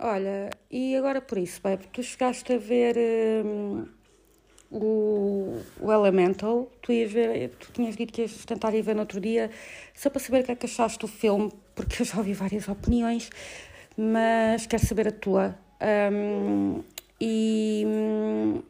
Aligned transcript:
Olha, 0.00 0.50
e 0.68 0.96
agora 0.96 1.20
por 1.20 1.38
isso, 1.38 1.60
Bebe, 1.62 1.86
tu 1.92 2.02
chegaste 2.02 2.52
a 2.52 2.58
ver 2.58 2.96
hum, 3.46 3.86
o, 4.68 5.56
o 5.80 5.92
Elemental, 5.92 6.68
tu, 6.82 6.92
ias 6.92 7.12
ver, 7.12 7.50
tu 7.50 7.70
tinhas 7.72 7.96
dito 7.96 8.12
que 8.12 8.22
ias 8.22 8.44
tentar 8.44 8.74
ir 8.74 8.82
ver 8.82 8.94
no 8.94 9.02
outro 9.02 9.20
dia, 9.20 9.50
só 9.94 10.10
para 10.10 10.18
saber 10.18 10.40
o 10.42 10.44
que 10.44 10.52
é 10.52 10.56
que 10.56 10.66
achaste 10.66 10.98
do 10.98 11.06
filme, 11.06 11.52
porque 11.76 12.02
eu 12.02 12.06
já 12.06 12.18
ouvi 12.18 12.32
várias 12.34 12.68
opiniões, 12.68 13.30
mas 13.96 14.66
quero 14.66 14.84
saber 14.84 15.08
a 15.08 15.12
tua. 15.12 15.56
Um, 15.80 16.82
e 17.20 17.84
hum, 17.86 18.62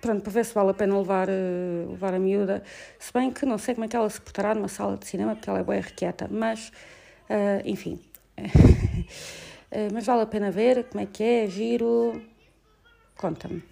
pronto, 0.00 0.22
para 0.22 0.32
ver 0.32 0.44
se 0.44 0.52
vale 0.52 0.70
a 0.70 0.74
pena 0.74 0.98
levar, 0.98 1.28
uh, 1.28 1.90
levar 1.90 2.12
a 2.12 2.18
miúda. 2.18 2.64
Se 2.98 3.12
bem 3.12 3.30
que 3.30 3.46
não 3.46 3.56
sei 3.58 3.74
como 3.74 3.84
é 3.84 3.88
que 3.88 3.94
ela 3.94 4.10
se 4.10 4.20
portará 4.20 4.52
numa 4.52 4.68
sala 4.68 4.96
de 4.96 5.06
cinema, 5.06 5.36
porque 5.36 5.48
ela 5.48 5.60
é 5.60 5.62
bem 5.62 5.80
requieta, 5.80 6.28
mas 6.28 6.70
uh, 7.30 7.62
enfim. 7.64 8.00
uh, 9.74 9.92
mas 9.92 10.06
vale 10.06 10.22
a 10.22 10.26
pena 10.26 10.50
ver 10.50 10.84
como 10.88 11.02
é 11.02 11.06
que 11.06 11.22
é, 11.22 11.46
giro. 11.46 12.22
Conta-me. 13.16 13.62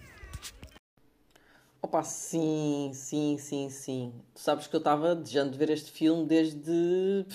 Opa, 1.81 2.01
sim, 2.01 2.91
sim, 2.93 3.37
sim, 3.37 3.69
sim. 3.69 4.13
Tu 4.33 4.39
sabes 4.39 4.67
que 4.67 4.75
eu 4.75 4.77
estava 4.77 5.15
desejando 5.15 5.57
ver 5.57 5.69
este 5.69 5.91
filme 5.91 6.25
desde, 6.25 7.25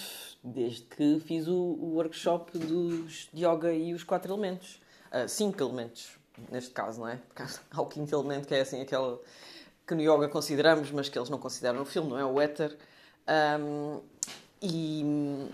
desde 0.42 0.82
que 0.82 1.20
fiz 1.20 1.46
o, 1.46 1.54
o 1.54 1.94
workshop 1.96 2.58
dos 2.58 3.28
de 3.32 3.44
yoga 3.44 3.72
e 3.72 3.92
os 3.92 4.02
quatro 4.04 4.32
elementos. 4.32 4.80
Uh, 5.12 5.28
cinco 5.28 5.62
elementos, 5.62 6.18
neste 6.50 6.70
caso, 6.70 7.00
não 7.00 7.08
é? 7.08 7.16
Porque 7.16 7.42
há 7.70 7.82
o 7.82 7.86
quinto 7.86 8.14
elemento 8.14 8.48
que 8.48 8.54
é 8.54 8.60
assim 8.60 8.80
aquele 8.80 9.18
que 9.86 9.94
no 9.94 10.00
yoga 10.00 10.28
consideramos, 10.28 10.90
mas 10.90 11.08
que 11.08 11.18
eles 11.18 11.30
não 11.30 11.38
consideram 11.38 11.78
no 11.80 11.84
filme, 11.84 12.10
não 12.10 12.18
é? 12.18 12.24
O 12.24 12.40
éter. 12.40 12.76
Um, 13.60 14.00
e. 14.62 15.48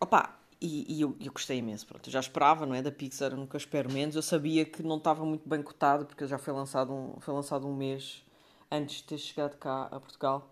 Opa, 0.00 0.37
e, 0.60 0.96
e 0.96 1.00
eu, 1.00 1.16
eu, 1.20 1.32
gostei 1.32 1.58
imenso. 1.58 1.86
Pronto, 1.86 2.08
eu 2.08 2.12
já 2.12 2.20
esperava, 2.20 2.66
não 2.66 2.74
é? 2.74 2.82
Da 2.82 2.90
Pixar, 2.90 3.34
nunca 3.36 3.56
espero 3.56 3.92
menos. 3.92 4.16
Eu 4.16 4.22
sabia 4.22 4.64
que 4.64 4.82
não 4.82 4.96
estava 4.96 5.24
muito 5.24 5.48
bem 5.48 5.62
cotado, 5.62 6.06
porque 6.06 6.26
já 6.26 6.38
foi 6.38 6.52
lançado 6.52 6.92
um, 6.92 7.20
foi 7.20 7.34
lançado 7.34 7.66
um 7.66 7.74
mês 7.74 8.24
antes 8.70 8.96
de 8.96 9.04
ter 9.04 9.18
chegado 9.18 9.56
cá 9.56 9.88
a 9.90 10.00
Portugal. 10.00 10.50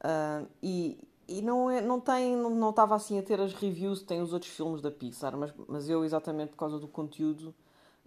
Uh, 0.00 0.48
e, 0.62 0.98
e 1.26 1.42
não, 1.42 1.68
é, 1.68 1.80
não 1.80 2.00
tem 2.00 2.36
não, 2.36 2.50
não 2.50 2.70
estava 2.70 2.94
assim 2.94 3.18
a 3.18 3.22
ter 3.22 3.40
as 3.40 3.52
reviews 3.52 4.00
que 4.00 4.06
tem 4.06 4.22
os 4.22 4.32
outros 4.32 4.52
filmes 4.52 4.80
da 4.80 4.90
Pixar, 4.90 5.36
mas, 5.36 5.52
mas 5.66 5.88
eu, 5.88 6.04
exatamente 6.04 6.50
por 6.50 6.56
causa 6.58 6.78
do 6.78 6.86
conteúdo, 6.86 7.54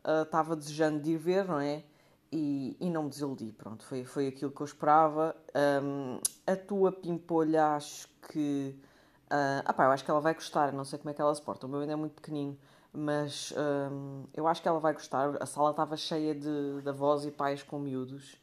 uh, 0.05 0.23
estava 0.23 0.55
desejando 0.55 1.01
de 1.01 1.11
ir 1.11 1.17
ver, 1.17 1.45
não 1.45 1.59
é? 1.59 1.83
E, 2.31 2.77
e 2.79 2.89
não 2.89 3.03
me 3.03 3.09
desiludi, 3.09 3.51
pronto, 3.51 3.83
foi, 3.83 4.05
foi 4.05 4.27
aquilo 4.27 4.51
que 4.51 4.61
eu 4.61 4.65
esperava. 4.65 5.35
Um, 5.83 6.17
a 6.47 6.55
tua 6.55 6.91
pimpolha, 6.91 7.75
acho 7.75 8.07
que. 8.31 8.73
Uh, 9.31 9.63
ah 9.63 9.71
pá, 9.71 9.85
eu 9.85 9.91
acho 9.91 10.03
que 10.03 10.11
ela 10.11 10.19
vai 10.19 10.33
gostar, 10.33 10.73
não 10.73 10.83
sei 10.83 10.99
como 10.99 11.09
é 11.09 11.13
que 11.13 11.21
ela 11.21 11.33
se 11.33 11.41
porta, 11.41 11.65
o 11.65 11.69
meu 11.69 11.79
ainda 11.79 11.93
é 11.93 11.95
muito 11.95 12.15
pequenino, 12.15 12.57
mas 12.91 13.53
um, 13.89 14.25
eu 14.33 14.45
acho 14.45 14.61
que 14.61 14.67
ela 14.67 14.79
vai 14.79 14.91
gostar. 14.91 15.41
A 15.41 15.45
sala 15.45 15.71
estava 15.71 15.95
cheia 15.95 16.35
de, 16.35 16.81
de 16.81 16.89
avós 16.89 17.25
e 17.25 17.31
pais 17.31 17.63
com 17.63 17.79
miúdos 17.79 18.35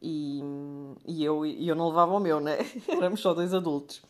e, 0.00 0.40
e, 1.06 1.22
eu, 1.22 1.44
e 1.44 1.68
eu 1.68 1.74
não 1.74 1.88
levava 1.88 2.14
o 2.14 2.20
meu, 2.20 2.40
né? 2.40 2.56
Éramos 2.88 3.20
só 3.20 3.34
dois 3.34 3.52
adultos. 3.52 4.02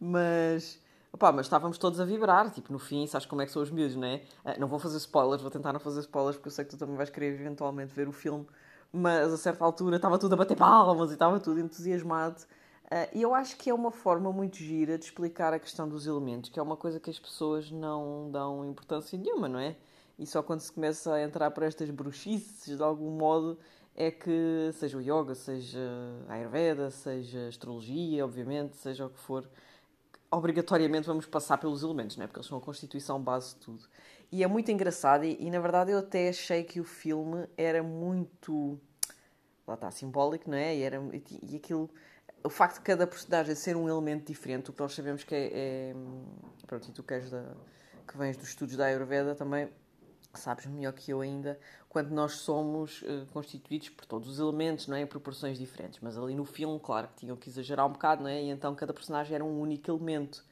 Mas 0.00 0.80
Opa, 1.16 1.32
mas 1.32 1.46
estávamos 1.46 1.78
todos 1.78 1.98
a 1.98 2.04
vibrar, 2.04 2.50
tipo, 2.50 2.70
no 2.70 2.78
fim, 2.78 3.06
sabes 3.06 3.26
como 3.26 3.40
é 3.40 3.46
que 3.46 3.50
são 3.50 3.62
os 3.62 3.70
miúdos, 3.70 3.96
não 3.96 4.06
é? 4.06 4.22
Ah, 4.44 4.54
não 4.58 4.68
vou 4.68 4.78
fazer 4.78 4.98
spoilers, 4.98 5.40
vou 5.40 5.50
tentar 5.50 5.72
não 5.72 5.80
fazer 5.80 6.00
spoilers, 6.00 6.36
porque 6.36 6.48
eu 6.48 6.52
sei 6.52 6.62
que 6.66 6.72
tu 6.72 6.76
também 6.76 6.94
vais 6.94 7.08
querer 7.08 7.32
eventualmente 7.40 7.94
ver 7.94 8.06
o 8.06 8.12
filme, 8.12 8.46
mas 8.92 9.32
a 9.32 9.36
certa 9.38 9.64
altura 9.64 9.96
estava 9.96 10.18
tudo 10.18 10.34
a 10.34 10.36
bater 10.36 10.54
palmas 10.58 11.08
e 11.08 11.14
estava 11.14 11.40
tudo 11.40 11.58
entusiasmado. 11.58 12.44
Uh, 12.86 13.10
e 13.12 13.22
eu 13.22 13.34
acho 13.34 13.56
que 13.56 13.68
é 13.68 13.74
uma 13.74 13.90
forma 13.90 14.32
muito 14.32 14.56
gira 14.58 14.96
de 14.96 15.04
explicar 15.04 15.52
a 15.52 15.58
questão 15.58 15.88
dos 15.88 16.06
elementos, 16.06 16.50
que 16.50 16.58
é 16.58 16.62
uma 16.62 16.76
coisa 16.76 17.00
que 17.00 17.10
as 17.10 17.18
pessoas 17.18 17.70
não 17.70 18.30
dão 18.30 18.64
importância 18.64 19.18
nenhuma, 19.18 19.48
não 19.48 19.58
é? 19.58 19.76
E 20.18 20.26
só 20.26 20.42
quando 20.42 20.60
se 20.60 20.72
começa 20.72 21.12
a 21.14 21.22
entrar 21.22 21.50
por 21.50 21.64
estas 21.64 21.90
bruxices, 21.90 22.76
de 22.76 22.82
algum 22.82 23.10
modo, 23.10 23.58
é 23.94 24.10
que, 24.10 24.70
seja 24.74 24.96
o 24.98 25.00
yoga, 25.00 25.34
seja 25.34 25.80
a 26.28 26.34
Ayurveda, 26.34 26.90
seja 26.90 27.46
a 27.46 27.48
astrologia, 27.48 28.24
obviamente, 28.24 28.76
seja 28.76 29.06
o 29.06 29.10
que 29.10 29.18
for, 29.18 29.48
obrigatoriamente 30.30 31.06
vamos 31.06 31.26
passar 31.26 31.58
pelos 31.58 31.82
elementos, 31.82 32.16
não 32.16 32.24
é? 32.24 32.26
porque 32.26 32.38
eles 32.38 32.46
são 32.46 32.58
a 32.58 32.60
constituição 32.60 33.20
base 33.20 33.54
de 33.54 33.60
tudo. 33.60 33.84
E 34.30 34.42
é 34.42 34.46
muito 34.46 34.70
engraçado, 34.70 35.24
e, 35.24 35.36
e, 35.40 35.50
na 35.50 35.60
verdade 35.60 35.92
eu 35.92 35.98
até 35.98 36.28
achei 36.28 36.64
que 36.64 36.80
o 36.80 36.84
filme 36.84 37.46
era 37.56 37.82
muito. 37.82 38.78
lá 39.66 39.74
está, 39.74 39.90
simbólico, 39.90 40.50
não 40.50 40.56
é? 40.56 40.76
E, 40.76 40.82
era, 40.82 41.00
e 41.42 41.56
aquilo. 41.56 41.90
O 42.46 42.50
facto 42.50 42.76
de 42.76 42.82
cada 42.82 43.06
personagem 43.08 43.56
ser 43.56 43.76
um 43.76 43.88
elemento 43.88 44.26
diferente, 44.26 44.70
o 44.70 44.72
que 44.72 44.80
nós 44.80 44.94
sabemos 44.94 45.24
que 45.24 45.34
é. 45.34 45.50
é 45.52 45.94
pronto, 46.64 46.88
e 46.88 46.92
tu 46.92 47.02
que, 47.02 47.18
da, 47.18 47.44
que 48.06 48.16
vens 48.16 48.36
dos 48.36 48.48
estudos 48.48 48.76
da 48.76 48.86
Ayurveda 48.86 49.34
também 49.34 49.68
sabes 50.32 50.66
melhor 50.66 50.92
que 50.92 51.10
eu 51.10 51.20
ainda, 51.20 51.58
quando 51.88 52.10
nós 52.10 52.34
somos 52.34 53.02
uh, 53.02 53.26
constituídos 53.32 53.88
por 53.88 54.04
todos 54.04 54.28
os 54.28 54.38
elementos, 54.38 54.86
não 54.86 54.96
é? 54.96 55.00
Em 55.00 55.06
proporções 55.06 55.58
diferentes. 55.58 55.98
Mas 56.00 56.16
ali 56.16 56.34
no 56.34 56.44
filme, 56.44 56.78
claro, 56.78 57.08
que 57.08 57.16
tinham 57.16 57.36
que 57.36 57.48
exagerar 57.48 57.84
um 57.84 57.92
bocado, 57.92 58.22
não 58.22 58.30
é? 58.30 58.42
E 58.42 58.50
então 58.50 58.74
cada 58.76 58.92
personagem 58.94 59.34
era 59.34 59.44
um 59.44 59.60
único 59.60 59.90
elemento. 59.90 60.44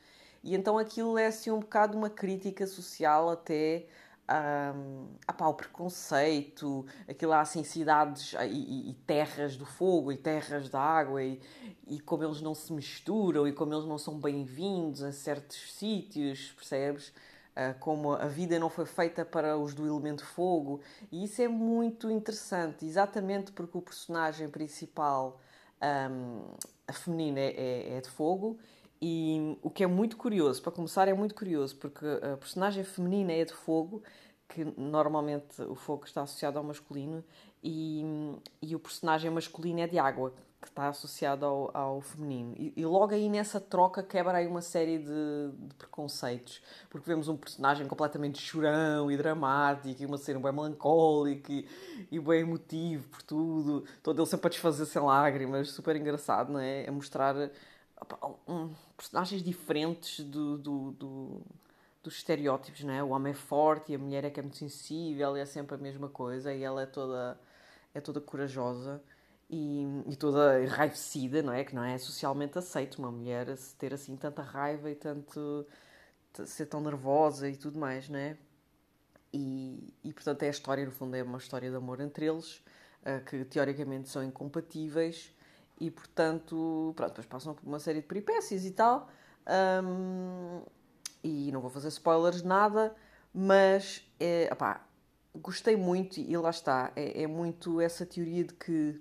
E 0.42 0.54
então 0.54 0.76
aquilo 0.78 1.16
é 1.16 1.26
assim 1.26 1.50
um 1.50 1.60
bocado 1.60 1.96
uma 1.96 2.10
crítica 2.10 2.66
social 2.66 3.30
até 3.30 3.86
um, 4.28 5.06
apá, 5.26 5.46
o 5.48 5.54
preconceito, 5.54 6.86
aquilo 7.08 7.32
há 7.32 7.40
assim 7.40 7.62
cidades 7.62 8.34
e, 8.34 8.46
e, 8.46 8.90
e, 8.90 8.94
terras 9.06 9.56
do 9.56 9.66
fogo 9.66 10.10
e 10.10 10.16
terras 10.16 10.68
da 10.68 10.80
água 10.80 11.22
e, 11.22 11.40
e 11.86 12.00
como 12.00 12.24
eles 12.24 12.40
não 12.40 12.54
se 12.54 12.72
misturam 12.72 13.46
e 13.46 13.52
como 13.52 13.74
eles 13.74 13.84
não 13.84 13.98
são 13.98 14.18
bem-vindos 14.18 15.02
em 15.02 15.12
certos 15.12 15.72
sítios, 15.74 16.52
percebes? 16.52 17.12
Ah, 17.56 17.74
como 17.78 18.12
a 18.12 18.26
vida 18.26 18.58
não 18.58 18.68
foi 18.68 18.84
feita 18.84 19.24
para 19.24 19.56
os 19.56 19.74
do 19.74 19.86
elemento 19.86 20.24
fogo. 20.24 20.80
E 21.10 21.24
isso 21.24 21.40
é 21.40 21.48
muito 21.48 22.10
interessante, 22.10 22.84
exatamente 22.84 23.52
porque 23.52 23.78
o 23.78 23.82
personagem 23.82 24.48
principal, 24.48 25.40
um, 26.10 26.42
a 26.88 26.92
feminina, 26.92 27.38
é, 27.38 27.50
é, 27.50 27.96
é, 27.96 28.00
de 28.00 28.08
fogo. 28.10 28.58
E 29.06 29.58
o 29.60 29.68
que 29.68 29.84
é 29.84 29.86
muito 29.86 30.16
curioso, 30.16 30.62
para 30.62 30.72
começar, 30.72 31.06
é 31.08 31.12
muito 31.12 31.34
curioso, 31.34 31.76
porque 31.76 32.06
a 32.22 32.38
personagem 32.38 32.82
feminina 32.84 33.34
é 33.34 33.44
de 33.44 33.52
fogo, 33.52 34.02
que 34.48 34.64
normalmente 34.78 35.60
o 35.60 35.74
fogo 35.74 36.06
está 36.06 36.22
associado 36.22 36.56
ao 36.56 36.64
masculino, 36.64 37.22
e, 37.62 38.02
e 38.62 38.74
o 38.74 38.78
personagem 38.78 39.30
masculino 39.30 39.80
é 39.80 39.86
de 39.86 39.98
água, 39.98 40.32
que 40.58 40.68
está 40.68 40.88
associado 40.88 41.44
ao, 41.44 41.70
ao 41.76 42.00
feminino. 42.00 42.54
E, 42.56 42.72
e, 42.74 42.86
logo 42.86 43.12
aí 43.12 43.28
nessa 43.28 43.60
troca 43.60 44.02
quebra 44.02 44.38
aí 44.38 44.46
uma 44.46 44.62
série 44.62 44.96
de, 44.96 45.50
de, 45.52 45.74
preconceitos, 45.74 46.62
porque 46.88 47.06
vemos 47.06 47.28
um 47.28 47.36
personagem 47.36 47.86
completamente 47.86 48.40
chorão 48.40 49.10
e 49.10 49.18
dramático, 49.18 50.02
e 50.02 50.06
uma 50.06 50.16
cena 50.16 50.40
bem 50.40 50.50
melancólica 50.50 51.52
e, 51.52 51.68
e 52.10 52.18
bem 52.18 52.40
emotivo 52.40 53.06
por 53.10 53.20
tudo, 53.20 53.84
todo 54.02 54.22
ele 54.22 54.26
sempre 54.26 54.46
a 54.46 54.50
desfazer 54.50 54.86
sem 54.86 55.02
lágrimas, 55.02 55.68
super 55.72 55.94
engraçado, 55.94 56.50
não 56.50 56.60
é? 56.60 56.88
A 56.88 56.92
mostrar 56.92 57.34
um, 58.48 58.72
personagens 58.96 59.42
diferentes 59.42 60.20
do, 60.24 60.58
do, 60.58 60.92
do, 60.92 61.42
dos 62.02 62.14
estereótipos, 62.16 62.84
não 62.84 62.94
é? 62.94 63.02
O 63.02 63.08
homem 63.10 63.32
é 63.32 63.34
forte 63.34 63.92
e 63.92 63.94
a 63.94 63.98
mulher 63.98 64.24
é 64.24 64.30
que 64.30 64.40
é 64.40 64.42
muito 64.42 64.56
sensível 64.58 65.36
e 65.36 65.40
é 65.40 65.46
sempre 65.46 65.74
a 65.74 65.78
mesma 65.78 66.08
coisa, 66.08 66.52
e 66.52 66.62
ela 66.62 66.82
é 66.82 66.86
toda, 66.86 67.38
é 67.94 68.00
toda 68.00 68.20
corajosa 68.20 69.02
e, 69.48 69.84
e, 70.06 70.16
toda 70.16 70.62
enraivecida, 70.62 71.42
não 71.42 71.52
é? 71.52 71.64
Que 71.64 71.74
não 71.74 71.84
é 71.84 71.96
socialmente 71.98 72.58
aceito 72.58 72.98
uma 72.98 73.10
mulher 73.10 73.46
ter 73.78 73.94
assim 73.94 74.16
tanta 74.16 74.42
raiva 74.42 74.90
e 74.90 74.94
tanto 74.94 75.66
ser 76.46 76.66
tão 76.66 76.80
nervosa 76.80 77.48
e 77.48 77.56
tudo 77.56 77.78
mais, 77.78 78.08
não 78.08 78.18
é? 78.18 78.36
E, 79.32 79.92
e 80.04 80.12
portanto 80.12 80.42
é 80.44 80.46
a 80.46 80.50
história, 80.50 80.84
no 80.84 80.92
fundo, 80.92 81.16
é 81.16 81.22
uma 81.22 81.38
história 81.38 81.68
de 81.70 81.76
amor 81.76 82.00
entre 82.00 82.26
eles, 82.26 82.58
uh, 83.02 83.24
que 83.24 83.44
teoricamente 83.44 84.08
são 84.08 84.22
incompatíveis 84.22 85.33
e 85.80 85.90
portanto, 85.90 86.92
pronto, 86.96 87.10
depois 87.10 87.26
passam 87.26 87.54
por 87.54 87.66
uma 87.66 87.78
série 87.78 88.00
de 88.00 88.06
peripécias 88.06 88.64
e 88.64 88.70
tal. 88.70 89.08
Um, 89.46 90.62
e 91.22 91.50
não 91.52 91.60
vou 91.60 91.70
fazer 91.70 91.88
spoilers, 91.88 92.42
nada, 92.42 92.94
mas 93.32 94.06
é, 94.20 94.48
opá, 94.52 94.86
gostei 95.34 95.76
muito 95.76 96.20
e 96.20 96.36
lá 96.36 96.50
está, 96.50 96.92
é, 96.94 97.22
é 97.22 97.26
muito 97.26 97.80
essa 97.80 98.06
teoria 98.06 98.44
de 98.44 98.54
que 98.54 99.00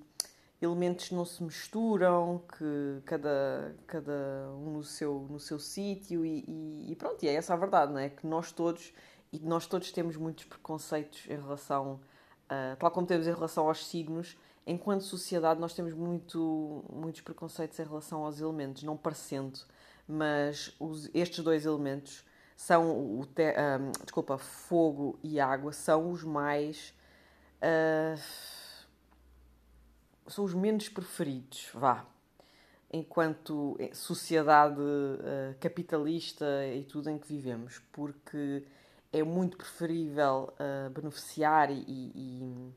elementos 0.62 1.12
não 1.12 1.26
se 1.26 1.44
misturam, 1.44 2.42
que 2.58 3.02
cada, 3.06 3.76
cada 3.86 4.50
um 4.56 4.72
no 4.72 4.84
seu, 4.84 5.28
no 5.30 5.40
seu 5.40 5.60
sítio 5.60 6.26
e, 6.26 6.44
e, 6.48 6.92
e, 6.92 6.96
pronto, 6.96 7.22
e 7.24 7.28
é 7.28 7.34
essa 7.34 7.54
a 7.54 7.58
verdade, 7.58 7.92
não 7.92 8.00
é? 8.00 8.10
Que 8.10 8.26
nós 8.26 8.52
todos, 8.52 8.94
e 9.32 9.40
nós 9.40 9.68
todos 9.68 9.92
temos 9.92 10.16
muitos 10.16 10.46
preconceitos 10.46 11.26
em 11.28 11.36
relação, 11.36 12.00
uh, 12.46 12.78
tal 12.80 12.92
como 12.92 13.06
temos 13.06 13.28
em 13.28 13.34
relação 13.34 13.68
aos 13.68 13.86
signos, 13.86 14.38
enquanto 14.66 15.02
sociedade 15.02 15.60
nós 15.60 15.74
temos 15.74 15.94
muito, 15.94 16.84
muitos 16.92 17.22
preconceitos 17.22 17.80
em 17.80 17.84
relação 17.84 18.24
aos 18.24 18.40
elementos, 18.40 18.84
não 18.84 18.98
parecendo, 18.98 19.60
mas 20.08 20.74
os, 20.80 21.10
estes 21.14 21.44
dois 21.44 21.66
elementos 21.66 22.26
são 22.56 23.20
o 23.20 23.26
te, 23.26 23.54
um, 23.80 23.92
desculpa, 24.04 24.38
fogo 24.38 25.20
e 25.24 25.40
água 25.40 25.72
são 25.72 26.12
os 26.12 26.24
mais 26.24 26.94
uh, 27.62 28.20
são 30.28 30.46
os 30.46 30.54
menos 30.54 30.90
preferidos, 30.90 31.70
vá, 31.74 32.06
enquanto 32.92 33.78
sociedade 33.94 34.80
uh, 34.80 35.56
capitalista 35.60 36.46
e 36.74 36.84
tudo 36.84 37.10
em 37.10 37.18
que 37.18 37.28
vivemos, 37.28 37.80
porque 37.92 38.66
é 39.12 39.24
muito 39.24 39.58
preferível 39.58 40.54
uh, 40.54 40.90
beneficiar 40.90 41.72
e, 41.72 41.84
e, 41.88 42.74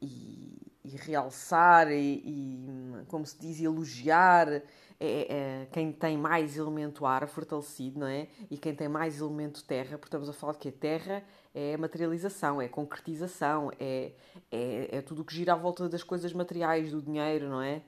e, 0.00 0.67
e 0.94 0.96
realçar 0.96 1.90
e, 1.90 3.04
como 3.08 3.26
se 3.26 3.38
diz, 3.38 3.60
elogiar 3.60 4.48
é, 4.48 4.62
é, 5.00 5.66
quem 5.70 5.92
tem 5.92 6.16
mais 6.16 6.56
elemento 6.56 7.06
ar 7.06 7.26
fortalecido, 7.28 8.00
não 8.00 8.06
é? 8.06 8.26
E 8.50 8.56
quem 8.56 8.74
tem 8.74 8.88
mais 8.88 9.20
elemento 9.20 9.62
terra, 9.64 9.98
porque 9.98 10.06
estamos 10.06 10.28
a 10.28 10.32
falar 10.32 10.54
que 10.54 10.68
a 10.70 10.72
terra 10.72 11.22
é 11.54 11.76
materialização, 11.76 12.60
é 12.60 12.68
concretização, 12.68 13.70
é, 13.78 14.12
é, 14.50 14.96
é 14.96 15.02
tudo 15.02 15.22
o 15.22 15.24
que 15.24 15.34
gira 15.34 15.52
à 15.52 15.56
volta 15.56 15.88
das 15.88 16.02
coisas 16.02 16.32
materiais, 16.32 16.90
do 16.90 17.00
dinheiro, 17.00 17.48
não 17.48 17.62
é? 17.62 17.82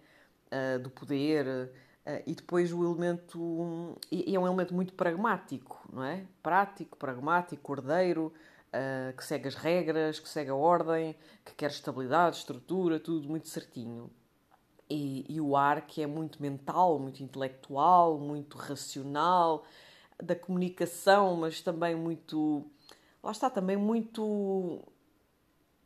Uh, 0.52 0.78
do 0.80 0.90
poder. 0.90 1.46
Uh, 1.46 2.22
e 2.26 2.34
depois 2.34 2.72
o 2.72 2.84
elemento. 2.84 3.98
E, 4.10 4.34
é 4.34 4.38
um 4.38 4.46
elemento 4.46 4.74
muito 4.74 4.94
pragmático, 4.94 5.80
não 5.92 6.04
é? 6.04 6.24
Prático, 6.42 6.96
pragmático, 6.96 7.62
cordeiro, 7.62 8.32
uh, 8.74 9.16
que 9.16 9.24
segue 9.24 9.48
as 9.48 9.54
regras, 9.54 10.18
que 10.18 10.28
segue 10.28 10.50
a 10.50 10.54
ordem, 10.54 11.16
que 11.44 11.54
quer 11.54 11.70
estabilidade, 11.70 12.36
estrutura, 12.36 12.98
tudo 12.98 13.28
muito 13.28 13.48
certinho. 13.48 14.10
E, 14.88 15.24
e 15.28 15.40
o 15.40 15.56
ar 15.56 15.86
que 15.86 16.02
é 16.02 16.06
muito 16.06 16.42
mental, 16.42 16.98
muito 16.98 17.22
intelectual, 17.22 18.18
muito 18.18 18.58
racional, 18.58 19.64
da 20.22 20.34
comunicação, 20.34 21.36
mas 21.36 21.60
também 21.60 21.94
muito 21.94 22.66
lá 23.22 23.30
está 23.30 23.48
também 23.48 23.76
muito 23.76 24.82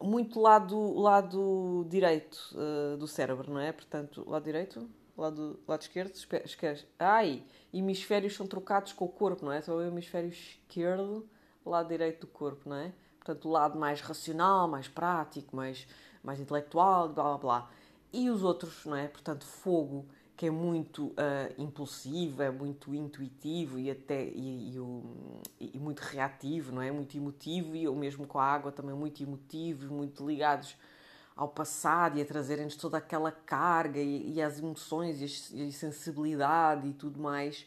muito 0.03 0.41
lado 0.41 0.95
lado 0.95 1.87
direito 1.89 2.39
uh, 2.55 2.97
do 2.97 3.07
cérebro, 3.07 3.53
não 3.53 3.61
é? 3.61 3.73
Portanto, 3.73 4.25
lado 4.29 4.45
direito, 4.45 4.89
lado 5.17 5.61
lado 5.67 5.83
esquerdo, 5.83 6.15
esquece. 6.45 6.87
Ai, 6.99 7.45
hemisférios 7.73 8.35
são 8.35 8.47
trocados 8.47 8.93
com 8.93 9.05
o 9.05 9.09
corpo, 9.09 9.45
não 9.45 9.53
é? 9.53 9.61
Só 9.61 9.75
o 9.77 9.83
hemisfério 9.83 10.31
esquerdo, 10.31 11.29
lado 11.71 11.89
direito 11.89 12.23
do 12.23 12.27
corpo, 12.27 12.69
não 12.69 12.77
é? 12.77 12.93
Portanto, 13.19 13.49
o 13.49 13.53
lado 13.53 13.79
mais 13.79 14.01
racional, 14.01 14.69
mais 14.69 14.89
prático, 14.89 15.57
mais 15.57 15.87
mais 16.25 16.41
intelectual, 16.41 17.11
blá 17.11 17.25
blá 17.25 17.39
blá. 17.39 17.71
E 18.13 18.31
os 18.31 18.43
outros, 18.43 18.87
não 18.87 18.97
é? 18.97 19.07
Portanto, 19.07 19.45
fogo 19.45 20.07
que 20.37 20.47
é 20.47 20.51
muito 20.51 21.07
uh, 21.09 21.15
impulsivo, 21.59 22.43
é 22.43 22.51
muito 22.51 22.93
intuitivo 22.95 23.79
e 23.79 23.91
até 23.91 24.25
e, 24.25 24.77
e, 25.61 25.71
e, 25.75 25.79
muito 25.79 26.01
reativo, 26.01 26.73
não 26.73 26.83
é? 26.83 26.91
Muito 26.91 27.17
emotivo 27.17 27.77
e 27.77 27.87
ou 27.87 27.95
mesmo 27.95 28.27
com 28.27 28.39
a 28.39 28.45
água 28.45 28.73
também 28.73 28.95
muito 28.95 29.23
emotivos, 29.23 29.89
muito 29.89 30.27
ligados 30.27 30.77
ao 31.37 31.49
passado 31.49 32.19
e 32.19 32.23
a 32.23 32.25
trazerem-nos 32.25 32.77
toda 32.77 32.99
aquela 32.99 33.31
carga 33.31 34.01
e, 34.01 34.35
e 34.35 34.43
as 34.43 34.59
emoções 34.59 35.53
e 35.53 35.69
a, 35.69 35.71
sensibilidade 35.71 36.89
e 36.89 36.93
tudo 36.95 37.21
mais. 37.21 37.67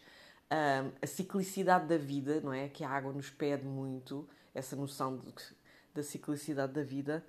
Uh, 0.49 0.93
a 1.01 1.05
ciclicidade 1.07 1.87
da 1.87 1.97
vida, 1.97 2.39
não 2.39 2.53
é? 2.53 2.69
Que 2.69 2.83
a 2.83 2.89
água 2.89 3.11
nos 3.11 3.29
pede 3.29 3.65
muito, 3.65 4.25
essa 4.55 4.77
noção 4.77 5.17
de, 5.17 5.33
da 5.93 6.01
ciclicidade 6.01 6.71
da 6.71 6.83
vida 6.83 7.25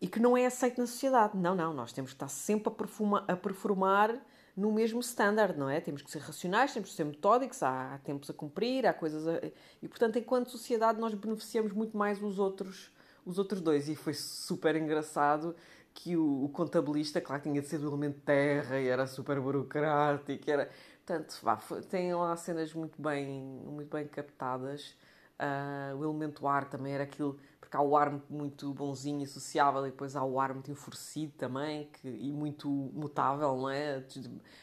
e 0.00 0.08
que 0.08 0.18
não 0.18 0.36
é 0.36 0.46
aceito 0.46 0.80
na 0.80 0.86
sociedade. 0.86 1.36
Não, 1.36 1.54
não, 1.54 1.74
nós 1.74 1.92
temos 1.92 2.12
que 2.12 2.16
estar 2.16 2.28
sempre 2.28 2.68
a, 2.68 2.74
perfuma, 2.74 3.24
a 3.28 3.36
performar 3.36 4.18
no 4.56 4.72
mesmo 4.72 5.00
standard, 5.00 5.58
não 5.58 5.68
é? 5.68 5.80
Temos 5.80 6.00
que 6.00 6.10
ser 6.10 6.20
racionais, 6.20 6.72
temos 6.72 6.88
que 6.90 6.96
ser 6.96 7.04
metódicos, 7.04 7.62
há, 7.62 7.94
há 7.94 7.98
tempos 7.98 8.30
a 8.30 8.32
cumprir, 8.32 8.86
há 8.86 8.94
coisas 8.94 9.28
a... 9.28 9.38
E, 9.82 9.86
portanto, 9.86 10.18
enquanto 10.18 10.50
sociedade, 10.50 10.98
nós 10.98 11.12
beneficiamos 11.14 11.72
muito 11.72 11.94
mais 11.96 12.22
os 12.22 12.38
outros, 12.38 12.90
os 13.24 13.38
outros 13.38 13.60
dois. 13.60 13.88
E 13.88 13.94
foi 13.94 14.14
super 14.14 14.74
engraçado 14.76 15.54
que 15.92 16.16
o, 16.16 16.44
o 16.44 16.48
contabilista, 16.48 17.20
claro, 17.20 17.42
tinha 17.42 17.60
de 17.60 17.68
ser 17.68 17.78
do 17.78 17.88
elemento 17.88 18.20
terra 18.20 18.80
e 18.80 18.88
era 18.88 19.06
super 19.06 19.38
burocrático, 19.38 20.50
era... 20.50 20.70
Portanto, 21.10 21.40
vá, 21.42 21.56
tem 21.90 22.14
lá 22.14 22.36
cenas 22.36 22.72
muito 22.72 23.02
bem, 23.02 23.42
muito 23.42 23.90
bem 23.90 24.06
captadas. 24.06 24.94
Uh, 25.40 25.96
o 25.96 26.04
elemento 26.04 26.46
ar 26.46 26.70
também 26.70 26.92
era 26.92 27.02
aquilo 27.02 27.36
porque 27.58 27.76
há 27.76 27.80
o 27.80 27.96
ar 27.96 28.20
muito 28.30 28.72
bonzinho 28.72 29.20
e 29.22 29.26
sociável 29.26 29.84
e 29.86 29.90
depois 29.90 30.14
há 30.14 30.22
o 30.22 30.38
ar 30.38 30.54
muito 30.54 30.70
enfurecido 30.70 31.32
também 31.36 31.88
que, 31.94 32.06
e 32.06 32.30
muito 32.30 32.68
mutável, 32.68 33.56
não 33.56 33.68
é? 33.68 34.04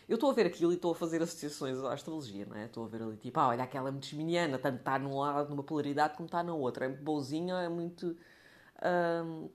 Eu 0.08 0.16
estou 0.16 0.30
a 0.30 0.34
ver 0.34 0.46
aquilo 0.46 0.72
e 0.72 0.76
estou 0.76 0.94
a 0.94 0.96
fazer 0.96 1.22
associações 1.22 1.80
à 1.80 1.92
astrologia, 1.94 2.46
não 2.46 2.56
é? 2.56 2.66
Estou 2.66 2.86
a 2.86 2.88
ver 2.88 3.02
ali 3.02 3.18
tipo, 3.18 3.38
ah, 3.42 3.50
olha, 3.50 3.64
aquela 3.64 3.90
é 3.90 3.92
muito 3.92 4.08
geminiana, 4.08 4.58
tanto 4.58 4.78
está 4.78 4.98
num 4.98 5.20
lado, 5.20 5.50
numa 5.50 5.64
polaridade, 5.64 6.16
como 6.16 6.28
está 6.28 6.42
na 6.44 6.54
outra. 6.54 6.86
É 6.86 6.88
muito 6.88 7.04
bonzinho, 7.04 7.58
é 7.58 7.68
muito 7.68 8.16
hum, 9.26 9.50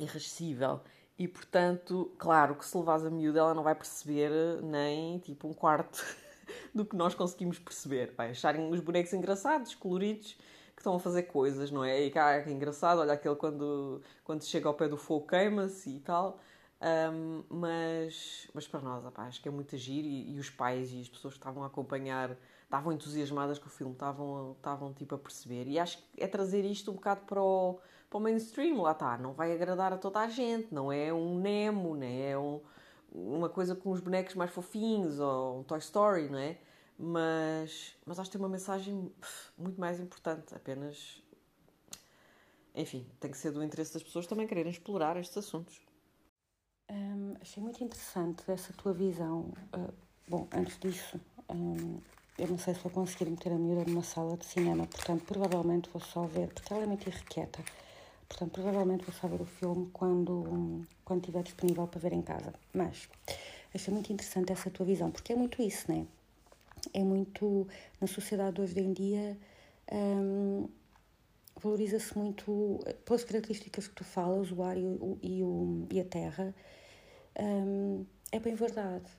irascível. 0.00 0.80
E 1.16 1.28
portanto, 1.28 2.12
claro 2.18 2.56
que 2.56 2.66
se 2.66 2.76
levares 2.76 3.04
a 3.04 3.10
miúda, 3.10 3.38
ela 3.38 3.54
não 3.54 3.62
vai 3.62 3.74
perceber 3.76 4.30
nem 4.62 5.18
tipo 5.20 5.46
um 5.46 5.52
quarto 5.52 6.04
do 6.74 6.84
que 6.84 6.96
nós 6.96 7.14
conseguimos 7.14 7.58
perceber. 7.58 8.12
Vai 8.16 8.30
acharem 8.30 8.70
os 8.70 8.80
bonecos 8.80 9.12
engraçados, 9.12 9.74
coloridos 9.74 10.36
que 10.74 10.80
estão 10.80 10.96
a 10.96 11.00
fazer 11.00 11.24
coisas, 11.24 11.70
não 11.70 11.84
é? 11.84 12.02
E 12.02 12.10
cá 12.10 12.32
é 12.32 12.50
engraçado, 12.50 13.00
olha 13.00 13.12
aquele 13.12 13.36
quando, 13.36 14.02
quando 14.24 14.44
chega 14.44 14.68
ao 14.68 14.74
pé 14.74 14.88
do 14.88 14.96
fogo 14.96 15.26
queima-se 15.26 15.90
e 15.90 16.00
tal. 16.00 16.40
Um, 16.84 17.44
mas, 17.48 18.48
mas 18.52 18.66
para 18.66 18.80
nós, 18.80 19.04
opa, 19.06 19.22
acho 19.22 19.40
que 19.40 19.48
é 19.48 19.50
muito 19.50 19.74
agir 19.74 20.04
e, 20.04 20.34
e, 20.34 20.38
os 20.38 20.50
pais 20.50 20.92
e 20.92 21.00
as 21.00 21.08
pessoas 21.08 21.34
que 21.34 21.40
estavam 21.40 21.62
a 21.62 21.66
acompanhar 21.66 22.36
estavam 22.64 22.92
entusiasmadas 22.92 23.58
com 23.58 23.66
o 23.66 23.70
filme, 23.70 23.92
estavam, 23.92 24.52
estavam 24.58 24.92
tipo 24.92 25.14
a 25.14 25.18
perceber. 25.18 25.66
E 25.68 25.78
acho 25.78 25.98
que 25.98 26.22
é 26.22 26.26
trazer 26.26 26.64
isto 26.64 26.90
um 26.90 26.94
bocado 26.94 27.22
para 27.22 27.40
o, 27.40 27.78
para 28.10 28.18
o 28.18 28.20
mainstream, 28.20 28.82
lá 28.82 28.92
está. 28.92 29.16
Não 29.16 29.32
vai 29.32 29.52
agradar 29.52 29.92
a 29.92 29.96
toda 29.96 30.20
a 30.20 30.28
gente, 30.28 30.74
não 30.74 30.92
é 30.92 31.12
um 31.12 31.38
Nemo, 31.38 31.94
não 31.96 32.06
é 32.06 32.36
um, 32.36 32.60
uma 33.14 33.48
coisa 33.48 33.74
com 33.74 33.90
os 33.90 34.00
bonecos 34.00 34.34
mais 34.34 34.50
fofinhos 34.50 35.20
ou 35.20 35.60
um 35.60 35.62
Toy 35.62 35.78
Story, 35.78 36.28
não 36.28 36.38
é? 36.38 36.58
mas, 36.98 37.94
mas 38.06 38.18
acho 38.18 38.30
que 38.30 38.36
tem 38.36 38.44
uma 38.44 38.50
mensagem 38.50 39.10
muito 39.58 39.80
mais 39.80 40.00
importante. 40.00 40.54
Apenas. 40.54 41.22
Enfim, 42.74 43.06
tem 43.20 43.30
que 43.30 43.38
ser 43.38 43.52
do 43.52 43.62
interesse 43.62 43.94
das 43.94 44.02
pessoas 44.02 44.26
também 44.26 44.46
quererem 44.46 44.70
explorar 44.70 45.16
estes 45.16 45.36
assuntos. 45.36 45.80
Hum, 46.90 47.34
achei 47.40 47.62
muito 47.62 47.82
interessante 47.82 48.42
essa 48.48 48.72
tua 48.72 48.92
visão. 48.92 49.52
Uh, 49.72 49.92
bom, 50.28 50.48
antes 50.52 50.78
disso, 50.78 51.20
hum, 51.48 52.00
eu 52.36 52.48
não 52.48 52.58
sei 52.58 52.74
se 52.74 52.80
vou 52.80 52.90
conseguir 52.90 53.30
meter 53.30 53.52
a 53.52 53.58
miúda 53.58 53.84
numa 53.88 54.02
sala 54.02 54.36
de 54.36 54.44
cinema, 54.44 54.86
portanto, 54.86 55.24
provavelmente 55.24 55.88
vou 55.90 56.02
só 56.02 56.24
ver, 56.24 56.52
porque 56.52 56.72
ela 56.72 56.82
é 56.82 56.86
muito 56.86 57.06
irrequieta. 57.08 57.64
Portanto, 58.34 58.50
provavelmente 58.50 59.04
vou 59.04 59.14
só 59.14 59.28
ver 59.28 59.40
o 59.40 59.46
filme 59.46 59.88
quando, 59.92 60.84
quando 61.04 61.20
estiver 61.20 61.42
disponível 61.44 61.86
para 61.86 62.00
ver 62.00 62.12
em 62.12 62.22
casa. 62.22 62.52
Mas 62.72 63.08
achei 63.72 63.94
muito 63.94 64.12
interessante 64.12 64.52
essa 64.52 64.68
tua 64.70 64.84
visão, 64.84 65.10
porque 65.10 65.32
é 65.32 65.36
muito 65.36 65.62
isso, 65.62 65.90
né? 65.90 66.06
é 66.92 67.02
muito 67.02 67.66
na 68.00 68.06
sociedade 68.06 68.60
hoje 68.60 68.78
em 68.78 68.92
dia 68.92 69.38
um, 69.92 70.68
valoriza-se 71.56 72.16
muito 72.18 72.80
pelas 73.04 73.24
características 73.24 73.88
que 73.88 73.94
tu 73.94 74.04
falas 74.04 74.50
o 74.50 74.62
ar 74.62 74.76
e, 74.76 74.84
o, 74.84 75.18
e, 75.22 75.42
o, 75.42 75.86
e 75.90 76.00
a 76.00 76.04
terra 76.04 76.54
um, 77.38 78.04
é 78.32 78.38
bem 78.38 78.54
verdade 78.54 79.10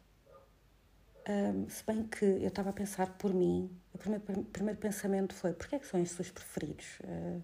um, 1.27 1.67
se 1.69 1.83
bem 1.85 2.03
que 2.03 2.25
eu 2.25 2.47
estava 2.47 2.69
a 2.69 2.73
pensar 2.73 3.17
por 3.17 3.33
mim 3.33 3.69
o 3.93 3.97
primeiro, 3.97 4.23
primeiro 4.45 4.79
pensamento 4.79 5.33
foi 5.33 5.53
porquê 5.53 5.75
é 5.75 5.79
que 5.79 5.87
são 5.87 5.99
estes 5.99 6.19
os 6.19 6.31
preferidos 6.31 6.99
uh, 7.03 7.41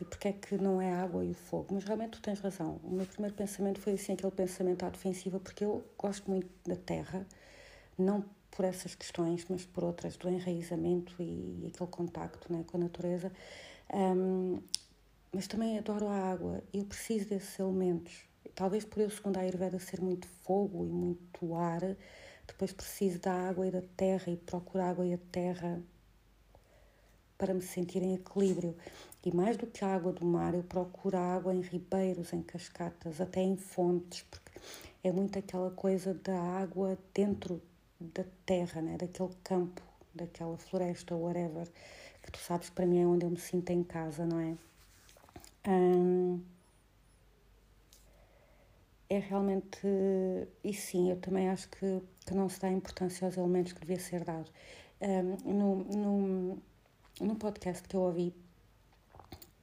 e 0.00 0.04
porquê 0.04 0.28
é 0.28 0.32
que 0.32 0.56
não 0.56 0.80
é 0.80 0.92
a 0.92 1.02
água 1.02 1.24
e 1.24 1.30
o 1.30 1.34
fogo 1.34 1.74
mas 1.74 1.84
realmente 1.84 2.12
tu 2.12 2.22
tens 2.22 2.40
razão 2.40 2.80
o 2.84 2.90
meu 2.90 3.06
primeiro 3.06 3.34
pensamento 3.34 3.80
foi 3.80 3.94
assim 3.94 4.12
aquele 4.12 4.32
pensamento 4.32 4.84
à 4.84 4.90
defensiva 4.90 5.40
porque 5.40 5.64
eu 5.64 5.84
gosto 5.98 6.30
muito 6.30 6.48
da 6.66 6.76
terra 6.76 7.26
não 7.98 8.24
por 8.56 8.64
essas 8.64 8.94
questões, 8.94 9.44
mas 9.48 9.66
por 9.66 9.84
outras 9.84 10.16
do 10.16 10.28
enraizamento 10.28 11.14
e, 11.20 11.62
e 11.62 11.70
aquele 11.72 11.90
contacto 11.90 12.50
né, 12.50 12.64
com 12.66 12.78
a 12.78 12.80
natureza. 12.80 13.30
Um, 13.92 14.58
mas 15.30 15.46
também 15.46 15.78
adoro 15.78 16.08
a 16.08 16.16
água, 16.16 16.62
eu 16.72 16.84
preciso 16.86 17.28
desses 17.28 17.58
elementos. 17.58 18.24
Talvez 18.54 18.84
por 18.86 19.02
eu, 19.02 19.10
segundo 19.10 19.36
a 19.36 19.40
Ayurveda, 19.40 19.78
ser 19.78 20.00
muito 20.00 20.26
fogo 20.42 20.86
e 20.86 20.88
muito 20.88 21.54
ar, 21.54 21.82
depois 22.46 22.72
preciso 22.72 23.18
da 23.18 23.32
água 23.32 23.66
e 23.66 23.70
da 23.70 23.82
terra 23.96 24.32
e 24.32 24.36
procuro 24.36 24.82
a 24.82 24.88
água 24.88 25.06
e 25.06 25.12
a 25.12 25.18
terra 25.30 25.78
para 27.38 27.54
me 27.54 27.62
sentir 27.62 28.02
em 28.02 28.14
equilíbrio. 28.14 28.76
E 29.24 29.34
mais 29.34 29.56
do 29.56 29.66
que 29.66 29.84
a 29.84 29.94
água 29.94 30.12
do 30.12 30.24
mar, 30.24 30.54
eu 30.54 30.62
procuro 30.62 31.16
água 31.16 31.54
em 31.54 31.60
ribeiros, 31.60 32.32
em 32.32 32.42
cascatas, 32.42 33.20
até 33.20 33.40
em 33.40 33.56
fontes, 33.56 34.22
porque 34.30 34.60
é 35.02 35.10
muito 35.10 35.38
aquela 35.38 35.70
coisa 35.70 36.14
da 36.14 36.40
água 36.40 36.96
dentro 37.12 37.60
da 38.00 38.24
terra, 38.44 38.80
né? 38.80 38.96
daquele 38.96 39.34
campo, 39.42 39.82
daquela 40.14 40.56
floresta, 40.56 41.14
whatever, 41.14 41.68
que 42.22 42.30
tu 42.32 42.38
sabes 42.38 42.70
para 42.70 42.86
mim 42.86 43.00
é 43.02 43.06
onde 43.06 43.24
eu 43.24 43.30
me 43.30 43.38
sinto 43.38 43.70
em 43.70 43.82
casa, 43.82 44.24
não 44.24 44.40
é? 44.40 44.56
Hum, 45.68 46.40
é 49.08 49.18
realmente. 49.18 49.86
E 50.62 50.72
sim, 50.74 51.10
eu 51.10 51.16
também 51.20 51.48
acho 51.48 51.68
que, 51.68 52.02
que 52.24 52.34
não 52.34 52.48
se 52.48 52.60
dá 52.60 52.70
importância 52.70 53.26
aos 53.26 53.36
elementos 53.36 53.72
que 53.72 53.80
devia 53.80 53.98
ser 53.98 54.24
dado. 54.24 54.50
Um, 55.00 55.52
no, 55.52 55.84
no, 55.84 56.62
no 57.20 57.36
podcast 57.36 57.86
que 57.88 57.96
eu 57.96 58.00
ouvi, 58.00 58.34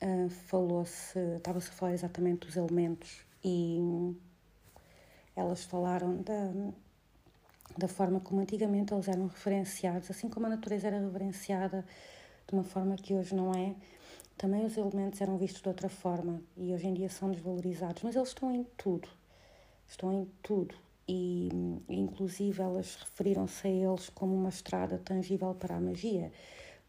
uh, 0.02 0.30
falou-se, 0.30 1.20
estava-se 1.38 1.70
a 1.70 1.74
falar 1.74 1.94
exatamente 1.94 2.48
dos 2.48 2.56
elementos 2.56 3.26
e 3.44 4.16
elas 5.36 5.64
falaram 5.64 6.22
da, 6.22 6.52
da 7.78 7.88
forma 7.88 8.20
como 8.20 8.42
antigamente 8.42 8.94
eles 8.94 9.08
eram 9.08 9.28
referenciados, 9.28 10.10
assim 10.10 10.30
como 10.30 10.46
a 10.46 10.50
natureza 10.50 10.88
era 10.88 11.00
reverenciada 11.00 11.86
de 12.48 12.54
uma 12.54 12.64
forma 12.64 12.96
que 12.96 13.14
hoje 13.14 13.36
não 13.36 13.54
é, 13.54 13.76
também 14.38 14.66
os 14.66 14.76
elementos 14.76 15.22
eram 15.22 15.38
vistos 15.38 15.62
de 15.62 15.68
outra 15.68 15.90
forma 15.90 16.42
e 16.58 16.74
hoje 16.74 16.88
em 16.88 16.94
dia 16.94 17.10
são 17.10 17.32
desvalorizados, 17.32 18.04
mas 18.04 18.16
eles 18.16 18.30
estão 18.30 18.52
em 18.52 18.64
tudo. 18.78 19.08
Estão 19.88 20.12
em 20.12 20.26
tudo. 20.42 20.76
E, 21.08 21.50
inclusive, 21.90 22.62
elas 22.62 22.96
referiram-se 22.96 23.68
a 23.68 23.70
eles 23.70 24.10
como 24.10 24.34
uma 24.34 24.50
estrada 24.50 24.98
tangível 24.98 25.54
para 25.54 25.76
a 25.76 25.80
magia, 25.80 26.32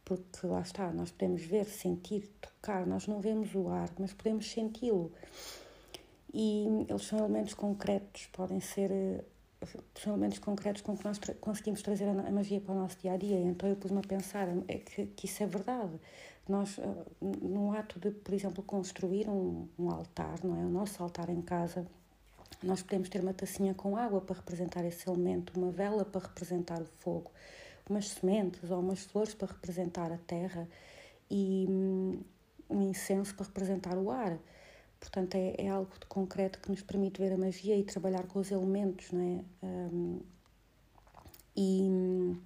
porque 0.05 0.47
lá 0.47 0.61
está, 0.61 0.93
nós 0.93 1.11
podemos 1.11 1.43
ver, 1.43 1.65
sentir, 1.65 2.29
tocar, 2.41 2.87
nós 2.87 3.07
não 3.07 3.21
vemos 3.21 3.55
o 3.55 3.69
ar, 3.69 3.91
mas 3.99 4.13
podemos 4.13 4.51
senti-lo. 4.51 5.13
E 6.33 6.67
eles 6.89 7.05
são 7.05 7.21
elementos 7.21 7.55
concretos, 7.55 8.27
podem 8.33 8.61
ser 8.61 8.91
são 9.95 10.13
elementos 10.13 10.39
concretos 10.39 10.83
com 10.83 10.97
que 10.97 11.05
nós 11.05 11.19
tra 11.19 11.35
conseguimos 11.35 11.83
trazer 11.83 12.09
a, 12.09 12.31
magia 12.31 12.61
para 12.61 12.75
o 12.75 12.79
nosso 12.79 12.99
dia 12.99 13.13
a 13.13 13.17
dia. 13.17 13.39
Então 13.39 13.69
eu 13.69 13.77
pus-me 13.77 13.99
a 13.99 14.03
pensar 14.03 14.49
é 14.69 14.79
que, 14.79 15.07
que, 15.07 15.27
isso 15.27 15.43
é 15.43 15.47
verdade. 15.47 15.93
Nós, 16.49 16.79
ah, 16.79 17.05
no 17.21 17.73
ato 17.73 17.99
de, 17.99 18.11
por 18.11 18.35
exemplo, 18.35 18.63
construir 18.63 19.29
um, 19.29 19.69
um 19.79 19.91
altar, 19.91 20.45
não 20.45 20.61
é? 20.61 20.65
O 20.65 20.69
nosso 20.69 21.03
altar 21.03 21.31
em 21.31 21.41
casa, 21.41 21.87
nós 22.63 22.83
podemos 22.83 23.09
ter 23.09 23.21
uma 23.21 23.33
tacinha 23.33 23.75
com 23.75 23.97
água 23.97 24.21
para 24.21 24.37
representar 24.37 24.85
esse 24.85 25.09
elemento, 25.09 25.59
uma 25.59 25.71
vela 25.71 26.05
para 26.05 26.27
representar 26.27 26.81
o 26.83 26.87
fogo, 26.99 27.31
umas 27.88 28.09
sementes 28.09 28.71
ou 28.71 28.81
umas 28.81 29.05
flores 29.05 29.35
para 29.35 29.53
representar 29.53 30.12
a 30.12 30.19
terra 30.19 30.69
e 31.31 31.67
hum, 31.69 32.21
um 32.69 32.83
incenso 32.83 33.35
para 33.35 33.47
representar 33.47 33.97
o 33.97 34.11
ar. 34.11 34.38
Portanto, 35.00 35.35
é, 35.35 35.55
é 35.59 35.69
algo 35.69 35.93
de 35.99 36.07
concreto 36.07 36.59
que 36.61 36.71
nos 36.71 36.83
permite 36.83 37.21
ver 37.21 37.33
a 37.33 37.37
magia 37.37 37.76
e 37.76 37.85
trabalhar 37.85 38.26
com 38.26 38.38
os 38.38 38.50
elementos, 38.50 39.12
não 39.12 39.21
é? 39.21 39.67
Um, 39.67 40.21
e 41.57 42.37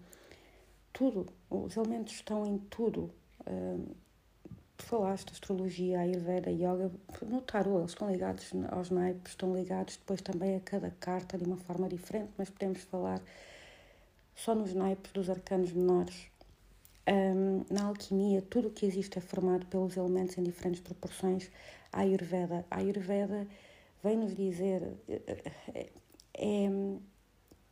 tudo, 0.93 1.27
os 1.49 1.77
elementos 1.77 2.15
estão 2.15 2.45
em 2.45 2.59
tudo. 2.59 3.11
Um, 3.49 3.87
falaste 4.79 5.33
astrologia, 5.33 6.01
ayurveda, 6.01 6.51
yoga, 6.51 6.91
no 7.23 7.41
tarot, 7.43 7.79
eles 7.79 7.91
estão 7.91 8.11
ligados 8.11 8.53
aos 8.71 8.91
naipes, 8.91 9.33
estão 9.33 9.55
ligados 9.55 9.97
depois 9.97 10.21
também 10.21 10.57
a 10.57 10.61
cada 10.61 10.91
carta 10.91 11.37
de 11.37 11.45
uma 11.45 11.57
forma 11.57 11.89
diferente, 11.89 12.31
mas 12.37 12.49
podemos 12.51 12.83
falar 12.83 13.21
só 14.39 14.55
nos 14.55 14.73
naipes 14.73 15.13
dos 15.13 15.29
arcanos 15.29 15.73
menores. 15.73 16.31
Um, 17.09 17.65
na 17.71 17.87
alquimia, 17.87 18.41
tudo 18.43 18.69
o 18.69 18.71
que 18.71 18.87
existe 18.87 19.19
é 19.19 19.21
formado 19.21 19.67
pelos 19.67 19.97
elementos 19.97 20.39
em 20.39 20.45
diferentes 20.45 20.81
proporções 20.81 21.51
a 21.93 22.01
Ayurveda. 22.01 22.65
A 22.71 22.79
Ayurveda 22.79 23.49
vem 24.03 24.17
nos 24.17 24.35
dizer 24.37 24.97
é, 25.09 25.91
é, 26.35 26.71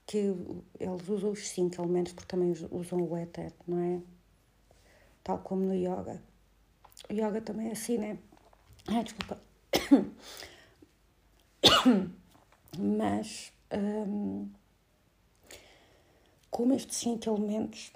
que 0.06 0.34
eles 0.80 1.08
usam 1.08 1.30
os 1.30 1.48
cinco 1.48 1.80
elementos 1.80 2.12
porque 2.12 2.28
também 2.28 2.52
usam 2.70 3.00
o 3.00 3.16
éter, 3.16 3.52
não 3.66 3.78
é? 3.78 4.00
Tal 5.22 5.38
como 5.38 5.62
no 5.62 5.74
yoga. 5.74 6.20
O 7.08 7.12
yoga 7.12 7.40
também 7.42 7.68
é 7.68 7.72
assim, 7.72 7.98
né? 7.98 8.18
Ah, 8.88 9.02
desculpa. 9.02 9.40
Mas 12.78 13.52
um, 13.72 14.48
como 16.56 16.72
estes 16.72 16.96
cinco 16.96 17.28
elementos 17.28 17.92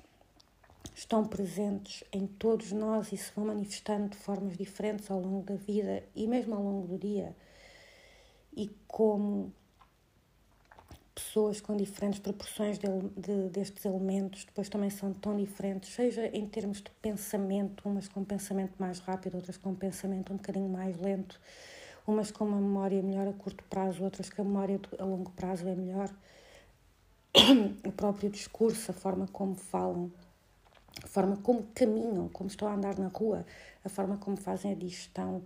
estão 0.95 1.25
presentes 1.25 2.05
em 2.12 2.26
todos 2.26 2.73
nós 2.73 3.11
e 3.11 3.17
se 3.17 3.33
vão 3.35 3.47
manifestando 3.47 4.11
de 4.11 4.19
formas 4.19 4.55
diferentes 4.55 5.11
ao 5.11 5.19
longo 5.19 5.47
da 5.47 5.55
vida 5.55 6.05
e 6.14 6.26
mesmo 6.26 6.55
ao 6.55 6.62
longo 6.62 6.87
do 6.87 6.99
dia. 6.99 7.35
E 8.55 8.71
como 8.87 9.50
pessoas 11.14 11.59
com 11.62 11.75
diferentes 11.75 12.21
proporções 12.21 12.79
de, 12.79 12.87
de, 13.17 13.49
destes 13.49 13.83
elementos 13.87 14.45
depois 14.45 14.69
também 14.69 14.90
são 14.90 15.14
tão 15.14 15.38
diferentes, 15.38 15.95
seja 15.95 16.26
em 16.26 16.47
termos 16.47 16.83
de 16.83 16.90
pensamento, 17.00 17.88
umas 17.88 18.09
com 18.09 18.23
pensamento 18.23 18.75
mais 18.79 18.99
rápido, 18.99 19.37
outras 19.37 19.57
com 19.57 19.75
pensamento 19.75 20.35
um 20.35 20.37
bocadinho 20.37 20.69
mais 20.69 20.99
lento, 20.99 21.40
umas 22.07 22.31
com 22.31 22.45
uma 22.45 22.61
memória 22.61 23.02
melhor 23.02 23.26
a 23.26 23.33
curto 23.33 23.64
prazo, 23.71 24.05
outras 24.05 24.29
com 24.29 24.43
a 24.43 24.45
memória 24.45 24.79
a 24.99 25.05
longo 25.07 25.31
prazo 25.31 25.67
é 25.67 25.75
melhor. 25.75 26.14
o 27.87 27.93
próprio 27.93 28.29
discurso, 28.31 28.91
a 28.91 28.95
forma 28.95 29.27
como 29.29 29.55
falam 29.55 30.11
a 31.03 31.07
forma 31.07 31.37
como 31.39 31.63
caminham, 31.75 32.29
como 32.29 32.49
estão 32.49 32.69
a 32.69 32.75
andar 32.75 32.99
na 32.99 33.09
rua, 33.09 33.47
a 33.85 33.89
forma 33.89 34.19
como 34.19 34.37
fazem 34.37 34.73
a 34.73 34.75
digestão 34.75 35.43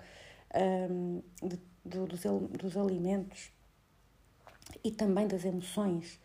um, 0.91 1.23
de, 1.43 1.61
de, 1.85 1.99
dos, 1.99 2.23
dos 2.51 2.77
alimentos 2.77 3.51
e 4.83 4.91
também 4.91 5.27
das 5.29 5.45
emoções. 5.45 6.19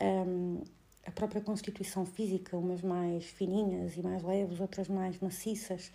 Um, 0.00 0.62
a 1.06 1.10
própria 1.10 1.40
constituição 1.40 2.04
física, 2.04 2.56
umas 2.56 2.82
mais 2.82 3.24
fininhas 3.24 3.96
e 3.96 4.02
mais 4.02 4.22
leves, 4.22 4.60
outras 4.60 4.88
mais 4.88 5.18
maciças. 5.20 5.92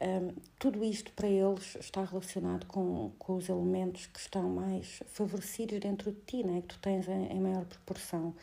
Um, 0.00 0.34
tudo 0.58 0.84
isto 0.84 1.12
para 1.12 1.28
eles 1.28 1.76
está 1.76 2.04
relacionado 2.04 2.66
com, 2.66 3.12
com 3.18 3.36
os 3.36 3.48
elementos 3.48 4.06
que 4.06 4.18
estão 4.18 4.48
mais 4.50 5.02
favorecidos 5.06 5.78
dentro 5.78 6.10
de 6.10 6.20
ti, 6.22 6.42
né? 6.44 6.62
que 6.62 6.68
tu 6.68 6.78
tens 6.80 7.08
em, 7.08 7.26
em 7.26 7.40
maior 7.40 7.64
proporção. 7.64 8.34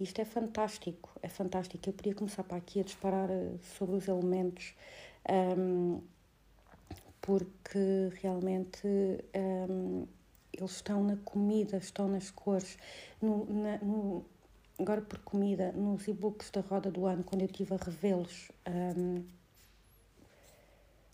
Isto 0.00 0.20
é 0.20 0.24
fantástico, 0.24 1.10
é 1.22 1.28
fantástico. 1.28 1.88
Eu 1.88 1.92
podia 1.92 2.14
começar 2.14 2.44
para 2.44 2.56
aqui 2.56 2.80
a 2.80 2.84
disparar 2.84 3.28
eh, 3.30 3.56
sobre 3.76 3.96
os 3.96 4.06
elementos, 4.06 4.72
um, 5.58 6.00
porque 7.20 8.10
realmente 8.22 8.86
um, 9.68 10.06
eles 10.52 10.70
estão 10.70 11.02
na 11.02 11.16
comida, 11.16 11.78
estão 11.78 12.06
nas 12.06 12.30
cores. 12.30 12.78
No, 13.20 13.44
na, 13.46 13.78
no, 13.78 14.24
agora, 14.78 15.02
por 15.02 15.18
comida, 15.18 15.72
nos 15.72 16.06
e-books 16.06 16.50
da 16.50 16.60
Roda 16.60 16.92
do 16.92 17.04
Ano, 17.04 17.24
quando 17.24 17.42
eu 17.42 17.46
estive 17.46 17.74
a 17.74 17.76
revê-los, 17.76 18.52
um, 18.68 19.24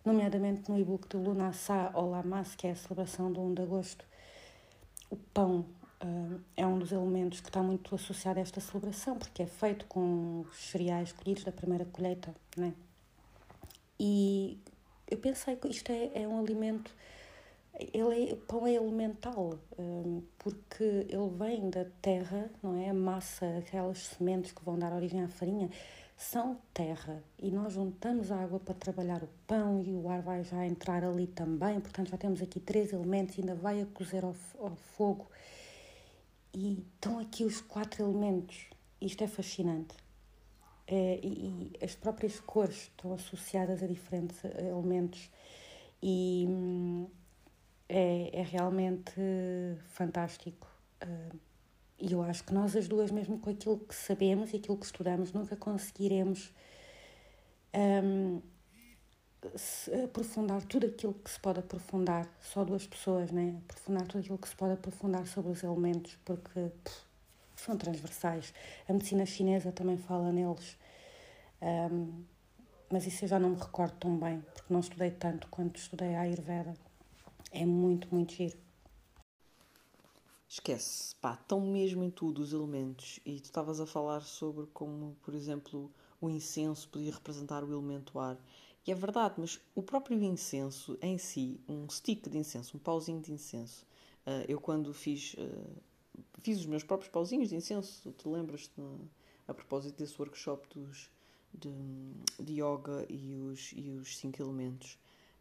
nomeadamente 0.04 0.70
no 0.70 0.78
e-book 0.78 1.08
de 1.08 1.16
Luna 1.16 1.52
Sá 1.52 1.90
ou 1.94 2.10
Lamas, 2.10 2.54
que 2.54 2.66
é 2.66 2.72
a 2.72 2.76
celebração 2.76 3.32
do 3.32 3.40
1 3.40 3.54
de 3.54 3.62
agosto, 3.62 4.04
o 5.10 5.16
pão 5.16 5.66
uh, 6.02 6.40
é 6.56 6.66
um 6.66 6.78
dos 6.78 6.92
elementos 6.92 7.40
que 7.40 7.48
está 7.48 7.62
muito 7.62 7.94
associado 7.94 8.38
a 8.38 8.42
esta 8.42 8.60
celebração, 8.60 9.16
porque 9.16 9.42
é 9.42 9.46
feito 9.46 9.86
com 9.86 10.40
os 10.40 10.56
cereais 10.70 11.12
colhidos 11.12 11.44
da 11.44 11.52
primeira 11.52 11.84
colheita, 11.86 12.34
né? 12.56 12.74
E 13.98 14.58
eu 15.10 15.18
pensei 15.18 15.56
que 15.56 15.68
isto 15.68 15.90
é, 15.90 16.22
é 16.22 16.28
um 16.28 16.38
alimento, 16.38 16.94
ele 17.92 18.32
é, 18.32 18.36
pão 18.46 18.66
é 18.66 18.74
elemental, 18.74 19.58
um, 19.78 20.22
porque 20.38 20.84
ele 20.84 21.30
vem 21.38 21.70
da 21.70 21.86
terra, 22.02 22.50
não 22.62 22.78
é? 22.78 22.90
A 22.90 22.94
massa, 22.94 23.46
aquelas 23.58 23.98
sementes 23.98 24.52
que 24.52 24.64
vão 24.64 24.78
dar 24.78 24.92
origem 24.92 25.22
à 25.22 25.28
farinha, 25.28 25.70
são 26.16 26.58
terra 26.72 27.22
e 27.38 27.50
nós 27.50 27.72
juntamos 27.72 28.30
água 28.30 28.60
para 28.60 28.74
trabalhar 28.74 29.22
o 29.22 29.28
pão 29.46 29.82
e 29.82 29.92
o 29.92 30.08
ar 30.08 30.22
vai 30.22 30.44
já 30.44 30.64
entrar 30.66 31.04
ali 31.04 31.26
também, 31.26 31.80
portanto 31.80 32.10
já 32.10 32.16
temos 32.16 32.40
aqui 32.40 32.60
três 32.60 32.92
elementos, 32.92 33.38
ainda 33.38 33.54
vai 33.54 33.82
a 33.82 33.86
cozer 33.86 34.24
ao, 34.24 34.34
ao 34.60 34.76
fogo 34.76 35.28
e 36.52 36.84
estão 36.94 37.18
aqui 37.18 37.44
os 37.44 37.60
quatro 37.60 38.04
elementos. 38.04 38.66
Isto 39.00 39.24
é 39.24 39.26
fascinante. 39.26 39.96
É, 40.86 41.18
e, 41.22 41.72
e, 41.80 41.84
as 41.84 41.94
próprias 41.94 42.38
cores 42.40 42.82
estão 42.82 43.14
associadas 43.14 43.82
a 43.82 43.86
diferentes 43.86 44.38
elementos 44.44 45.30
e 46.02 46.44
hum, 46.48 47.08
é, 47.88 48.30
é 48.40 48.42
realmente 48.42 49.14
fantástico. 49.88 50.66
Uh, 51.02 51.53
e 51.98 52.12
eu 52.12 52.22
acho 52.22 52.44
que 52.44 52.52
nós 52.52 52.76
as 52.76 52.88
duas, 52.88 53.10
mesmo 53.10 53.38
com 53.38 53.50
aquilo 53.50 53.78
que 53.78 53.94
sabemos 53.94 54.52
e 54.52 54.56
aquilo 54.56 54.76
que 54.76 54.86
estudamos, 54.86 55.32
nunca 55.32 55.56
conseguiremos 55.56 56.52
um, 57.74 58.40
aprofundar 60.04 60.62
tudo 60.64 60.86
aquilo 60.86 61.14
que 61.14 61.30
se 61.30 61.38
pode 61.38 61.60
aprofundar, 61.60 62.28
só 62.40 62.64
duas 62.64 62.86
pessoas, 62.86 63.30
né? 63.30 63.60
Aprofundar 63.68 64.06
tudo 64.06 64.20
aquilo 64.20 64.38
que 64.38 64.48
se 64.48 64.56
pode 64.56 64.72
aprofundar 64.72 65.26
sobre 65.26 65.52
os 65.52 65.62
elementos, 65.62 66.18
porque 66.24 66.70
pff, 66.82 67.00
são 67.56 67.76
transversais. 67.76 68.52
A 68.88 68.92
medicina 68.92 69.26
chinesa 69.26 69.72
também 69.72 69.96
fala 69.96 70.32
neles, 70.32 70.76
um, 71.60 72.24
mas 72.90 73.06
isso 73.06 73.24
eu 73.24 73.28
já 73.28 73.38
não 73.38 73.50
me 73.50 73.56
recordo 73.56 73.94
tão 73.98 74.18
bem, 74.18 74.42
porque 74.54 74.72
não 74.72 74.80
estudei 74.80 75.10
tanto 75.10 75.48
quanto 75.48 75.78
estudei 75.78 76.14
a 76.14 76.22
Ayurveda. 76.22 76.74
É 77.50 77.64
muito, 77.64 78.08
muito 78.12 78.34
giro. 78.34 78.58
Esquece, 80.54 81.16
pá, 81.16 81.34
estão 81.34 81.60
mesmo 81.60 82.04
em 82.04 82.10
tudo 82.10 82.40
os 82.40 82.52
elementos. 82.52 83.18
E 83.26 83.40
tu 83.40 83.46
estavas 83.46 83.80
a 83.80 83.86
falar 83.86 84.20
sobre 84.20 84.66
como, 84.66 85.16
por 85.20 85.34
exemplo, 85.34 85.90
o 86.20 86.30
incenso 86.30 86.88
podia 86.90 87.12
representar 87.12 87.64
o 87.64 87.72
elemento 87.72 88.20
ar. 88.20 88.38
E 88.86 88.92
é 88.92 88.94
verdade, 88.94 89.34
mas 89.38 89.60
o 89.74 89.82
próprio 89.82 90.22
incenso 90.22 90.96
em 91.02 91.18
si, 91.18 91.60
um 91.68 91.90
stick 91.90 92.28
de 92.28 92.38
incenso, 92.38 92.76
um 92.76 92.78
pauzinho 92.78 93.20
de 93.20 93.32
incenso, 93.32 93.84
uh, 94.24 94.44
eu 94.46 94.60
quando 94.60 94.94
fiz, 94.94 95.34
uh, 95.34 95.82
fiz 96.40 96.60
os 96.60 96.66
meus 96.66 96.84
próprios 96.84 97.10
pauzinhos 97.10 97.48
de 97.48 97.56
incenso, 97.56 98.12
tu 98.12 98.30
lembras-te 98.30 98.80
a 99.48 99.52
propósito 99.52 99.98
desse 99.98 100.14
workshop 100.16 100.68
dos, 100.72 101.10
de, 101.52 101.68
de 102.40 102.62
yoga 102.62 103.04
e 103.08 103.34
os, 103.34 103.72
e 103.74 103.90
os 103.90 104.16
cinco 104.16 104.40
elementos. 104.40 105.00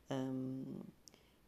Um, 0.09 0.79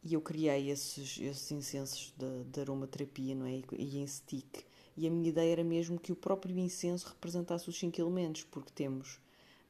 e 0.02 0.14
eu 0.14 0.20
criei 0.20 0.70
esses, 0.70 1.18
esses 1.20 1.50
incensos 1.50 2.14
de, 2.16 2.44
de 2.44 2.60
aromaterapia, 2.60 3.34
não 3.34 3.46
é? 3.46 3.62
E, 3.72 3.98
em 3.98 4.06
stick. 4.06 4.64
E 4.96 5.06
a 5.06 5.10
minha 5.10 5.28
ideia 5.28 5.52
era 5.52 5.64
mesmo 5.64 5.98
que 5.98 6.12
o 6.12 6.16
próprio 6.16 6.56
incenso 6.58 7.08
representasse 7.08 7.68
os 7.68 7.78
cinco 7.78 8.00
elementos, 8.00 8.44
porque 8.44 8.72
temos 8.72 9.20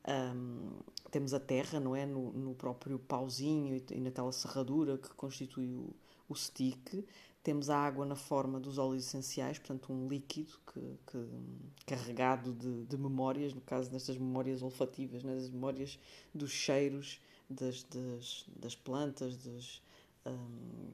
um, 0.06 0.70
temos 1.10 1.34
a 1.34 1.40
terra, 1.40 1.80
não 1.80 1.96
é? 1.96 2.06
No, 2.06 2.32
no 2.32 2.54
próprio 2.54 2.98
pauzinho 2.98 3.82
e, 3.90 4.00
naquela 4.00 4.32
serradura 4.32 4.98
que 4.98 5.08
constitui 5.14 5.68
o, 5.74 5.94
o 6.28 6.34
stick. 6.34 7.04
Temos 7.42 7.70
a 7.70 7.78
água 7.78 8.04
na 8.04 8.16
forma 8.16 8.58
dos 8.58 8.76
óleos 8.76 9.06
essenciais, 9.06 9.58
portanto, 9.58 9.92
um 9.92 10.08
líquido 10.08 10.52
que, 10.72 10.80
que 11.06 11.28
carregado 11.86 12.52
de, 12.52 12.84
de, 12.84 12.96
memórias, 12.96 13.54
no 13.54 13.60
caso 13.60 13.88
destas 13.88 14.16
memórias 14.16 14.62
olfativas, 14.62 15.22
né? 15.22 15.32
memórias 15.52 15.98
dos 16.34 16.50
cheiros 16.50 17.20
das, 17.48 17.84
das, 17.84 18.46
das 18.48 18.74
plantas, 18.74 19.36
das, 19.36 19.80
um, 20.26 20.90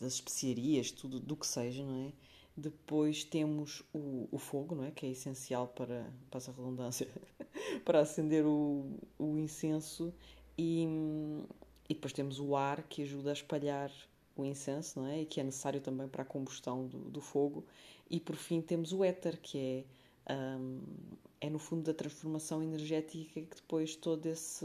das 0.00 0.14
especiarias, 0.14 0.90
tudo 0.90 1.20
do 1.20 1.36
que 1.36 1.46
seja, 1.46 1.84
não 1.84 2.08
é? 2.08 2.12
Depois 2.56 3.24
temos 3.24 3.82
o, 3.92 4.28
o 4.30 4.38
fogo, 4.38 4.74
não 4.74 4.84
é? 4.84 4.90
Que 4.90 5.06
é 5.06 5.10
essencial 5.10 5.68
para, 5.68 6.12
para 6.30 6.38
essa 6.38 6.52
redundância, 6.52 7.08
para 7.84 8.00
acender 8.00 8.44
o, 8.46 8.86
o 9.18 9.36
incenso. 9.38 10.12
E, 10.56 10.86
e 11.88 11.94
depois 11.94 12.12
temos 12.12 12.38
o 12.38 12.54
ar 12.54 12.82
que 12.84 13.02
ajuda 13.02 13.30
a 13.30 13.32
espalhar 13.32 13.90
o 14.36 14.44
incenso, 14.44 15.00
não 15.00 15.08
é? 15.08 15.22
E 15.22 15.26
que 15.26 15.40
é 15.40 15.44
necessário 15.44 15.80
também 15.80 16.08
para 16.08 16.22
a 16.22 16.26
combustão 16.26 16.86
do, 16.86 16.98
do 17.10 17.20
fogo. 17.20 17.64
E 18.08 18.20
por 18.20 18.36
fim 18.36 18.60
temos 18.60 18.92
o 18.92 19.02
éter, 19.02 19.40
que 19.40 19.84
é, 20.26 20.34
um, 20.34 20.80
é 21.40 21.50
no 21.50 21.58
fundo 21.58 21.82
da 21.82 21.94
transformação 21.94 22.62
energética 22.62 23.40
que 23.40 23.56
depois 23.56 23.96
todo 23.96 24.26
esse 24.26 24.64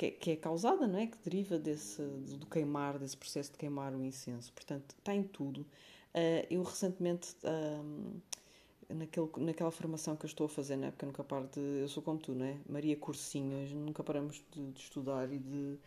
que 0.00 0.06
é, 0.06 0.10
que 0.12 0.30
é, 0.30 0.36
causada, 0.36 0.86
não 0.86 0.98
é? 0.98 1.06
Que 1.06 1.18
deriva 1.18 1.58
desse, 1.58 2.00
do 2.02 2.46
queimar, 2.46 2.98
desse 2.98 3.14
processo 3.14 3.52
de 3.52 3.58
queimar 3.58 3.94
o 3.94 4.02
incenso. 4.02 4.50
Portanto, 4.54 4.94
está 4.98 5.14
em 5.14 5.22
tudo. 5.22 5.60
Uh, 5.60 6.46
eu 6.48 6.62
recentemente, 6.62 7.36
uh, 7.44 8.22
naquele, 8.88 9.28
naquela 9.36 9.70
formação 9.70 10.16
que 10.16 10.24
eu 10.24 10.28
estou 10.28 10.46
a 10.46 10.48
fazer, 10.48 10.76
na 10.76 10.86
época 10.86 11.04
nunca 11.04 11.22
paro 11.22 11.46
de. 11.48 11.60
Eu 11.82 11.88
sou 11.88 12.02
como 12.02 12.18
tu, 12.18 12.34
não 12.34 12.46
é? 12.46 12.56
Maria 12.66 12.96
Cursinhas, 12.96 13.72
nunca 13.72 14.02
paramos 14.02 14.42
de, 14.50 14.72
de 14.72 14.80
estudar 14.80 15.30
e 15.30 15.38
de, 15.38 15.78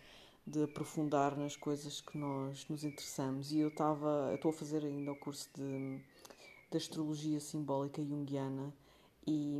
de, 0.46 0.64
aprofundar 0.64 1.36
nas 1.36 1.56
coisas 1.56 2.00
que 2.00 2.16
nós 2.16 2.68
nos 2.70 2.84
interessamos. 2.84 3.52
E 3.52 3.58
eu 3.58 3.70
estava. 3.70 4.32
Estou 4.36 4.52
a 4.52 4.54
fazer 4.54 4.86
ainda 4.86 5.12
o 5.12 5.16
curso 5.16 5.50
de, 5.56 6.00
de 6.70 6.78
astrologia 6.78 7.40
simbólica 7.40 8.04
junguiana 8.04 8.72
e, 9.26 9.58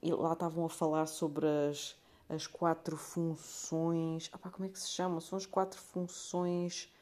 e 0.00 0.12
lá 0.12 0.34
estavam 0.34 0.64
a 0.64 0.70
falar 0.70 1.06
sobre 1.06 1.48
as 1.48 1.96
as 2.28 2.46
quatro 2.46 2.96
funções. 2.96 4.30
Opa, 4.34 4.50
como 4.50 4.66
é 4.66 4.68
que 4.68 4.78
se 4.78 4.88
chama? 4.88 5.20
São 5.20 5.36
as 5.36 5.46
quatro 5.46 5.80
funções 5.80 6.92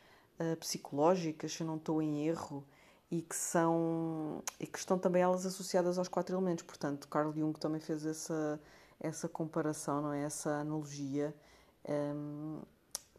uh, 0.41 0.57
psicológicas, 0.57 1.53
se 1.53 1.63
eu 1.63 1.67
não 1.67 1.77
estou 1.77 2.01
em 2.01 2.27
erro, 2.27 2.65
e 3.11 3.23
que 3.23 3.37
são 3.37 4.43
e 4.59 4.67
que 4.67 4.79
estão 4.79 4.99
também 4.99 5.23
elas 5.23 5.47
associadas 5.47 5.99
aos 5.99 6.09
quatro 6.09 6.35
elementos. 6.37 6.65
Portanto, 6.65 7.09
Carl 7.09 7.33
Jung 7.33 7.59
também 7.59 7.81
fez 7.81 8.05
essa, 8.05 8.61
essa 9.01 9.29
comparação, 9.29 10.03
não 10.03 10.13
é? 10.13 10.23
essa 10.23 10.51
analogia. 10.61 11.35
Um, 11.89 12.61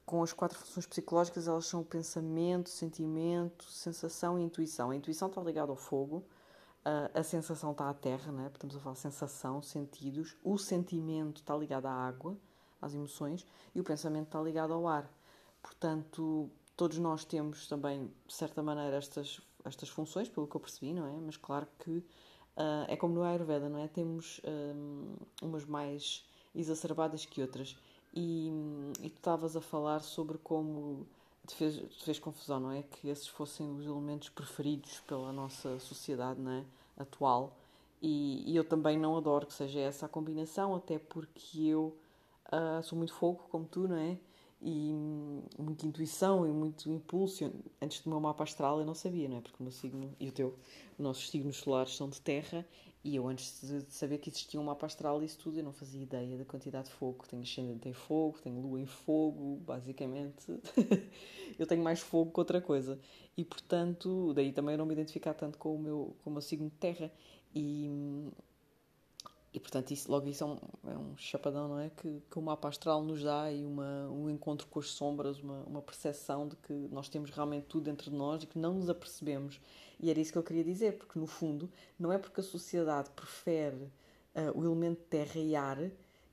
com 0.05 0.23
as 0.23 0.31
quatro 0.31 0.57
funções 0.57 0.85
psicológicas, 0.85 1.49
elas 1.49 1.65
são 1.65 1.81
o 1.81 1.85
pensamento, 1.85 2.69
sentimento, 2.69 3.65
sensação 3.65 4.39
e 4.39 4.43
intuição. 4.43 4.89
A 4.89 4.95
intuição 4.95 5.27
está 5.27 5.41
ligada 5.41 5.69
ao 5.69 5.75
fogo, 5.75 6.23
a, 7.13 7.23
sensação 7.23 7.71
está 7.71 7.89
à 7.89 7.93
terra, 7.93 8.31
né? 8.31 8.49
estamos 8.51 8.75
a 8.75 8.79
falar 8.79 8.95
sensação, 8.95 9.61
sentidos, 9.61 10.35
o 10.43 10.57
sentimento 10.57 11.41
está 11.41 11.55
ligado 11.55 11.85
à 11.85 11.91
água, 11.91 12.37
às 12.81 12.93
emoções, 12.93 13.45
e 13.75 13.81
o 13.81 13.83
pensamento 13.83 14.27
está 14.27 14.41
ligado 14.41 14.73
ao 14.73 14.87
ar. 14.87 15.11
Portanto, 15.61 16.49
todos 16.75 16.97
nós 16.97 17.25
temos 17.25 17.67
também, 17.67 18.11
de 18.25 18.33
certa 18.33 18.61
maneira, 18.63 18.95
estas, 18.95 19.41
estas 19.65 19.89
funções, 19.89 20.29
pelo 20.29 20.47
que 20.47 20.55
eu 20.55 20.61
percebi, 20.61 20.93
não 20.93 21.05
é? 21.07 21.19
Mas 21.19 21.35
claro 21.35 21.67
que 21.79 21.91
uh, 21.91 22.85
é 22.87 22.95
como 22.95 23.15
no 23.15 23.23
Ayurveda, 23.23 23.67
não 23.67 23.79
é? 23.79 23.87
Temos 23.87 24.39
um, 24.45 25.15
umas 25.41 25.65
mais 25.65 26.25
exacerbadas 26.55 27.25
que 27.25 27.41
outras. 27.41 27.75
E, 28.13 28.49
e 29.01 29.09
tu 29.09 29.17
estavas 29.17 29.55
a 29.55 29.61
falar 29.61 29.99
sobre 29.99 30.37
como 30.37 31.05
te 31.47 31.55
fez, 31.55 31.75
te 31.75 32.03
fez 32.03 32.19
confusão, 32.19 32.59
não 32.59 32.71
é? 32.71 32.83
Que 32.83 33.09
esses 33.09 33.27
fossem 33.27 33.69
os 33.75 33.85
elementos 33.85 34.29
preferidos 34.29 34.99
pela 35.07 35.31
nossa 35.31 35.79
sociedade 35.79 36.39
é? 36.47 36.63
atual. 36.97 37.57
E, 38.01 38.43
e 38.51 38.55
eu 38.55 38.63
também 38.63 38.97
não 38.97 39.17
adoro 39.17 39.47
que 39.47 39.53
seja 39.53 39.79
essa 39.79 40.05
a 40.05 40.09
combinação, 40.09 40.75
até 40.75 40.99
porque 40.99 41.65
eu 41.65 41.97
uh, 42.51 42.83
sou 42.83 42.97
muito 42.97 43.13
fogo, 43.13 43.47
como 43.49 43.65
tu, 43.65 43.87
não 43.87 43.97
é? 43.97 44.17
E 44.61 44.91
hum, 44.93 45.43
muita 45.57 45.85
intuição 45.85 46.45
e 46.45 46.51
muito 46.51 46.91
impulso. 46.91 47.51
Antes 47.81 48.01
do 48.01 48.09
meu 48.09 48.19
mapa 48.19 48.43
astral 48.43 48.79
eu 48.79 48.85
não 48.85 48.93
sabia, 48.93 49.29
não 49.29 49.37
é? 49.37 49.41
Porque 49.41 49.57
o 49.59 49.63
meu 49.63 49.71
signo 49.71 50.13
e 50.19 50.27
o 50.27 50.31
teu, 50.31 50.55
os 50.97 50.99
nossos 50.99 51.29
signos 51.29 51.57
solares 51.57 51.95
são 51.95 52.09
de 52.09 52.19
terra 52.21 52.65
e 53.07 53.15
eu, 53.15 53.25
antes 53.25 53.61
de 53.61 53.93
saber 53.93 54.17
que 54.17 54.29
existia 54.29 54.59
um 54.59 54.65
mapa 54.65 54.85
astral 54.85 55.23
e 55.23 55.25
isso 55.25 55.39
tudo, 55.39 55.57
eu 55.57 55.63
não 55.63 55.71
fazia 55.71 56.03
ideia 56.03 56.37
da 56.37 56.43
quantidade 56.43 56.89
de 56.89 56.93
fogo. 56.93 57.25
Tenho 57.25 57.41
ascendente 57.41 57.87
em 57.87 57.93
fogo, 57.93 58.37
tenho 58.43 58.59
lua 58.59 58.81
em 58.81 58.85
fogo, 58.85 59.61
basicamente. 59.65 60.59
eu 61.57 61.65
tenho 61.65 61.81
mais 61.81 62.01
fogo 62.01 62.33
que 62.33 62.39
outra 62.41 62.59
coisa. 62.59 62.99
E, 63.37 63.45
portanto, 63.45 64.33
daí 64.33 64.51
também 64.51 64.73
eu 64.73 64.77
não 64.77 64.85
me 64.85 64.91
identificar 64.93 65.33
tanto 65.33 65.57
com 65.57 65.73
o 65.73 65.79
meu, 65.79 66.17
com 66.21 66.29
o 66.29 66.33
meu 66.33 66.41
signo 66.41 66.69
de 66.69 66.75
terra. 66.75 67.09
E, 67.55 67.89
e 69.53 69.59
portanto, 69.61 69.91
isso, 69.91 70.11
logo 70.11 70.27
isso 70.27 70.43
é 70.43 70.47
um, 70.47 70.57
é 70.91 70.97
um 70.97 71.15
chapadão, 71.15 71.69
não 71.69 71.79
é? 71.79 71.89
Que, 71.89 72.21
que 72.29 72.37
o 72.37 72.41
mapa 72.41 72.67
astral 72.67 73.01
nos 73.01 73.23
dá 73.23 73.49
e 73.49 73.65
uma, 73.65 74.09
um 74.09 74.29
encontro 74.29 74.67
com 74.67 74.79
as 74.79 74.89
sombras, 74.89 75.39
uma, 75.39 75.63
uma 75.63 75.81
percepção 75.81 76.45
de 76.45 76.57
que 76.57 76.73
nós 76.91 77.07
temos 77.07 77.29
realmente 77.29 77.67
tudo 77.67 77.85
dentro 77.85 78.11
de 78.11 78.17
nós 78.17 78.43
e 78.43 78.47
que 78.47 78.59
não 78.59 78.73
nos 78.73 78.89
apercebemos 78.89 79.61
e 79.99 80.09
era 80.09 80.19
isso 80.19 80.31
que 80.31 80.37
eu 80.37 80.43
queria 80.43 80.63
dizer, 80.63 80.97
porque 80.97 81.17
no 81.17 81.27
fundo, 81.27 81.69
não 81.99 82.11
é 82.11 82.17
porque 82.17 82.39
a 82.39 82.43
sociedade 82.43 83.09
prefere 83.11 83.75
uh, 84.35 84.51
o 84.55 84.63
elemento 84.63 85.01
terra 85.09 85.39
e 85.39 85.55
ar 85.55 85.77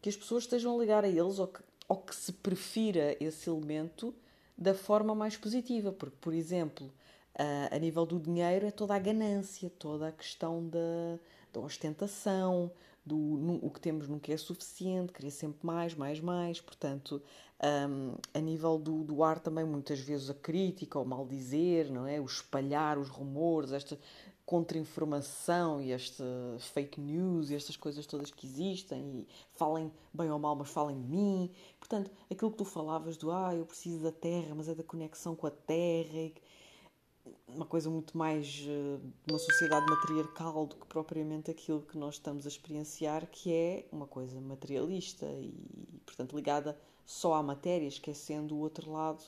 que 0.03 0.09
as 0.09 0.17
pessoas 0.17 0.45
estejam 0.45 0.77
a 0.77 0.79
ligar 0.79 1.05
a 1.05 1.09
eles 1.09 1.39
ou 1.39 1.47
que, 1.47 1.63
ou 1.89 1.97
que 1.97 2.15
se 2.15 2.33
prefira 2.33 3.17
esse 3.19 3.49
elemento 3.49 4.15
da 4.57 4.75
forma 4.75 5.15
mais 5.15 5.37
positiva. 5.37 5.91
Porque, 5.93 6.17
por 6.21 6.35
exemplo, 6.35 6.87
uh, 6.87 7.75
a 7.75 7.79
nível 7.79 8.05
do 8.05 8.21
dinheiro 8.21 8.67
é 8.67 8.71
toda 8.71 8.95
a 8.95 8.99
ganância, 8.99 9.71
toda 9.79 10.09
a 10.09 10.13
questão 10.13 10.69
da, 10.69 11.19
da 11.53 11.61
ostentação, 11.61 12.71
do 13.05 13.17
o 13.63 13.71
que 13.71 13.81
temos 13.81 14.09
nunca 14.09 14.33
é 14.33 14.37
suficiente, 14.37 15.13
querer 15.13 15.31
sempre 15.31 15.67
mais, 15.67 15.95
mais, 15.95 16.21
mais. 16.21 16.61
Portanto, 16.61 17.23
um, 17.63 18.15
a 18.33 18.41
nível 18.41 18.79
do, 18.79 19.05
do 19.05 19.23
ar 19.23 19.39
também, 19.39 19.65
muitas 19.65 20.01
vezes 20.01 20.31
a 20.31 20.35
crítica, 20.35 20.99
o 20.99 21.05
mal 21.05 21.27
dizer, 21.27 21.91
não 21.91 22.07
é? 22.07 22.21
o 22.21 22.25
espalhar 22.25 22.99
os 22.99 23.09
rumores, 23.09 23.73
esta 23.73 23.99
contra-informação 24.47 25.81
e 25.81 25.91
esta 25.91 26.25
fake 26.59 27.01
news 27.01 27.49
e 27.49 27.55
estas 27.55 27.77
coisas 27.77 28.05
todas 28.05 28.31
que 28.31 28.47
existem 28.47 29.01
e 29.21 29.29
falem 29.55 29.91
bem 30.13 30.31
ou 30.31 30.39
mal, 30.39 30.55
mas 30.55 30.69
falem 30.69 31.01
de 31.01 31.09
mim. 31.09 31.51
Portanto, 31.79 32.11
aquilo 32.31 32.51
que 32.51 32.59
tu 32.59 32.65
falavas 32.65 33.17
do 33.17 33.31
ah, 33.31 33.55
eu 33.55 33.65
preciso 33.65 34.03
da 34.03 34.13
terra, 34.13 34.55
mas 34.55 34.69
é 34.69 34.75
da 34.75 34.83
conexão 34.83 35.35
com 35.35 35.47
a 35.47 35.51
terra. 35.51 36.31
Uma 37.49 37.65
coisa 37.65 37.89
muito 37.89 38.17
mais 38.19 38.47
de 38.47 38.99
uma 39.29 39.39
sociedade 39.39 39.87
matriarcal 39.87 40.67
do 40.67 40.77
que 40.77 40.87
propriamente 40.87 41.51
aquilo 41.51 41.81
que 41.81 41.97
nós 41.97 42.15
estamos 42.15 42.45
a 42.45 42.49
experienciar, 42.49 43.27
que 43.27 43.53
é 43.53 43.87
uma 43.91 44.07
coisa 44.07 44.41
materialista 44.41 45.25
e, 45.27 45.55
portanto, 46.05 46.37
ligada 46.37 46.79
só 47.07 47.35
à 47.35 47.43
matéria, 47.43 47.87
esquecendo 47.87 48.55
o 48.55 48.59
outro 48.59 48.91
lado 48.91 49.23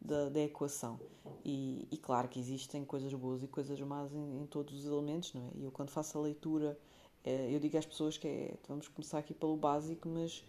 da, 0.00 0.28
da 0.28 0.40
equação. 0.40 0.98
E, 1.44 1.86
e, 1.90 1.96
claro 1.96 2.28
que 2.28 2.38
existem 2.38 2.84
coisas 2.84 3.12
boas 3.14 3.42
e 3.42 3.48
coisas 3.48 3.80
más 3.80 4.12
em, 4.14 4.42
em, 4.42 4.46
todos 4.46 4.74
os 4.74 4.84
elementos, 4.84 5.32
não 5.34 5.42
é? 5.42 5.50
E 5.56 5.64
eu, 5.64 5.72
quando 5.72 5.90
faço 5.90 6.18
a 6.18 6.20
leitura, 6.20 6.78
é, 7.24 7.54
eu 7.54 7.60
digo 7.60 7.76
às 7.76 7.86
pessoas 7.86 8.16
que 8.16 8.26
é, 8.26 8.54
vamos 8.68 8.88
começar 8.88 9.18
aqui 9.18 9.34
pelo 9.34 9.56
básico, 9.56 10.08
mas 10.08 10.44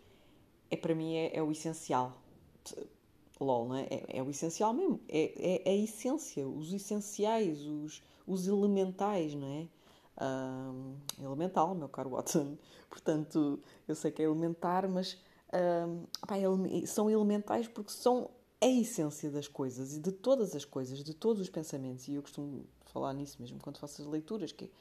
é 0.69 0.75
para 0.75 0.95
mim 0.95 1.15
é, 1.15 1.35
é 1.35 1.41
o 1.41 1.51
essencial 1.51 2.13
LOL, 3.39 3.67
não 3.67 3.75
é? 3.75 3.87
É, 3.89 4.17
é 4.17 4.23
o 4.23 4.29
essencial 4.29 4.73
mesmo. 4.73 4.99
É, 5.07 5.61
é, 5.65 5.69
a 5.71 5.75
essência, 5.75 6.47
os 6.47 6.73
essenciais, 6.73 7.61
os, 7.61 8.01
os 8.27 8.47
elementais, 8.47 9.33
não 9.33 9.47
é? 9.47 9.67
Um, 10.23 10.95
elemental, 11.19 11.73
meu 11.73 11.89
caro 11.89 12.11
Watson. 12.11 12.57
Portanto, 12.89 13.59
eu 13.87 13.95
sei 13.95 14.11
que 14.11 14.21
é 14.21 14.25
elementar, 14.25 14.87
mas 14.87 15.17
um, 15.87 16.05
pá, 16.27 16.35
são 16.85 17.09
elementais 17.09 17.67
porque 17.67 17.91
são 17.91 18.29
a 18.61 18.67
essência 18.67 19.29
das 19.29 19.47
coisas 19.47 19.95
e 19.95 19.99
de 19.99 20.11
todas 20.11 20.55
as 20.55 20.63
coisas, 20.63 21.03
de 21.03 21.13
todos 21.13 21.41
os 21.41 21.49
pensamentos. 21.49 22.07
E 22.07 22.13
eu 22.13 22.21
costumo 22.21 22.65
falar 22.85 23.13
nisso 23.13 23.37
mesmo 23.39 23.59
quando 23.59 23.77
faço 23.77 24.01
as 24.01 24.07
leituras, 24.07 24.51
que 24.51 24.71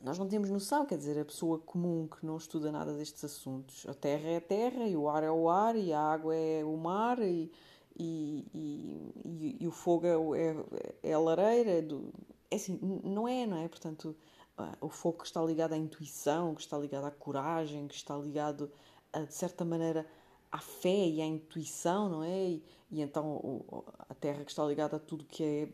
nós 0.00 0.18
não 0.18 0.28
temos 0.28 0.48
noção, 0.48 0.86
quer 0.86 0.96
dizer, 0.96 1.18
a 1.18 1.24
pessoa 1.24 1.58
comum 1.58 2.06
que 2.06 2.24
não 2.24 2.36
estuda 2.36 2.70
nada 2.70 2.94
destes 2.94 3.24
assuntos, 3.24 3.84
a 3.88 3.94
terra 3.94 4.28
é 4.28 4.36
a 4.36 4.40
terra, 4.40 4.86
e 4.86 4.96
o 4.96 5.08
ar 5.08 5.24
é 5.24 5.30
o 5.30 5.48
ar, 5.48 5.74
e 5.76 5.92
a 5.92 6.00
água 6.00 6.34
é 6.34 6.64
o 6.64 6.76
mar, 6.76 7.18
e, 7.20 7.50
e, 7.98 8.46
e, 8.54 9.56
e, 9.60 9.66
o 9.66 9.72
fogo 9.72 10.06
é, 10.06 10.40
é, 10.40 11.10
é 11.10 11.12
a 11.12 11.18
lareira. 11.18 11.70
É, 11.70 11.82
do, 11.82 12.12
é 12.50 12.56
assim, 12.56 12.78
não 13.02 13.26
é, 13.26 13.44
não 13.44 13.56
é? 13.58 13.66
Portanto, 13.66 14.16
o 14.80 14.88
fogo 14.88 15.18
que 15.18 15.26
está 15.26 15.42
ligado 15.42 15.72
à 15.72 15.76
intuição, 15.76 16.54
que 16.54 16.60
está 16.60 16.78
ligado 16.78 17.04
à 17.04 17.10
coragem, 17.10 17.88
que 17.88 17.94
está 17.94 18.16
ligado, 18.16 18.70
a, 19.12 19.20
de 19.20 19.34
certa 19.34 19.64
maneira, 19.64 20.06
à 20.50 20.58
fé 20.58 21.08
e 21.08 21.20
à 21.20 21.26
intuição, 21.26 22.08
não 22.08 22.22
é? 22.22 22.50
E, 22.50 22.64
e 22.90 23.00
então 23.02 23.84
a 24.08 24.14
terra 24.14 24.44
que 24.44 24.50
está 24.50 24.64
ligada 24.64 24.96
a 24.96 25.00
tudo 25.00 25.24
que 25.24 25.42
é 25.42 25.68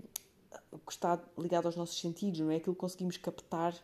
que 0.86 0.92
está 0.92 1.20
ligado 1.36 1.66
aos 1.66 1.76
nossos 1.76 2.00
sentidos, 2.00 2.40
não 2.40 2.50
é? 2.50 2.56
Aquilo 2.56 2.74
que 2.74 2.80
conseguimos 2.80 3.16
captar 3.16 3.74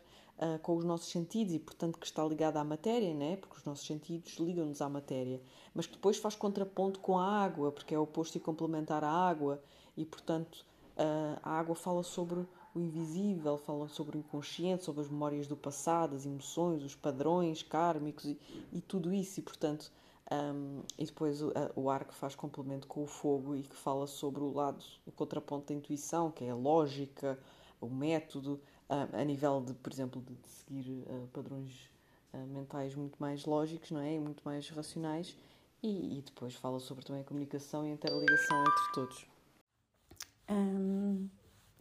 uh, 0.41 0.59
com 0.59 0.75
os 0.75 0.83
nossos 0.83 1.09
sentidos 1.09 1.53
e, 1.53 1.59
portanto, 1.59 1.99
que 1.99 2.05
está 2.05 2.23
ligada 2.25 2.59
à 2.59 2.63
matéria, 2.63 3.13
né? 3.13 3.37
porque 3.37 3.57
os 3.57 3.63
nossos 3.63 3.85
sentidos 3.85 4.37
ligam-nos 4.39 4.81
à 4.81 4.89
matéria, 4.89 5.41
mas 5.73 5.85
que 5.85 5.93
depois 5.93 6.17
faz 6.17 6.35
contraponto 6.35 6.99
com 6.99 7.17
a 7.17 7.25
água, 7.25 7.71
porque 7.71 7.93
é 7.93 7.99
oposto 7.99 8.37
e 8.37 8.39
complementar 8.39 9.03
à 9.03 9.11
água, 9.11 9.61
e, 9.95 10.05
portanto, 10.05 10.65
uh, 10.97 11.39
a 11.43 11.51
água 11.51 11.75
fala 11.75 12.01
sobre 12.03 12.39
o 12.73 12.79
invisível, 12.79 13.57
fala 13.57 13.87
sobre 13.87 14.17
o 14.17 14.19
inconsciente, 14.19 14.83
sobre 14.83 15.01
as 15.01 15.09
memórias 15.09 15.45
do 15.45 15.55
passado, 15.55 16.15
as 16.15 16.25
emoções, 16.25 16.83
os 16.83 16.95
padrões 16.95 17.61
kármicos 17.61 18.25
e, 18.25 18.39
e 18.71 18.81
tudo 18.81 19.13
isso, 19.13 19.39
e, 19.39 19.43
portanto. 19.43 19.91
Um, 20.33 20.83
e 20.97 21.03
depois 21.03 21.41
o, 21.41 21.51
o 21.75 21.89
ar 21.89 22.05
que 22.05 22.13
faz 22.13 22.35
complemento 22.35 22.87
com 22.87 23.03
o 23.03 23.05
fogo 23.05 23.53
e 23.53 23.63
que 23.63 23.75
fala 23.75 24.07
sobre 24.07 24.41
o 24.41 24.53
lado, 24.53 24.81
o 25.05 25.11
contraponto 25.11 25.67
da 25.67 25.73
intuição, 25.73 26.31
que 26.31 26.45
é 26.45 26.51
a 26.51 26.55
lógica, 26.55 27.37
o 27.81 27.89
método, 27.89 28.61
a 28.91 29.23
nível 29.23 29.61
de, 29.61 29.73
por 29.73 29.91
exemplo, 29.91 30.21
de, 30.21 30.35
seguir 30.49 31.05
uh, 31.07 31.27
padrões 31.33 31.89
uh, 32.33 32.45
mentais 32.47 32.93
muito 32.95 33.15
mais 33.19 33.45
lógicos, 33.45 33.91
não 33.91 34.01
é? 34.01 34.15
E 34.15 34.19
muito 34.19 34.41
mais 34.43 34.69
racionais. 34.69 35.35
E, 35.81 36.19
e, 36.19 36.21
depois 36.21 36.53
fala 36.55 36.79
sobre 36.79 37.03
também 37.03 37.21
a 37.21 37.25
comunicação 37.25 37.85
e 37.85 37.91
a 37.91 37.93
interligação 37.93 38.61
entre 38.61 38.93
todos. 38.93 39.25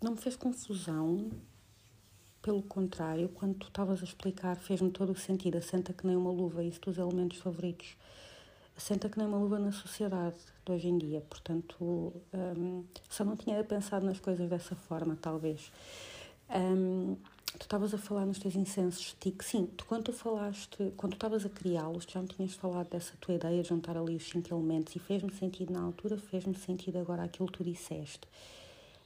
Não 0.02 0.12
me 0.12 0.16
fez 0.16 0.34
confusão, 0.34 1.30
pelo 2.40 2.62
contrário, 2.62 3.28
quando 3.28 3.56
tu 3.56 3.68
estavas 3.68 4.00
a 4.00 4.04
explicar, 4.04 4.56
fez-me 4.56 4.90
todo 4.90 5.12
o 5.12 5.14
sentido. 5.14 5.58
Assenta 5.58 5.92
que 5.92 6.06
nem 6.06 6.16
uma 6.16 6.30
luva, 6.30 6.64
isso 6.64 6.80
dos 6.80 6.96
elementos 6.96 7.38
favoritos. 7.38 7.96
Assenta 8.74 9.10
que 9.10 9.18
nem 9.18 9.26
uma 9.26 9.36
luva 9.36 9.58
na 9.58 9.72
sociedade 9.72 10.38
de 10.64 10.72
hoje 10.72 10.88
em 10.88 10.96
dia. 10.96 11.20
Portanto, 11.28 12.14
só 13.10 13.26
não 13.26 13.36
tinha 13.36 13.62
pensado 13.62 14.06
nas 14.06 14.18
coisas 14.18 14.48
dessa 14.48 14.74
forma, 14.74 15.18
talvez. 15.20 15.70
Um, 16.50 17.16
tu 17.58 17.62
estavas 17.62 17.94
a 17.94 17.98
falar 17.98 18.26
nos 18.26 18.38
teus 18.38 18.56
incensos 18.56 19.16
TIC. 19.20 19.44
Sim, 19.44 19.66
tu, 19.76 19.84
quando 19.86 20.04
tu 20.04 20.12
falaste, 20.12 20.92
quando 20.96 21.12
tu 21.12 21.16
estavas 21.16 21.46
a 21.46 21.48
criá-los, 21.48 22.04
já 22.04 22.20
me 22.20 22.28
tinhas 22.28 22.54
falado 22.54 22.88
dessa 22.88 23.12
tua 23.20 23.34
ideia 23.34 23.62
de 23.62 23.68
juntar 23.68 23.96
ali 23.96 24.16
os 24.16 24.28
cinco 24.28 24.52
elementos 24.52 24.94
e 24.96 24.98
fez-me 24.98 25.32
sentido 25.32 25.72
na 25.72 25.80
altura, 25.80 26.16
fez-me 26.16 26.54
sentido 26.54 26.98
agora 26.98 27.22
aquilo 27.22 27.46
que 27.50 27.58
tu 27.58 27.64
disseste. 27.64 28.22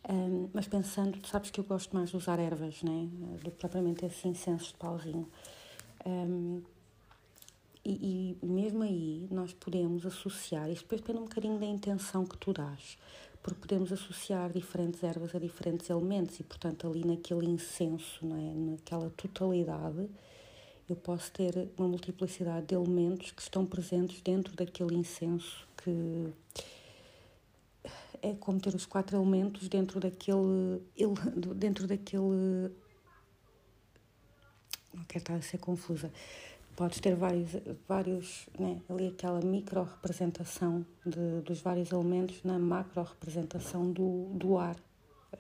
Um, 0.09 0.49
mas 0.53 0.69
pensando, 0.69 1.19
tu 1.19 1.29
sabes 1.29 1.51
que 1.51 1.61
eu 1.61 1.65
gosto 1.65 1.95
mais 1.95 2.11
de 2.11 2.17
usar 2.17 2.39
ervas, 2.39 2.83
né? 2.83 3.09
Do 3.43 3.51
que 3.51 3.57
propriamente 3.59 4.05
esses 4.05 4.25
incensos 4.25 4.69
de 4.69 4.75
pauzinho. 4.75 5.29
Um, 6.05 6.63
e, 7.85 8.37
e, 8.43 8.47
mesmo 8.47 8.83
aí 8.83 9.29
nós 9.31 9.53
podemos 9.53 10.07
associar, 10.07 10.71
isto 10.71 10.83
depois 10.83 11.01
depende 11.03 11.19
um 11.19 11.25
bocadinho 11.25 11.59
da 11.59 11.67
intenção 11.67 12.25
que 12.25 12.37
tu 12.39 12.53
dás 12.53 12.97
porque 13.45 13.61
podemos 13.61 13.93
associar 13.93 14.51
diferentes 14.51 15.03
ervas 15.03 15.35
a 15.35 15.39
diferentes 15.39 15.91
elementos 15.91 16.41
e, 16.41 16.43
portanto, 16.43 16.89
ali 16.89 17.05
naquele 17.05 17.45
incenso, 17.45 18.25
não 18.25 18.37
é? 18.39 18.55
naquela 18.55 19.11
totalidade, 19.11 20.09
eu 20.89 20.97
posso 20.97 21.31
ter 21.31 21.69
uma 21.77 21.87
multiplicidade 21.87 22.69
de 22.69 22.75
elementos 22.75 23.33
que 23.33 23.43
estão 23.43 23.67
presentes 23.67 24.23
dentro 24.23 24.57
daquele 24.57 24.95
incenso 24.95 25.69
que 25.77 26.33
é 28.23 28.33
como 28.41 28.59
ter 28.59 28.75
os 28.75 28.87
quatro 28.87 29.15
elementos 29.17 29.69
dentro 29.69 30.01
daquele 30.01 30.83
dentro 31.55 31.87
daquele 31.87 32.71
não 34.95 35.05
quero 35.07 35.23
estar 35.23 35.35
a 35.35 35.43
ser 35.43 35.59
confusa 35.59 36.11
podes 36.77 37.01
ter 37.01 37.15
vários, 37.15 37.51
vários 37.89 38.47
né, 38.59 38.81
ali 38.89 39.09
aquela 39.09 39.41
micro 39.41 39.83
representação 39.83 40.85
de, 41.05 41.41
dos 41.43 41.61
vários 41.61 41.91
elementos 41.93 42.43
na 42.43 42.59
macro 42.59 43.03
representação 43.03 43.91
do, 43.93 44.27
do 44.35 44.59
ar, 44.59 44.77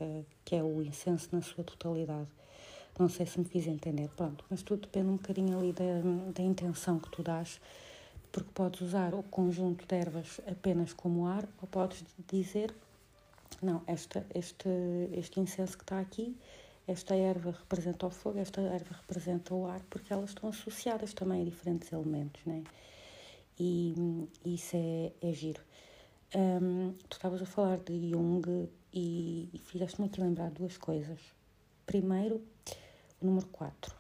uh, 0.01 0.25
que 0.45 0.55
é 0.55 0.63
o 0.63 0.83
incenso 0.83 1.29
na 1.33 1.43
sua 1.43 1.65
totalidade. 1.65 2.29
Não 2.99 3.09
sei 3.09 3.27
se 3.27 3.39
me 3.39 3.45
fiz 3.45 3.67
entender, 3.67 4.09
pronto, 4.17 4.45
mas 4.49 4.63
tudo 4.63 4.83
depende 4.83 5.09
um 5.09 5.17
bocadinho 5.17 5.59
ali 5.59 5.73
da, 5.73 5.85
da 6.33 6.43
intenção 6.43 6.99
que 7.01 7.11
tu 7.11 7.23
dás, 7.23 7.61
porque 8.31 8.51
podes 8.55 8.81
usar 8.81 9.15
o 9.15 9.23
conjunto 9.25 9.87
de 9.87 9.95
ervas 9.95 10.41
apenas 10.47 10.93
como 10.93 11.27
ar, 11.27 11.45
ou 11.61 11.67
podes 11.67 12.05
dizer, 12.29 12.73
não, 13.61 13.83
esta, 13.87 14.25
este, 14.35 14.69
este 15.13 15.41
incenso 15.41 15.77
que 15.77 15.85
está 15.85 15.99
aqui 15.99 16.37
esta 16.87 17.15
erva 17.15 17.51
representa 17.53 18.07
o 18.07 18.11
fogo, 18.11 18.39
esta 18.39 18.61
erva 18.61 18.95
representa 19.01 19.55
o 19.55 19.67
ar, 19.67 19.81
porque 19.89 20.13
elas 20.13 20.31
estão 20.31 20.49
associadas 20.49 21.15
também 21.15 21.43
a 21.43 21.45
diferentes 21.45 21.91
elementos, 21.93 22.45
né? 22.45 22.65
E, 23.59 23.95
isso 24.45 24.77
é, 24.77 25.13
é 25.23 25.33
giro. 25.33 25.63
Um, 26.35 26.93
tu 27.09 27.17
estavas 27.17 27.41
a 27.41 27.47
falar 27.47 27.79
de 27.79 28.11
Jung 28.11 28.69
e, 28.93 29.49
e 29.53 29.59
fizeste-me 29.59 30.09
aqui 30.09 30.21
lembrar 30.21 30.51
duas 30.51 30.77
coisas. 30.77 31.21
Primeiro, 31.87 32.43
o 33.21 33.27
número 33.27 33.47
4, 33.47 33.95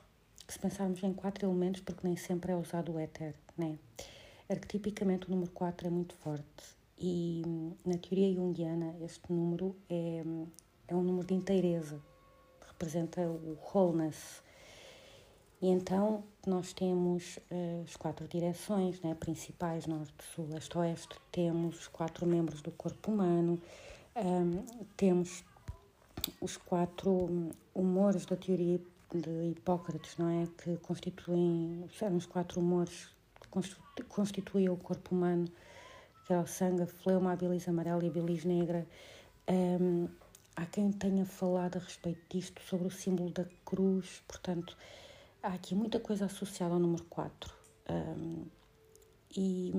que 0.47 0.53
se 0.53 0.59
pensarmos 0.59 1.03
em 1.03 1.13
quatro 1.13 1.47
elementos, 1.47 1.81
porque 1.81 2.07
nem 2.07 2.17
sempre 2.17 2.53
é 2.53 2.57
usado 2.57 2.93
o 2.93 2.99
éter, 2.99 3.35
né? 3.57 3.79
Arquetipicamente 4.49 5.27
o 5.27 5.31
número 5.31 5.51
4 5.53 5.87
é 5.87 5.91
muito 5.91 6.15
forte 6.17 6.75
e 6.99 7.43
na 7.85 7.99
teoria 7.99 8.33
junguiana 8.35 8.95
este 9.01 9.33
número 9.33 9.75
é, 9.89 10.23
é 10.89 10.95
um 10.95 11.03
número 11.03 11.27
de 11.27 11.35
inteireza, 11.35 12.01
representa 12.85 13.23
o 13.23 13.59
wholeness. 13.73 14.43
E 15.63 15.69
então 15.69 16.23
nós 16.47 16.75
temos 16.75 17.39
uh, 17.51 17.83
as 17.85 17.97
quatro 17.97 18.29
direções 18.29 19.01
né, 19.01 19.15
principais, 19.15 19.87
norte, 19.87 20.13
sul, 20.35 20.47
leste, 20.51 20.77
oeste, 20.77 21.17
temos 21.33 21.81
os 21.81 21.89
quatro 21.89 22.27
membros 22.27 22.61
do 22.61 22.71
corpo 22.73 23.11
humano, 23.11 23.59
um, 24.15 24.63
temos 24.97 25.43
os 26.41 26.57
quatro 26.59 27.51
humores 27.75 28.27
da 28.27 28.37
teoria 28.37 28.79
de 29.13 29.51
Hipócrates, 29.51 30.17
não 30.19 30.29
é? 30.29 30.47
Que 30.63 30.77
constituem, 30.79 31.89
eram 32.01 32.17
os 32.17 32.27
quatro 32.27 32.61
humores 32.61 33.09
que 33.41 34.03
constituíam 34.05 34.75
o 34.75 34.77
corpo 34.77 35.15
humano, 35.15 35.49
que 36.27 36.33
era 36.33 36.43
o 36.43 36.47
sangue, 36.47 36.83
a 36.83 36.87
fleuma, 36.87 37.33
a 37.33 37.37
bilis 37.37 37.69
amarela 37.69 38.05
e 38.05 38.09
a 38.09 38.11
bilis 38.11 38.45
negra. 38.45 38.87
Um, 39.49 40.09
Há 40.57 40.67
quem 40.67 40.93
tenha 40.93 41.27
falado 41.27 41.77
a 41.77 41.81
respeito 41.81 42.21
disto, 42.29 42.63
sobre 42.63 42.87
o 42.87 42.91
símbolo 42.91 43.31
da 43.31 43.45
cruz, 43.65 44.23
portanto, 44.29 44.77
há 45.43 45.49
aqui 45.49 45.75
muita 45.75 45.99
coisa 45.99 46.27
associada 46.27 46.75
ao 46.75 46.81
número 46.81 47.05
4. 47.05 47.53
Um, 47.91 48.47
e, 49.37 49.73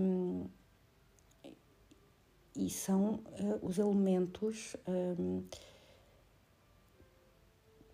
e 2.58 2.70
são 2.70 3.16
uh, 3.40 3.60
os 3.62 3.78
elementos, 3.78 4.76
um, 4.86 5.44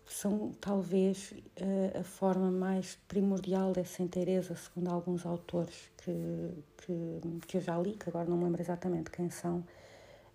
são 0.08 0.52
talvez 0.60 1.32
uh, 1.32 2.00
a 2.00 2.04
forma 2.04 2.50
mais 2.50 2.98
primordial 3.08 3.74
dessa 3.74 4.02
inteireza, 4.02 4.56
segundo 4.56 4.90
alguns 4.90 5.24
autores 5.24 5.92
que, 5.98 6.12
que, 6.78 7.22
que 7.48 7.58
eu 7.58 7.62
já 7.62 7.78
li, 7.78 7.94
que 7.94 8.10
agora 8.10 8.28
não 8.28 8.38
me 8.38 8.46
lembro 8.46 8.62
exatamente 8.62 9.12
quem 9.12 9.30
são. 9.30 9.64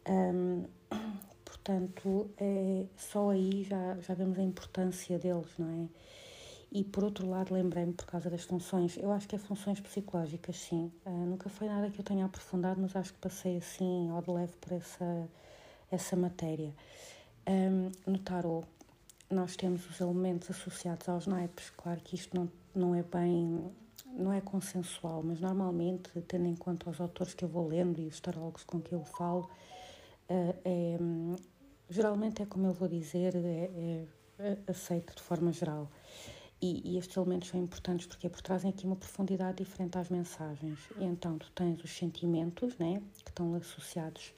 Um, 0.09 0.65
Portanto, 1.57 2.31
é, 2.39 2.85
só 2.97 3.31
aí 3.31 3.65
já, 3.65 3.97
já 4.01 4.15
vemos 4.15 4.39
a 4.39 4.43
importância 4.43 5.19
deles, 5.19 5.49
não 5.59 5.69
é? 5.69 5.89
E 6.71 6.85
por 6.85 7.05
outro 7.05 7.29
lado, 7.29 7.55
lembrei-me 7.55 7.93
por 7.93 8.07
causa 8.07 8.29
das 8.29 8.45
funções, 8.45 8.97
eu 8.99 9.11
acho 9.11 9.27
que 9.27 9.35
é 9.35 9.39
funções 9.39 9.81
psicológicas, 9.81 10.57
sim. 10.57 10.93
Uh, 11.05 11.11
nunca 11.27 11.49
foi 11.49 11.69
nada 11.69 11.91
que 11.91 11.99
eu 11.99 12.05
tenha 12.05 12.25
aprofundado, 12.25 12.81
mas 12.81 12.95
acho 12.95 13.13
que 13.15 13.19
passei 13.19 13.57
assim 13.57 14.11
ao 14.11 14.21
de 14.21 14.31
leve 14.31 14.53
por 14.61 14.73
essa, 14.73 15.29
essa 15.91 16.17
matéria. 16.17 16.75
Um, 17.49 17.91
no 18.07 18.19
tarot, 18.19 18.67
nós 19.31 19.57
temos 19.57 19.89
os 19.89 20.01
elementos 20.01 20.51
associados 20.51 21.09
aos 21.09 21.27
naipes, 21.27 21.71
claro 21.71 22.01
que 22.01 22.15
isto 22.15 22.37
não, 22.37 22.51
não 22.75 22.95
é 22.95 23.03
bem, 23.03 23.73
não 24.13 24.33
é 24.33 24.41
consensual, 24.41 25.23
mas 25.23 25.41
normalmente, 25.41 26.11
tendo 26.29 26.47
em 26.47 26.55
conta 26.55 26.91
os 26.91 27.01
autores 27.01 27.35
que 27.35 27.45
eu 27.45 27.49
vou 27.49 27.67
lendo 27.67 28.01
e 28.01 28.07
os 28.07 28.21
tarólogos 28.21 28.65
com 28.65 28.81
que 28.81 28.93
eu 28.93 29.05
falo, 29.05 29.49
é, 30.29 30.99
geralmente 31.89 32.43
é 32.43 32.47
como 32.47 32.67
eu 32.67 32.73
vou 32.73 32.89
dizer, 32.89 33.35
é, 33.37 33.39
é, 33.39 34.07
é 34.39 34.59
aceito 34.67 35.15
de 35.15 35.23
forma 35.23 35.53
geral. 35.53 35.91
E, 36.61 36.93
e, 36.93 36.99
estes 36.99 37.17
elementos 37.17 37.49
são 37.49 37.61
importantes 37.61 38.07
porque, 38.07 38.29
porque 38.29 38.43
trazem 38.43 38.71
aqui 38.71 38.87
uma 38.87 38.97
profundidade 38.97 39.63
diferente 39.63 39.99
às 39.99 40.09
mensagens. 40.09 40.79
E 40.99 41.05
então 41.05 41.37
tu 41.39 41.51
tens 41.53 41.83
os 41.85 41.91
sentimentos, 41.91 42.77
né, 42.79 43.03
que 43.23 43.31
estão 43.31 43.55
associados 43.55 44.33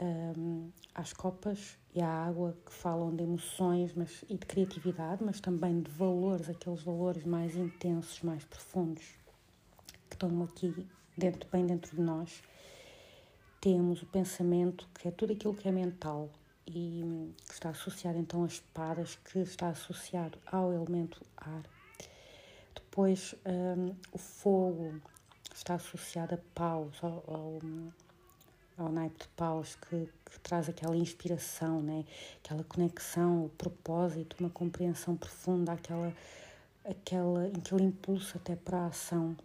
um, 0.00 0.70
às 0.94 1.12
copas 1.12 1.78
e 1.94 2.00
à 2.00 2.08
água, 2.08 2.56
que 2.64 2.72
falam 2.72 3.14
de 3.14 3.22
emoções 3.22 3.94
mas, 3.94 4.24
e 4.28 4.36
de 4.36 4.44
criatividade, 4.46 5.22
mas 5.24 5.40
também 5.40 5.80
de 5.80 5.90
valores, 5.90 6.48
aqueles 6.48 6.82
valores 6.82 7.24
mais 7.24 7.54
intensos, 7.56 8.20
mais 8.22 8.44
profundos, 8.44 9.04
que 10.08 10.16
estão 10.16 10.42
aqui 10.42 10.86
dentro, 11.16 11.48
bem 11.50 11.64
dentro 11.64 11.94
de 11.94 12.02
nós. 12.02 12.42
Temos 13.66 14.00
o 14.00 14.06
pensamento, 14.06 14.88
que 14.94 15.08
é 15.08 15.10
tudo 15.10 15.32
aquilo 15.32 15.52
que 15.52 15.66
é 15.66 15.72
mental, 15.72 16.30
e 16.68 17.34
que 17.48 17.52
está 17.52 17.70
associado 17.70 18.16
então 18.16 18.44
às 18.44 18.52
espadas, 18.52 19.16
que 19.16 19.40
está 19.40 19.70
associado 19.70 20.38
ao 20.46 20.72
elemento 20.72 21.20
ar. 21.36 21.64
Depois 22.72 23.34
um, 23.44 23.92
o 24.12 24.18
fogo 24.18 24.94
está 25.52 25.74
associado 25.74 26.36
a 26.36 26.38
paus, 26.54 26.96
ao, 27.02 27.24
ao, 27.26 27.58
ao 28.78 28.92
naipe 28.92 29.24
de 29.24 29.28
paus, 29.30 29.74
que, 29.74 30.08
que, 30.30 30.38
traz 30.44 30.68
aquela 30.68 30.96
inspiração, 30.96 31.82
né? 31.82 32.04
aquela 32.44 32.62
conexão, 32.62 33.46
o 33.46 33.48
propósito, 33.48 34.36
uma 34.38 34.48
compreensão 34.48 35.16
profunda, 35.16 35.72
aquela 35.72 36.14
aquela, 36.88 37.46
aquele 37.48 37.82
impulso 37.82 38.36
até 38.36 38.54
para 38.54 38.78
a 38.78 38.86
ação. 38.86 39.36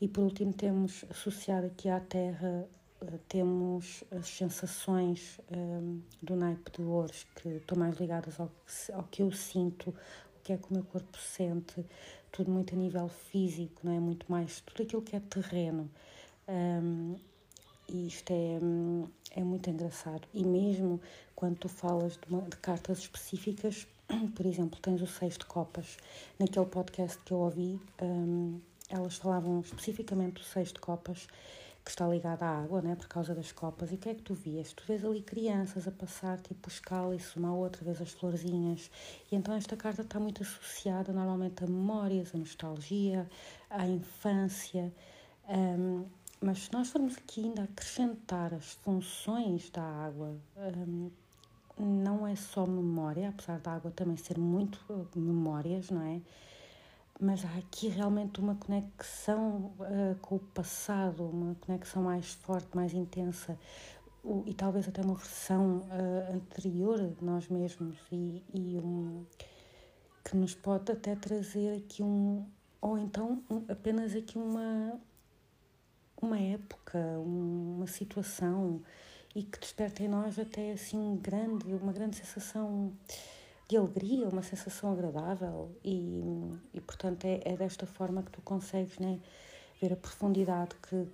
E 0.00 0.08
por 0.08 0.24
último 0.24 0.52
temos 0.52 1.04
associado 1.08 1.68
aqui 1.68 1.88
à 1.88 2.00
Terra 2.00 2.66
temos 3.28 4.02
as 4.10 4.26
sensações 4.26 5.40
um, 5.50 6.00
do 6.22 6.34
naipe 6.34 6.70
de 6.72 6.82
ouros 6.82 7.24
que 7.36 7.48
estão 7.48 7.78
mais 7.78 7.96
ligadas 7.98 8.38
ao 8.40 8.48
que, 8.48 8.92
ao 8.92 9.02
que 9.04 9.22
eu 9.22 9.32
sinto, 9.32 9.90
o 9.90 10.40
que 10.42 10.52
é 10.52 10.56
que 10.56 10.70
o 10.70 10.74
meu 10.74 10.84
corpo 10.84 11.16
sente, 11.18 11.84
tudo 12.32 12.50
muito 12.50 12.74
a 12.74 12.78
nível 12.78 13.08
físico, 13.08 13.80
não 13.84 13.92
é? 13.92 14.00
Muito 14.00 14.30
mais 14.30 14.60
tudo 14.60 14.82
aquilo 14.82 15.02
que 15.02 15.16
é 15.16 15.20
terreno. 15.20 15.90
Um, 16.48 17.16
e 17.88 18.06
isto 18.06 18.30
é, 18.30 18.58
é 19.40 19.42
muito 19.42 19.70
engraçado. 19.70 20.26
E 20.34 20.44
mesmo 20.44 21.00
quando 21.34 21.56
tu 21.56 21.68
falas 21.68 22.14
de, 22.14 22.28
uma, 22.28 22.42
de 22.42 22.56
cartas 22.56 22.98
específicas, 22.98 23.86
por 24.34 24.44
exemplo, 24.44 24.78
tens 24.80 25.00
o 25.00 25.06
seis 25.06 25.38
de 25.38 25.46
copas. 25.46 25.96
Naquele 26.38 26.66
podcast 26.66 27.18
que 27.24 27.32
eu 27.32 27.38
ouvi, 27.38 27.80
um, 28.02 28.60
elas 28.88 29.16
falavam 29.16 29.60
especificamente 29.60 30.34
do 30.34 30.44
seis 30.44 30.72
de 30.72 30.80
copas 30.80 31.26
que 31.88 31.92
está 31.92 32.06
ligada 32.06 32.44
à 32.44 32.62
água, 32.62 32.82
né, 32.82 32.94
por 32.94 33.08
causa 33.08 33.34
das 33.34 33.50
copas. 33.50 33.90
E 33.90 33.94
o 33.94 33.96
que 33.96 34.10
é 34.10 34.14
que 34.14 34.20
tu 34.20 34.34
vias? 34.34 34.74
Tu 34.74 34.84
vês 34.86 35.02
ali 35.02 35.22
crianças 35.22 35.88
a 35.88 35.90
passar, 35.90 36.38
tipo, 36.38 36.68
o 36.68 36.82
cálice, 36.82 37.38
uma 37.38 37.54
outra 37.54 37.82
vez 37.82 37.98
as 38.02 38.12
florzinhas. 38.12 38.90
E 39.32 39.34
então 39.34 39.54
esta 39.54 39.74
carta 39.74 40.02
está 40.02 40.20
muito 40.20 40.42
associada 40.42 41.14
normalmente 41.14 41.64
a 41.64 41.66
memórias, 41.66 42.34
a 42.34 42.38
nostalgia, 42.38 43.26
à 43.70 43.86
infância. 43.86 44.92
Um, 45.48 46.04
mas 46.42 46.64
se 46.64 46.72
nós 46.74 46.90
formos 46.90 47.16
aqui 47.16 47.44
ainda 47.44 47.62
acrescentar 47.62 48.52
as 48.52 48.72
funções 48.84 49.70
da 49.70 49.82
água, 49.82 50.36
um, 50.86 51.10
não 51.78 52.26
é 52.26 52.36
só 52.36 52.66
memória, 52.66 53.30
apesar 53.30 53.60
da 53.60 53.72
água 53.72 53.90
também 53.92 54.18
ser 54.18 54.38
muito 54.38 54.78
memórias, 55.16 55.88
não 55.88 56.02
é? 56.02 56.20
Mas 57.20 57.44
há 57.44 57.58
aqui 57.58 57.88
realmente 57.88 58.40
uma 58.40 58.54
conexão 58.54 59.74
uh, 59.80 60.14
com 60.20 60.36
o 60.36 60.38
passado, 60.38 61.24
uma 61.24 61.54
conexão 61.56 62.02
mais 62.02 62.32
forte, 62.34 62.68
mais 62.74 62.94
intensa, 62.94 63.58
o, 64.22 64.44
e 64.46 64.54
talvez 64.54 64.88
até 64.88 65.02
uma 65.02 65.14
versão 65.14 65.78
uh, 65.78 66.34
anterior 66.34 66.98
de 66.98 67.24
nós 67.24 67.48
mesmos, 67.48 67.96
e, 68.12 68.42
e 68.54 68.78
um, 68.78 69.24
que 70.24 70.36
nos 70.36 70.54
pode 70.54 70.92
até 70.92 71.16
trazer 71.16 71.78
aqui 71.78 72.02
um, 72.02 72.46
ou 72.80 72.96
então 72.96 73.42
um, 73.50 73.64
apenas 73.68 74.14
aqui 74.14 74.38
uma, 74.38 75.00
uma 76.22 76.38
época, 76.38 76.98
uma 77.18 77.86
situação, 77.86 78.80
e 79.34 79.42
que 79.42 79.58
desperta 79.58 80.02
em 80.02 80.08
nós 80.08 80.38
até 80.38 80.72
assim 80.72 80.98
um 80.98 81.16
grande, 81.16 81.72
uma 81.74 81.92
grande 81.92 82.16
sensação 82.16 82.92
de 83.68 83.76
alegria, 83.76 84.28
uma 84.28 84.42
sensação 84.42 84.92
agradável 84.92 85.70
e, 85.84 86.22
e 86.72 86.80
portanto 86.80 87.24
é, 87.26 87.40
é 87.44 87.56
desta 87.56 87.86
forma 87.86 88.22
que 88.22 88.30
tu 88.30 88.40
consegues 88.40 88.98
né, 88.98 89.20
ver 89.80 89.92
a 89.92 89.96
profundidade 89.96 90.74
que, 90.76 91.06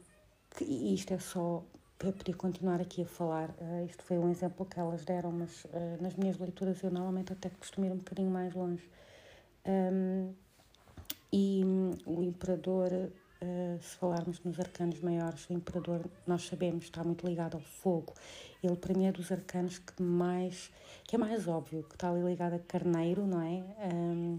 que 0.50 0.64
e 0.64 0.94
isto 0.94 1.12
é 1.12 1.18
só 1.18 1.64
eu 2.00 2.12
podia 2.12 2.34
continuar 2.34 2.80
aqui 2.80 3.02
a 3.02 3.06
falar, 3.06 3.48
uh, 3.50 3.86
isto 3.86 4.02
foi 4.02 4.18
um 4.18 4.30
exemplo 4.30 4.66
que 4.66 4.78
elas 4.78 5.04
deram, 5.04 5.32
mas 5.32 5.64
uh, 5.64 6.02
nas 6.02 6.14
minhas 6.16 6.36
leituras 6.38 6.82
eu 6.82 6.90
normalmente 6.90 7.32
até 7.32 7.48
costumo 7.48 7.86
ir 7.86 7.92
um 7.92 7.96
bocadinho 7.96 8.30
mais 8.30 8.52
longe. 8.52 8.86
Um, 9.64 10.34
e 11.32 11.62
um, 11.64 11.90
o 12.04 12.22
Imperador 12.22 13.10
eh, 13.40 13.78
se 13.80 13.96
falarmos 13.96 14.40
nos 14.44 14.58
arcanos 14.58 15.00
maiores, 15.00 15.48
o 15.48 15.52
Imperador, 15.52 16.08
nós 16.26 16.46
sabemos, 16.46 16.84
está 16.84 17.02
muito 17.04 17.26
ligado 17.26 17.54
ao 17.54 17.60
fogo. 17.60 18.14
Ele, 18.62 18.76
para 18.76 18.94
mim, 18.94 19.06
é 19.06 19.12
dos 19.12 19.30
arcanos 19.30 19.78
que 19.78 20.02
mais, 20.02 20.70
que 21.04 21.16
é 21.16 21.18
mais 21.18 21.46
óbvio, 21.48 21.82
que 21.84 21.94
está 21.94 22.10
ali 22.10 22.22
ligado 22.22 22.54
a 22.54 22.58
carneiro, 22.58 23.26
não 23.26 23.40
é? 23.40 23.64
Um, 23.92 24.38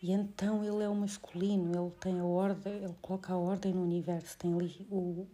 e 0.00 0.12
então 0.12 0.64
ele 0.64 0.82
é 0.84 0.88
o 0.88 0.94
masculino, 0.94 1.72
ele 1.76 1.90
tem 2.00 2.20
a 2.20 2.24
ordem, 2.24 2.72
ele 2.84 2.94
coloca 3.02 3.32
a 3.32 3.36
ordem 3.36 3.72
no 3.72 3.82
universo, 3.82 4.38
tem 4.38 4.54
ali 4.54 4.86
o, 4.90 5.26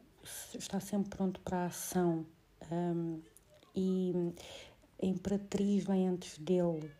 está 0.54 0.80
sempre 0.80 1.10
pronto 1.10 1.40
para 1.40 1.58
a 1.58 1.66
ação. 1.66 2.26
Um, 2.70 3.20
e 3.76 4.12
a 5.02 5.06
Imperatriz 5.06 5.84
vem 5.84 6.08
antes 6.08 6.38
dele, 6.38 6.90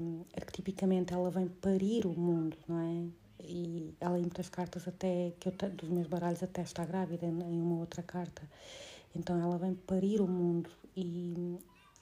um, 0.00 0.24
arquetipicamente 0.34 1.12
ela 1.12 1.30
vem 1.30 1.46
parir 1.48 2.06
o 2.06 2.18
mundo, 2.18 2.56
não 2.66 2.80
é? 2.80 3.23
E 3.46 3.94
ela 4.00 4.18
em 4.18 4.22
muitas 4.22 4.48
cartas 4.48 4.86
até 4.88 5.32
que 5.38 5.48
eu 5.48 5.70
dos 5.70 5.88
meus 5.88 6.06
baralhos 6.06 6.42
até 6.42 6.62
está 6.62 6.84
grávida 6.84 7.26
em 7.26 7.60
uma 7.60 7.78
outra 7.80 8.02
carta. 8.02 8.42
Então 9.14 9.40
ela 9.40 9.58
vem 9.58 9.74
parir 9.74 10.20
o 10.20 10.26
mundo 10.26 10.70
e 10.96 11.58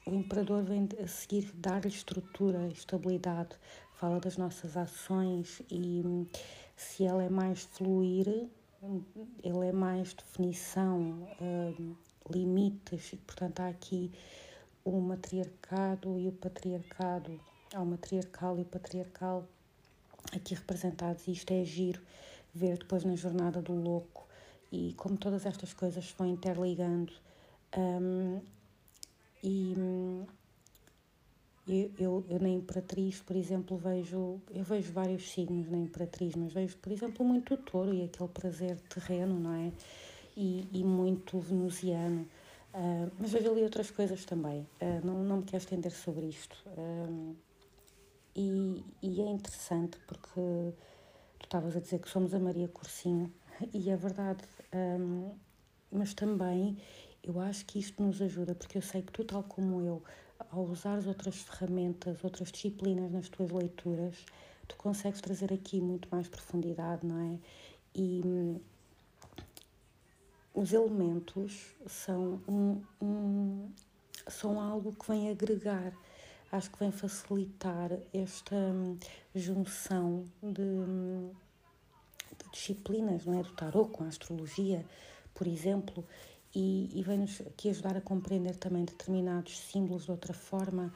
o 0.07 0.15
imperador 0.15 0.63
vem 0.63 0.89
a 1.03 1.07
seguir 1.07 1.51
dar-lhe 1.55 1.89
estrutura 1.89 2.67
estabilidade 2.69 3.57
fala 3.95 4.19
das 4.19 4.37
nossas 4.37 4.77
ações 4.77 5.63
e 5.71 6.03
se 6.77 7.05
ela 7.05 7.23
é 7.23 7.29
mais 7.29 7.63
fluir 7.63 8.49
ele 9.45 9.67
é 9.69 9.73
mais 9.73 10.13
definição 10.13 11.29
uh, 11.41 11.97
limites. 12.29 13.13
E 13.13 13.17
portanto 13.17 13.61
há 13.61 13.69
aqui 13.69 14.11
o 14.85 15.01
matriarcado 15.01 16.19
e 16.19 16.27
o 16.27 16.33
patriarcado. 16.33 17.41
Há 17.73 17.81
o 17.81 17.87
matriarcal 17.87 18.59
e 18.59 18.63
o 18.63 18.65
patriarcal 18.65 19.47
aqui 20.33 20.55
representados, 20.55 21.27
e 21.29 21.33
isto 21.33 21.51
é 21.53 21.65
giro 21.65 22.01
ver 22.55 22.79
depois 22.79 23.05
na 23.05 23.15
jornada 23.15 23.63
do 23.63 23.73
louco 23.73 24.27
e 24.71 24.95
como 24.95 25.17
todas 25.17 25.47
estas 25.47 25.73
coisas 25.73 26.05
se 26.07 26.15
vão 26.17 26.27
interligando. 26.27 27.13
Um, 27.77 28.41
e 29.43 29.75
eu, 31.69 31.91
eu, 31.99 32.25
eu, 32.29 32.41
na 32.41 32.49
Imperatriz, 32.49 33.21
por 33.21 33.37
exemplo, 33.37 33.77
vejo, 33.77 34.41
eu 34.51 34.65
vejo 34.65 34.93
vários 34.93 35.31
signos 35.31 35.69
na 35.71 35.79
Imperatriz, 35.79 36.35
mas 36.35 36.53
vejo, 36.53 36.77
por 36.79 36.93
exemplo, 36.93 37.25
muito 37.25 37.55
o 37.55 37.57
touro 37.57 37.95
e 37.95 38.05
aquele 38.05 38.29
prazer 38.29 38.81
terreno, 38.81 39.39
não 39.39 39.53
é? 39.53 39.73
E, 40.37 40.67
e 40.73 40.83
muito 40.83 41.39
venusiano. 41.39 42.27
Uh, 42.75 43.11
mas 43.19 43.31
vejo 43.31 43.51
ali 43.51 43.63
outras 43.63 43.91
coisas 43.91 44.25
também. 44.25 44.67
Uh, 44.81 45.05
não, 45.07 45.23
não 45.23 45.37
me 45.39 45.43
quero 45.43 45.63
estender 45.63 45.93
sobre 45.93 46.27
isto. 46.27 46.57
Uh, 46.67 47.37
e, 48.35 48.85
e 49.03 49.21
é 49.21 49.31
interessante 49.31 49.99
porque 50.07 50.41
tu 51.39 51.45
estavas 51.45 51.77
a 51.77 51.81
dizer 51.81 51.99
que 52.01 52.09
somos 52.09 52.35
a 52.35 52.39
Maria 52.39 52.69
Cursinho, 52.69 53.33
e 53.73 53.91
é 53.91 53.97
verdade, 53.97 54.43
um, 54.75 55.35
mas 55.91 56.15
também 56.15 56.79
eu 57.23 57.39
acho 57.41 57.65
que 57.67 57.79
isto 57.79 58.03
nos 58.03 58.21
ajuda, 58.21 58.55
porque 58.55 58.79
eu 58.79 58.83
sei 58.83 59.03
que 59.03 59.13
tu, 59.13 59.25
tal 59.25 59.43
como 59.45 59.81
eu, 59.83 60.03
ao 60.51 60.65
usares 60.65 61.07
outras 61.07 61.37
ferramentas, 61.43 62.25
outras 62.25 62.51
disciplinas 62.51 63.13
nas 63.13 63.29
tuas 63.29 63.51
leituras, 63.51 64.25
tu 64.67 64.77
consegues 64.77 65.21
trazer 65.21 65.53
aqui 65.53 65.81
muito 65.81 66.09
mais 66.11 66.29
profundidade, 66.29 67.07
não 67.07 67.19
é? 67.19 67.39
E 67.95 68.23
hum, 68.25 68.61
os 70.55 70.73
elementos 70.73 71.75
são, 71.87 72.41
um, 72.49 72.83
um, 73.01 73.71
são 74.27 74.61
algo 74.61 74.93
que 74.93 75.09
vem 75.09 75.31
agregar 75.31 75.93
acho 76.53 76.71
que 76.71 76.79
vem 76.79 76.93
facilitar 76.93 77.91
esta 78.13 78.55
hum, 78.55 78.99
junção 79.35 80.25
de, 80.43 80.61
hum, 80.63 81.31
de, 82.39 82.51
disciplinas, 82.53 83.25
não 83.25 83.41
é? 83.41 83.43
Do 83.43 83.53
tarot 83.53 83.91
com 83.91 84.05
a 84.05 84.09
astrologia, 84.09 84.85
por 85.35 85.47
exemplo, 85.47 86.07
e, 86.55 86.91
e 86.95 87.03
vem-nos 87.03 87.41
aqui 87.41 87.71
ajudar 87.71 87.97
a 87.97 88.01
compreender 88.03 88.57
também 88.57 88.85
determinados 88.85 89.59
símbolos 89.59 90.05
de 90.05 90.11
outra 90.11 90.35
forma 90.35 90.93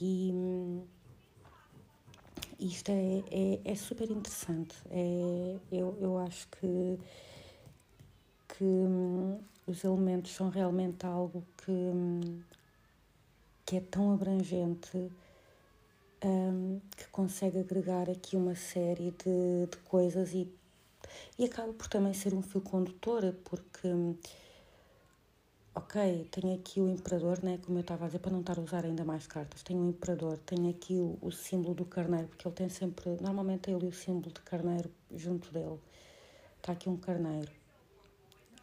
e 0.00 0.32
hum, 0.34 0.82
isto 2.58 2.90
é, 2.90 3.22
é, 3.30 3.60
é, 3.64 3.74
super 3.76 4.10
interessante. 4.10 4.74
É, 4.90 5.56
eu, 5.70 5.96
eu 6.00 6.18
acho 6.18 6.48
que, 6.48 6.98
que 8.48 8.64
os 9.64 9.84
elementos 9.84 10.32
são 10.32 10.48
realmente 10.48 11.06
algo 11.06 11.44
que, 11.56 11.72
que 13.68 13.76
é 13.76 13.80
tão 13.80 14.14
abrangente 14.14 15.12
um, 16.24 16.80
que 16.96 17.06
consegue 17.08 17.58
agregar 17.58 18.08
aqui 18.08 18.34
uma 18.34 18.54
série 18.54 19.10
de, 19.10 19.66
de 19.70 19.76
coisas 19.84 20.32
e, 20.32 20.50
e 21.38 21.44
acaba 21.44 21.74
por 21.74 21.86
também 21.86 22.14
ser 22.14 22.32
um 22.32 22.40
fio 22.40 22.62
condutor, 22.62 23.30
porque, 23.44 23.88
ok, 25.74 26.26
tenho 26.30 26.54
aqui 26.54 26.80
o 26.80 26.88
imperador, 26.88 27.44
né, 27.44 27.58
como 27.62 27.76
eu 27.76 27.82
estava 27.82 28.06
a 28.06 28.08
dizer, 28.08 28.20
para 28.20 28.32
não 28.32 28.40
estar 28.40 28.58
a 28.58 28.62
usar 28.62 28.86
ainda 28.86 29.04
mais 29.04 29.26
cartas, 29.26 29.62
tenho 29.62 29.82
o 29.82 29.90
imperador, 29.90 30.38
tenho 30.46 30.70
aqui 30.70 30.94
o, 30.94 31.18
o 31.20 31.30
símbolo 31.30 31.74
do 31.74 31.84
carneiro, 31.84 32.28
porque 32.28 32.48
ele 32.48 32.54
tem 32.54 32.70
sempre, 32.70 33.18
normalmente 33.20 33.70
ele 33.70 33.84
o 33.84 33.92
símbolo 33.92 34.32
de 34.32 34.40
carneiro 34.40 34.90
junto 35.14 35.52
dele. 35.52 35.78
Está 36.56 36.72
aqui 36.72 36.88
um 36.88 36.96
carneiro. 36.96 37.52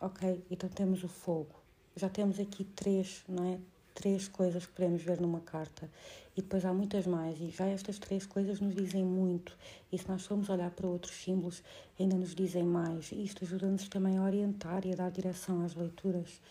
Ok, 0.02 0.44
então 0.50 0.68
temos 0.68 1.04
o 1.04 1.08
fogo. 1.08 1.54
Já 1.96 2.10
temos 2.10 2.40
aqui 2.40 2.64
três, 2.64 3.24
não 3.30 3.54
é? 3.54 3.75
Três 3.96 4.28
coisas 4.28 4.66
que 4.66 4.74
podemos 4.74 5.02
ver 5.02 5.20
numa 5.20 5.40
carta. 5.40 5.90
E 6.38 6.42
depois 6.42 6.66
há 6.66 6.74
muitas 6.74 7.08
mais 7.08 7.40
e 7.40 7.50
já 7.50 7.66
estas 7.66 7.98
três 7.98 8.26
coisas 8.26 8.60
nos 8.60 8.76
dizem 8.76 9.04
muito. 9.04 9.58
E 9.92 9.98
se 9.98 10.08
nós 10.08 10.26
formos 10.26 10.50
olhar 10.50 10.70
para 10.70 10.86
outros 10.86 11.16
símbolos 11.16 11.64
ainda 12.00 12.16
nos 12.16 12.36
dizem 12.36 12.64
mais. 12.64 13.12
E 13.12 13.24
isto 13.24 13.44
ajuda-nos 13.44 13.88
também 13.88 14.18
a 14.18 14.24
orientar 14.24 14.86
e 14.86 14.92
a 14.92 14.96
dar 14.96 15.10
direção 15.10 15.64
às 15.64 15.74
leituras. 15.74 16.42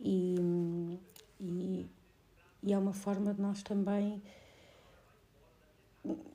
E, 0.00 0.36
e, 1.38 1.86
e 2.62 2.72
é 2.72 2.78
uma 2.78 2.94
forma 2.94 3.32
de 3.34 3.40
nós 3.40 3.62
também 3.62 4.20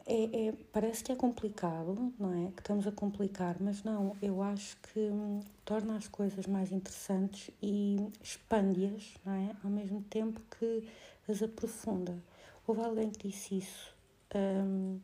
é, 0.05 0.47
é, 0.47 0.53
parece 0.73 1.03
que 1.03 1.11
é 1.11 1.15
complicado, 1.15 2.13
não 2.19 2.33
é? 2.33 2.51
Que 2.51 2.61
estamos 2.61 2.85
a 2.87 2.91
complicar, 2.91 3.57
mas 3.59 3.83
não, 3.83 4.15
eu 4.21 4.41
acho 4.41 4.77
que 4.77 4.99
hum, 4.99 5.39
torna 5.63 5.95
as 5.95 6.07
coisas 6.07 6.47
mais 6.47 6.71
interessantes 6.71 7.49
e 7.61 7.97
expande-as, 8.21 9.13
não 9.25 9.33
é? 9.33 9.55
Ao 9.63 9.69
mesmo 9.69 10.01
tempo 10.09 10.41
que 10.59 10.87
as 11.29 11.41
aprofunda. 11.41 12.17
Houve 12.67 12.81
alguém 12.81 13.09
que 13.09 13.27
disse 13.27 13.57
isso, 13.57 13.95
hum, 14.35 14.99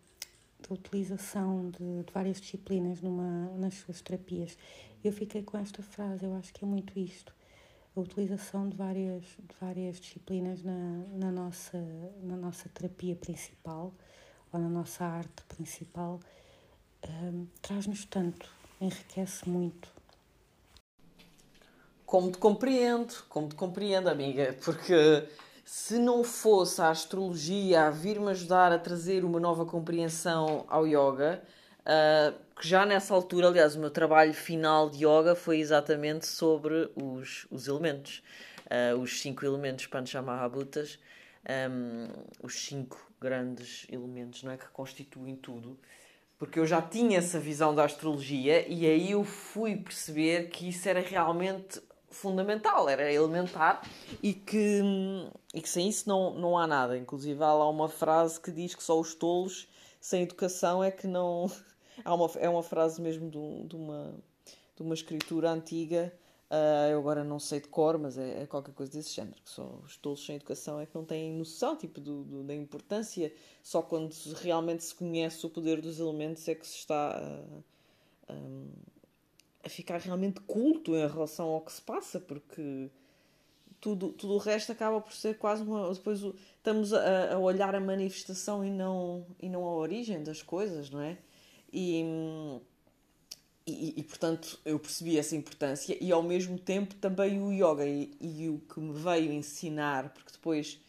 da 0.68 0.74
utilização 0.74 1.70
de, 1.70 2.04
de, 2.04 2.14
várias 2.14 2.42
disciplinas 2.42 3.02
numa, 3.02 3.52
nas 3.58 3.76
suas 3.76 4.02
terapias. 4.02 4.58
Eu 5.04 5.12
fiquei 5.14 5.44
com 5.44 5.58
esta 5.58 5.82
frase, 5.84 6.26
eu 6.26 6.34
acho 6.36 6.54
que 6.54 6.66
é 6.66 6.68
muito 6.68 6.98
isto. 7.00 7.34
A 7.96 8.00
utilização 8.00 8.68
de 8.68 8.76
várias, 8.76 9.24
de 9.24 9.56
várias 9.60 10.00
disciplinas 10.00 10.64
na, 10.64 11.06
na, 11.18 11.32
nossa, 11.32 11.78
na 12.24 12.36
nossa 12.36 12.70
terapia 12.70 13.16
principal 13.16 13.94
ou 14.52 14.60
na 14.60 14.70
nossa 14.70 15.06
arte 15.06 15.44
principal, 15.48 16.20
um, 17.08 17.48
traz-nos 17.62 18.06
tanto, 18.06 18.50
enriquece 18.80 19.48
muito. 19.48 19.90
Como 22.06 22.32
te 22.32 22.38
compreendo, 22.38 23.14
como 23.28 23.50
te 23.50 23.56
compreendo, 23.56 24.10
amiga, 24.10 24.56
porque 24.64 25.28
se 25.66 26.00
não 26.00 26.24
fosse 26.24 26.82
a 26.82 26.90
astrologia 26.90 27.88
a 27.88 27.90
vir-me 27.90 28.30
ajudar 28.32 28.72
a 28.72 28.80
trazer 28.80 29.26
uma 29.26 29.40
nova 29.40 29.66
compreensão 29.66 30.66
ao 30.70 30.88
yoga, 30.88 31.44
uh, 31.82 32.34
que 32.56 32.66
já 32.68 32.86
nessa 32.86 33.14
altura, 33.14 33.48
aliás, 33.50 33.76
o 33.76 33.80
meu 33.80 33.92
trabalho 33.92 34.34
final 34.34 34.90
de 34.90 35.06
yoga 35.06 35.36
foi 35.36 35.60
exatamente 35.60 36.26
sobre 36.26 36.90
os, 36.96 37.46
os 37.52 37.68
elementos, 37.68 38.24
uh, 38.66 38.98
os 38.98 39.20
cinco 39.20 39.46
elementos 39.46 39.86
Panchamahabhutas, 39.88 40.98
um, 41.70 42.08
os 42.42 42.54
cinco 42.66 43.07
grandes 43.20 43.86
elementos 43.92 44.44
não 44.44 44.52
é, 44.52 44.58
que 44.58 44.68
constituem 44.70 45.36
tudo, 45.36 45.78
porque 46.38 46.60
eu 46.60 46.66
já 46.68 46.82
tinha 46.82 47.18
essa 47.18 47.40
visão 47.40 47.74
da 47.74 47.84
astrologia 47.84 48.68
e 48.68 48.86
aí 48.86 49.12
eu 49.12 49.24
fui 49.24 49.76
perceber 49.76 50.50
que 50.50 50.70
isso 50.70 50.88
era 50.88 51.00
realmente 51.00 51.82
fundamental, 52.10 52.88
era 52.88 53.12
elementar 53.12 53.82
e 54.22 54.34
que, 54.34 54.82
e 55.54 55.62
que 55.62 55.70
sem 55.70 55.90
isso 55.90 56.08
não, 56.08 56.34
não 56.34 56.58
há 56.58 56.68
nada. 56.68 56.98
Inclusive 56.98 57.42
há 57.44 57.54
lá 57.54 57.70
uma 57.70 57.90
frase 57.90 58.40
que 58.40 58.52
diz 58.52 58.76
que 58.76 58.84
só 58.84 59.00
os 59.00 59.14
tolos 59.14 59.68
sem 60.00 60.24
educação 60.24 60.84
é 60.84 60.92
que 60.92 61.08
não. 61.08 61.52
Há 62.06 62.14
uma, 62.14 62.30
é 62.36 62.48
uma 62.48 62.62
frase 62.62 63.02
mesmo 63.02 63.28
de, 63.28 63.68
de, 63.68 63.76
uma, 63.76 64.14
de 64.76 64.84
uma 64.84 64.94
escritura 64.94 65.50
antiga 65.50 66.14
Uh, 66.50 66.92
eu 66.92 67.00
agora 67.00 67.26
não 67.26 67.40
sei 67.40 67.60
de 67.60 67.68
cor, 67.68 67.98
mas 67.98 68.18
é, 68.18 68.44
é, 68.44 68.48
qualquer 68.48 68.74
coisa 68.74 68.92
desse 68.92 69.14
género. 69.14 69.36
Que 69.44 69.50
só 69.50 69.64
os 69.84 69.98
tolos 69.98 70.26
sem 70.26 70.38
educação 70.38 70.80
é 70.80 70.86
que 70.86 70.96
não 70.96 71.04
têm 71.04 71.34
noção 71.34 71.76
tipo, 71.76 72.00
do, 72.00 72.24
do, 72.24 72.44
da 72.44 72.56
importância. 72.56 73.34
Só 73.62 73.82
quando 73.82 74.14
realmente 74.42 74.84
se 74.84 74.96
conhece 74.96 75.46
o 75.46 75.50
poder 75.50 75.82
dos 75.82 76.00
elementos 76.00 76.48
é 76.48 76.56
que 76.56 76.66
se 76.66 76.78
está 76.78 77.18
a, 77.18 78.34
a, 78.34 78.36
a 79.66 79.70
ficar 79.70 80.00
realmente 80.00 80.40
culto 80.42 80.96
em 80.96 81.08
relação 81.08 81.48
ao 81.48 81.62
que 81.62 81.74
se 81.74 81.82
passa, 81.82 82.18
porque 82.18 82.90
tudo, 83.82 84.14
tudo 84.14 84.34
o 84.36 84.38
resto 84.38 84.72
acaba 84.72 85.02
por 85.02 85.14
ser 85.14 85.38
quase 85.38 85.64
uma. 85.64 85.94
Depois 85.94 86.22
estamos 86.56 86.94
a, 86.94 87.34
a 87.34 87.40
olhar 87.40 87.76
a 87.76 87.80
manifestação 87.80 88.64
e 88.64 88.72
não, 88.72 89.26
e 89.42 89.50
não 89.50 89.66
a 89.66 89.74
origem 89.76 90.24
das 90.24 90.42
coisas, 90.42 90.90
não 90.90 91.02
é? 91.02 91.18
E 91.74 92.62
e, 93.68 93.94
e, 93.98 94.04
portanto 94.04 94.58
eu 94.64 94.80
percebi 94.80 95.18
essa 95.18 95.36
importância 95.36 95.98
e 96.00 96.12
ao 96.12 96.24
mesmo 96.24 96.58
tempo 96.58 96.96
também 96.96 97.42
o 97.42 97.52
yoga 97.52 97.86
e, 97.86 98.12
e, 98.22 98.50
o 98.50 98.60
que 98.60 98.80
me 98.80 98.94
veio 98.94 99.32
ensinar, 99.34 100.10
porque 100.14 100.32
depois 100.32 100.80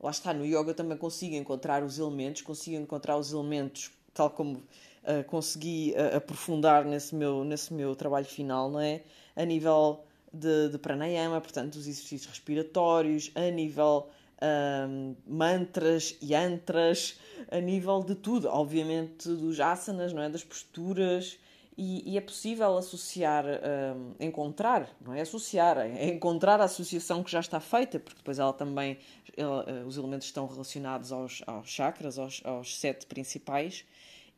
lá 0.00 0.10
está, 0.10 0.32
no 0.32 0.46
yoga 0.46 0.72
também 0.72 0.96
consigo 0.96 1.34
encontrar 1.34 1.82
os 1.82 1.98
elementos, 1.98 2.42
consigo 2.42 2.76
encontrar 2.76 3.16
os 3.16 3.32
elementos 3.32 3.90
tal 4.14 4.30
como 4.30 4.58
uh, 4.58 5.24
consegui 5.26 5.94
uh, 5.96 6.16
aprofundar 6.16 6.84
nesse 6.84 7.14
meu, 7.14 7.44
nesse 7.44 7.72
meu 7.74 7.94
trabalho 7.96 8.26
final, 8.26 8.70
não 8.70 8.80
é? 8.80 9.02
A 9.36 9.44
nível 9.44 10.04
de, 10.32 10.68
de 10.70 10.78
pranayama, 10.78 11.40
portanto, 11.40 11.74
dos 11.74 11.86
exercícios 11.86 12.26
respiratórios, 12.26 13.30
a 13.34 13.50
nível 13.50 14.08
um, 14.42 15.14
mantras, 15.26 16.16
yantras, 16.22 17.18
a 17.50 17.60
nível 17.60 18.02
de 18.02 18.14
tudo, 18.14 18.48
obviamente 18.48 19.28
dos 19.28 19.58
asanas, 19.60 20.12
não 20.12 20.22
é? 20.22 20.28
Das 20.28 20.44
posturas, 20.44 21.38
e, 21.78 22.02
e 22.04 22.18
é 22.18 22.20
possível 22.20 22.76
associar, 22.76 23.44
um, 23.46 24.12
encontrar, 24.18 24.90
não 25.00 25.14
é 25.14 25.20
associar, 25.20 25.78
é 25.78 26.08
encontrar 26.08 26.60
a 26.60 26.64
associação 26.64 27.22
que 27.22 27.30
já 27.30 27.38
está 27.38 27.60
feita, 27.60 28.00
porque 28.00 28.18
depois 28.18 28.40
ela 28.40 28.52
também, 28.52 28.98
ela, 29.36 29.64
uh, 29.64 29.86
os 29.86 29.96
elementos 29.96 30.26
estão 30.26 30.48
relacionados 30.48 31.12
aos, 31.12 31.40
aos 31.46 31.68
chakras, 31.68 32.18
aos, 32.18 32.42
aos 32.44 32.80
sete 32.80 33.06
principais, 33.06 33.84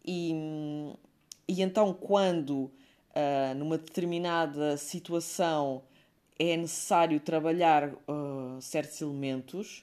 e, 0.05 0.35
e 1.48 1.62
então 1.62 1.94
quando 1.94 2.64
uh, 2.64 3.55
numa 3.57 3.79
determinada 3.79 4.76
situação 4.76 5.83
é 6.38 6.59
necessário 6.59 7.18
trabalhar 7.20 7.88
uh, 7.88 8.61
certos 8.61 9.00
elementos, 9.00 9.83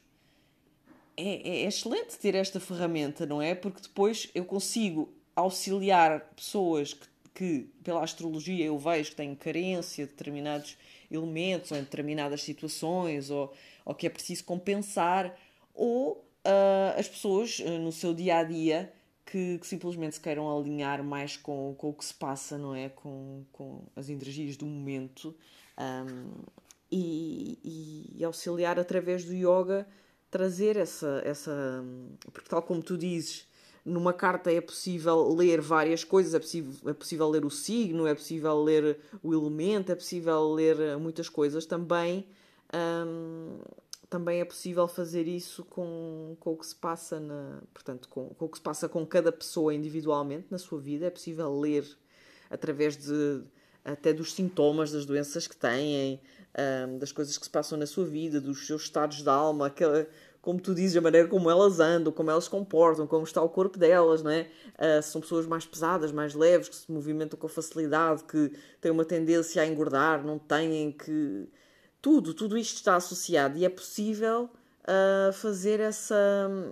é, 1.15 1.49
é, 1.49 1.63
excelente 1.63 2.19
ter 2.19 2.35
esta 2.35 2.59
ferramenta, 2.59 3.25
não 3.25 3.41
é? 3.41 3.55
Porque 3.55 3.81
depois 3.81 4.29
eu 4.35 4.45
consigo 4.45 5.11
auxiliar 5.35 6.19
pessoas 6.35 6.93
que 6.93 7.07
que 7.37 7.69
pela 7.83 8.03
astrologia 8.03 8.65
eu 8.65 8.79
vejo 8.79 9.11
que 9.11 9.17
têm 9.17 9.35
carência 9.35 10.07
de 10.07 10.11
determinados 10.11 10.75
elementos 11.11 11.71
ou 11.71 11.77
em 11.77 11.81
determinadas 11.81 12.41
situações 12.41 13.29
ou, 13.29 13.53
ou 13.85 13.93
que 13.93 14.07
é 14.07 14.09
preciso 14.09 14.43
compensar 14.43 15.37
ou 15.71 16.13
uh, 16.13 16.97
as 16.99 17.07
pessoas 17.07 17.59
uh, 17.59 17.77
no 17.77 17.91
seu 17.91 18.11
dia 18.11 18.37
a 18.37 18.43
dia 18.43 18.91
que, 19.23 19.59
que, 19.59 19.67
simplesmente 19.67 20.15
se 20.15 20.19
queiram 20.19 20.49
alinhar 20.49 21.03
mais 21.03 21.37
com, 21.37 21.75
com 21.77 21.89
o 21.89 21.93
que 21.93 22.05
se 22.05 22.13
passa, 22.15 22.57
não 22.57 22.73
é? 22.73 22.89
Com, 22.89 23.45
com 23.51 23.83
as 23.95 24.09
energias 24.09 24.57
do 24.57 24.65
momento 24.65 25.35
um, 25.77 26.31
e, 26.91 28.15
e, 28.17 28.23
auxiliar 28.23 28.79
através 28.79 29.25
do 29.25 29.33
yoga 29.33 29.85
trazer 30.31 30.75
essa, 30.75 31.21
essa. 31.23 31.83
Porque, 32.31 32.49
tal 32.49 32.63
como 32.63 32.81
tu 32.81 32.97
dizes, 32.97 33.46
numa 33.87 34.11
carta 34.11 34.51
é 34.51 34.59
possível 34.59 35.33
ler 35.33 35.61
várias 35.61 36.03
coisas, 36.03 36.33
é 36.33 36.39
possível, 36.39 36.89
é 36.89 36.93
possível 36.93 37.29
ler 37.29 37.45
o 37.45 37.49
signo, 37.49 38.05
é 38.05 38.13
possível 38.13 38.61
ler 38.61 38.99
o 39.23 39.33
elemento, 39.33 39.91
é 39.91 39.95
possível 39.95 40.53
ler 40.53 40.97
muitas 40.97 41.29
coisas. 41.29 41.65
Também, 41.65 42.27
hum, 42.73 43.59
também 44.09 44.41
é 44.41 44.45
possível 44.45 44.87
fazer 44.89 45.25
isso 45.25 45.63
com, 45.63 46.35
com 46.37 46.51
o 46.51 46.57
que 46.57 46.65
se 46.65 46.75
passa 46.75 47.17
na, 47.17 47.61
portanto, 47.73 48.09
com, 48.09 48.27
com 48.29 48.45
o 48.45 48.49
que 48.49 48.57
se 48.57 48.63
passa 48.63 48.89
com 48.89 49.05
cada 49.05 49.31
pessoa 49.31 49.73
individualmente 49.73 50.47
na 50.51 50.57
sua 50.57 50.79
vida. 50.79 51.05
É 51.05 51.09
possível 51.09 51.57
ler 51.57 51.87
através 52.49 52.97
de 52.97 53.41
até 53.85 54.11
dos 54.11 54.33
sintomas 54.33 54.91
das 54.91 55.05
doenças 55.05 55.47
que 55.47 55.55
têm, 55.55 56.19
hum, 56.57 56.97
das 56.97 57.13
coisas 57.13 57.37
que 57.37 57.45
se 57.45 57.49
passam 57.49 57.77
na 57.77 57.85
sua 57.85 58.05
vida, 58.05 58.41
dos 58.41 58.67
seus 58.67 58.81
estados 58.83 59.23
de 59.23 59.29
alma, 59.29 59.67
aquela 59.67 60.05
como 60.47 60.61
tu 60.61 60.73
dizes, 60.73 60.95
a 60.95 61.01
maneira 61.01 61.27
como 61.27 61.51
elas 61.51 61.81
andam, 61.81 62.09
como 62.09 62.31
elas 62.31 62.45
se 62.45 62.49
comportam, 62.49 63.05
como 63.05 63.25
está 63.25 63.41
o 63.41 63.49
corpo 63.49 63.77
delas, 63.77 64.23
não 64.23 64.31
é? 64.31 64.49
Uh, 64.75 65.03
são 65.03 65.19
pessoas 65.19 65.45
mais 65.45 65.65
pesadas, 65.65 66.09
mais 66.09 66.33
leves, 66.33 66.69
que 66.69 66.75
se 66.77 66.89
movimentam 66.89 67.37
com 67.37 67.49
facilidade, 67.49 68.23
que 68.23 68.53
têm 68.79 68.89
uma 68.89 69.03
tendência 69.03 69.61
a 69.61 69.67
engordar, 69.67 70.25
não 70.25 70.39
têm 70.39 70.93
que. 70.93 71.49
Tudo, 72.01 72.33
tudo 72.33 72.57
isto 72.57 72.75
está 72.75 72.95
associado 72.95 73.57
e 73.57 73.65
é 73.65 73.69
possível 73.69 74.49
uh, 74.83 75.33
fazer 75.33 75.81
essa. 75.81 76.15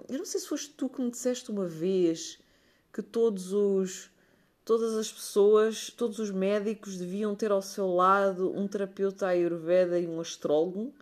Eu 0.08 0.20
não 0.20 0.26
sei 0.26 0.40
se 0.40 0.48
foste 0.48 0.70
tu 0.70 0.88
que 0.88 1.02
me 1.02 1.12
disseste 1.12 1.52
uma 1.52 1.66
vez 1.66 2.40
que 2.94 3.02
todos 3.02 3.52
os. 3.52 4.10
Todas 4.64 4.96
as 4.96 5.12
pessoas, 5.12 5.90
todos 5.90 6.18
os 6.18 6.32
médicos 6.32 6.98
deviam 6.98 7.36
ter 7.36 7.52
ao 7.52 7.62
seu 7.62 7.94
lado 7.94 8.58
um 8.58 8.70
terapeuta 8.70 9.28
ayurveda 9.28 10.00
e 10.00 10.08
um 10.08 10.22
astrólogo 10.22 10.94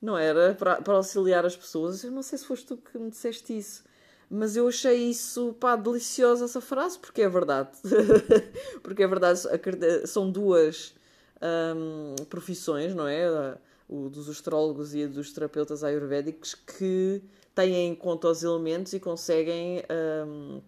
não 0.00 0.16
era? 0.16 0.54
Para, 0.54 0.80
para 0.80 0.94
auxiliar 0.94 1.44
as 1.44 1.56
pessoas. 1.56 2.04
Eu 2.04 2.10
não 2.10 2.22
sei 2.22 2.38
se 2.38 2.46
foste 2.46 2.66
tu 2.66 2.76
que 2.76 2.98
me 2.98 3.10
disseste 3.10 3.56
isso, 3.56 3.84
mas 4.30 4.56
eu 4.56 4.68
achei 4.68 5.10
isso, 5.10 5.54
pá, 5.54 5.76
deliciosa 5.76 6.44
essa 6.44 6.60
frase, 6.60 6.98
porque 6.98 7.22
é 7.22 7.28
verdade. 7.28 7.70
porque 8.82 9.02
é 9.02 9.06
verdade, 9.06 9.40
são 10.06 10.30
duas 10.30 10.94
hum, 11.76 12.14
profissões, 12.28 12.94
não 12.94 13.06
é? 13.06 13.56
O 13.88 14.08
dos 14.08 14.28
astrólogos 14.28 14.94
e 14.94 15.06
dos 15.06 15.32
terapeutas 15.32 15.82
ayurvédicos 15.82 16.54
que 16.54 17.22
têm 17.54 17.88
em 17.88 17.94
conta 17.94 18.28
os 18.28 18.42
elementos 18.42 18.92
e 18.92 19.00
conseguem 19.00 19.82
hum, 20.26 20.60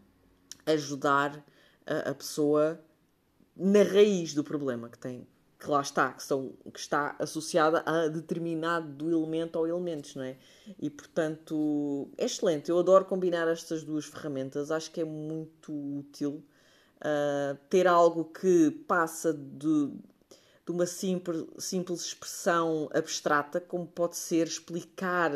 ajudar 0.67 1.45
a, 1.87 2.11
a 2.11 2.15
pessoa 2.15 2.81
na 3.55 3.83
raiz 3.83 4.33
do 4.33 4.43
problema 4.43 4.89
que 4.89 4.99
tem 4.99 5.27
que 5.61 5.71
lá 5.71 5.83
está, 5.83 6.11
que, 6.13 6.23
são, 6.23 6.53
que 6.73 6.81
está 6.81 7.15
associada 7.19 7.83
a 7.85 8.09
determinado 8.09 9.11
elemento 9.11 9.59
ou 9.59 9.69
elementos, 9.69 10.15
não 10.15 10.25
é? 10.25 10.37
E 10.79 10.89
portanto 10.89 12.09
é 12.17 12.25
excelente. 12.25 12.71
Eu 12.71 12.79
adoro 12.79 13.05
combinar 13.05 13.47
estas 13.47 13.85
duas 13.85 14.07
ferramentas, 14.07 14.71
acho 14.71 14.91
que 14.91 15.03
é 15.03 15.05
muito 15.05 15.71
útil 15.71 16.43
uh, 17.01 17.59
ter 17.69 17.87
algo 17.87 18.25
que 18.25 18.71
passa 18.89 19.35
de, 19.35 19.93
de 20.65 20.73
uma 20.73 20.87
simples, 20.87 21.45
simples 21.59 22.07
expressão 22.07 22.89
abstrata, 22.95 23.61
como 23.61 23.87
pode 23.87 24.17
ser 24.17 24.47
explicar 24.47 25.31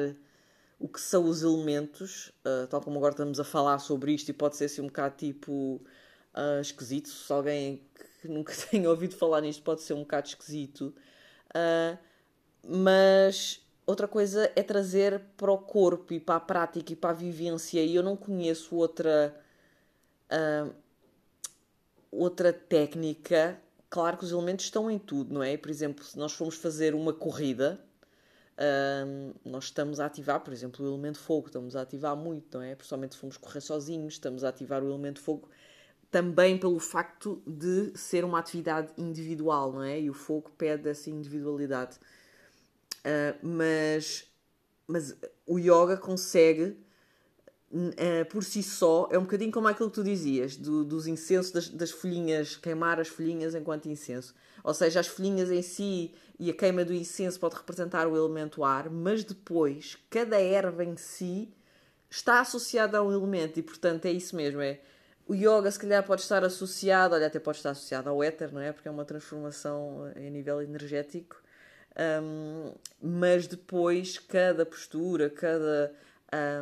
o 0.79 0.89
que 0.89 1.01
são 1.01 1.29
os 1.29 1.43
elementos, 1.43 2.33
uh, 2.47 2.67
tal 2.69 2.81
como 2.81 2.97
agora 2.97 3.13
estamos 3.13 3.39
a 3.39 3.45
falar 3.45 3.79
sobre 3.79 4.13
isto, 4.15 4.31
e 4.31 4.33
pode 4.33 4.57
ser 4.57 4.65
assim 4.65 4.81
um 4.81 4.87
bocado 4.87 5.17
tipo 5.17 5.53
uh, 6.35 6.61
esquisito, 6.63 7.11
se 7.11 7.31
alguém 7.31 7.83
que 8.27 8.33
nunca 8.33 8.55
tenha 8.71 8.89
ouvido 8.89 9.15
falar 9.17 9.41
nisto 9.41 9.63
pode 9.63 9.83
ser 9.83 9.95
um 9.95 10.01
bocado 10.01 10.29
esquisito, 10.29 10.95
uh, 11.51 11.99
mas 12.67 13.61
outra 13.87 14.09
coisa 14.09 14.51
é 14.57 14.63
trazer 14.63 15.21
para 15.37 15.53
o 15.53 15.59
corpo 15.59 16.15
e 16.15 16.21
para 16.21 16.37
a 16.37 16.41
prática 16.41 16.93
e 16.93 16.97
para 16.97 17.11
a 17.11 17.15
vivência, 17.15 17.83
e 17.83 17.95
eu 17.95 18.03
não 18.03 18.17
conheço 18.17 18.77
outra. 18.77 19.35
outra 22.11 22.53
técnica 22.53 23.61
claro 23.95 24.17
que 24.17 24.25
os 24.25 24.33
elementos 24.33 24.65
estão 24.65 24.91
em 24.91 24.99
tudo, 24.99 25.33
não 25.33 25.41
é? 25.41 25.57
Por 25.57 25.71
exemplo, 25.71 26.03
se 26.05 26.19
nós 26.19 26.33
formos 26.33 26.57
fazer 26.57 26.97
uma 26.97 27.13
corrida, 27.13 27.79
nós 29.45 29.65
estamos 29.67 30.01
a 30.01 30.07
ativar, 30.07 30.41
por 30.41 30.53
exemplo, 30.53 30.85
o 30.85 30.89
elemento 30.89 31.19
fogo, 31.19 31.47
estamos 31.47 31.77
a 31.77 31.83
ativar 31.83 32.17
muito, 32.17 32.59
não 32.59 32.65
é? 32.65 32.75
Principalmente 32.75 33.15
se 33.15 33.21
formos 33.21 33.37
correr 33.37 33.61
sozinhos, 33.61 34.15
estamos 34.15 34.43
a 34.43 34.49
ativar 34.49 34.83
o 34.83 34.89
elemento 34.89 35.21
fogo 35.21 35.49
também 36.11 36.59
pelo 36.59 36.79
facto 36.79 37.43
de 37.47 37.93
ser 37.97 38.25
uma 38.25 38.39
atividade 38.39 38.93
individual, 38.97 39.73
não 39.73 39.83
é? 39.83 40.01
E 40.01 40.11
o 40.11 40.15
fogo 40.15 40.51
pede 40.57 40.89
essa 40.89 41.11
individualidade. 41.11 41.97
Uh, 43.01 43.47
mas, 43.47 44.25
mas 44.87 45.17
o 45.47 45.59
yoga 45.59 45.97
consegue, 45.97 46.77
uh, 47.73 48.25
por 48.31 48.45
si 48.45 48.63
só, 48.63 49.09
é 49.11 49.19
um 49.19 49.23
bocadinho 49.23 49.53
como 49.53 49.69
aquilo 49.69 49.91
que 49.91 49.97
tu 49.97 50.05
dizias, 50.05 50.57
do, 50.57 50.85
dos 50.85 51.07
incensos, 51.07 51.53
das, 51.53 51.69
das 51.69 51.91
folhinhas, 51.91 52.57
queimar 52.57 53.01
as 53.01 53.09
folhinhas 53.09 53.55
enquanto 53.55 53.89
incenso. 53.89 54.35
Ou 54.63 54.73
seja, 54.73 55.01
as 55.01 55.07
folhinhas 55.07 55.51
em 55.51 55.63
si 55.63 56.15
e 56.39 56.51
a 56.51 56.55
queima 56.55 56.85
do 56.85 56.95
incenso 56.95 57.39
pode 57.39 57.57
representar 57.57 58.07
o 58.07 58.17
elemento 58.17 58.65
ar, 58.65 58.89
mas 58.89 59.23
depois 59.23 59.99
cada 60.09 60.41
erva 60.41 60.85
em 60.85 60.97
si 60.97 61.53
está 62.11 62.41
associada 62.41 62.99
a 62.99 63.03
um 63.03 63.13
elemento 63.13 63.59
e 63.59 63.63
portanto 63.63 64.07
é 64.07 64.13
isso 64.13 64.35
mesmo, 64.37 64.61
é 64.61 64.81
o 65.27 65.35
yoga 65.35 65.71
se 65.71 65.79
calhar 65.79 66.05
pode 66.05 66.23
estar 66.23 66.45
associado, 66.45 67.15
olha, 67.15 67.27
até 67.27 67.39
pode 67.39 67.59
estar 67.59 67.71
associado 67.71 68.11
ao 68.11 68.23
éter, 68.23 68.53
não 68.53 68.61
é? 68.61 68.73
Porque 68.73 68.89
é 68.89 68.91
uma 68.91 69.05
transformação 69.05 70.13
a 70.15 70.21
nível 70.21 70.61
energético. 70.61 71.43
Um, 71.97 72.73
mas 73.01 73.47
depois 73.47 74.19
cada 74.19 74.67
postura, 74.67 75.31
cada, 75.31 75.93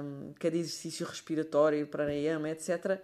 um, 0.02 0.32
cada 0.38 0.56
exercício 0.56 1.06
respiratório, 1.06 1.86
pranayama, 1.86 2.50
etc., 2.50 3.00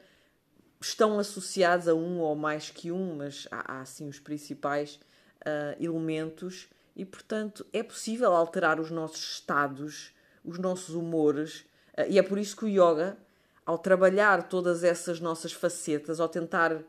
estão 0.81 1.19
associados 1.19 1.89
a 1.89 1.95
um 1.95 2.21
ou 2.21 2.37
mais 2.37 2.71
que 2.71 2.93
um, 2.93 3.17
mas 3.17 3.49
há, 3.51 3.79
há 3.79 3.81
assim 3.81 4.09
os 4.09 4.21
principais 4.21 5.01
uh, 5.41 5.83
elementos 5.83 6.69
e, 6.95 7.05
portanto, 7.05 7.67
é 7.73 7.83
possível 7.83 8.33
alterar 8.33 8.79
os 8.79 8.91
nossos 8.91 9.33
estados, 9.33 10.13
os 10.45 10.59
nossos 10.59 10.95
humores, 10.95 11.65
uh, 11.97 12.05
e 12.09 12.19
é 12.19 12.23
por 12.23 12.39
isso 12.39 12.57
que 12.57 12.65
o 12.65 12.69
yoga, 12.69 13.17
ao 13.69 13.77
trabalhar 13.77 14.49
todas 14.49 14.83
essas 14.83 15.21
nossas 15.21 15.53
facetas, 15.53 16.21
ao 16.21 16.29
tentar 16.29 16.83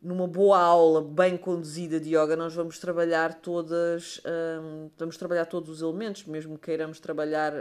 numa 0.00 0.28
boa 0.28 0.56
aula 0.56 1.02
bem 1.02 1.36
conduzida 1.36 1.98
de 1.98 2.10
yoga, 2.10 2.36
nós 2.36 2.54
vamos 2.54 2.78
trabalhar 2.78 3.34
todas, 3.34 4.20
um, 4.24 4.86
ah, 4.86 4.90
vamos 4.96 5.16
trabalhar 5.16 5.46
todos 5.46 5.68
os 5.68 5.82
elementos, 5.82 6.24
mesmo 6.24 6.56
que 6.56 6.66
queiramos 6.66 7.00
trabalhar 7.00 7.52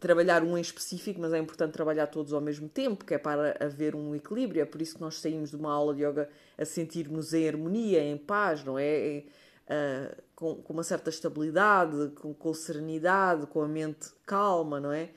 trabalhar 0.00 0.42
um 0.42 0.56
em 0.56 0.60
específico, 0.62 1.20
mas 1.20 1.34
é 1.34 1.38
importante 1.38 1.72
trabalhar 1.72 2.06
todos 2.06 2.32
ao 2.32 2.40
mesmo 2.40 2.66
tempo, 2.66 3.04
que 3.04 3.12
é 3.12 3.18
para 3.18 3.54
haver 3.60 3.94
um 3.94 4.14
equilíbrio. 4.14 4.62
É 4.62 4.64
por 4.64 4.80
isso 4.80 4.94
que 4.94 5.00
nós 5.02 5.16
saímos 5.16 5.50
de 5.50 5.56
uma 5.56 5.74
aula 5.74 5.94
de 5.94 6.02
yoga 6.02 6.30
a 6.56 6.64
sentirmos 6.64 7.34
em 7.34 7.46
harmonia, 7.46 8.02
em 8.02 8.16
paz, 8.16 8.64
não 8.64 8.78
é? 8.78 9.22
Uh, 9.66 10.22
com, 10.34 10.54
com, 10.62 10.72
uma 10.72 10.84
certa 10.84 11.10
estabilidade, 11.10 12.12
com, 12.14 12.32
com 12.32 12.54
serenidade, 12.54 13.46
com 13.48 13.60
a 13.60 13.68
mente 13.68 14.08
calma, 14.24 14.80
não 14.80 14.92
é? 14.92 15.10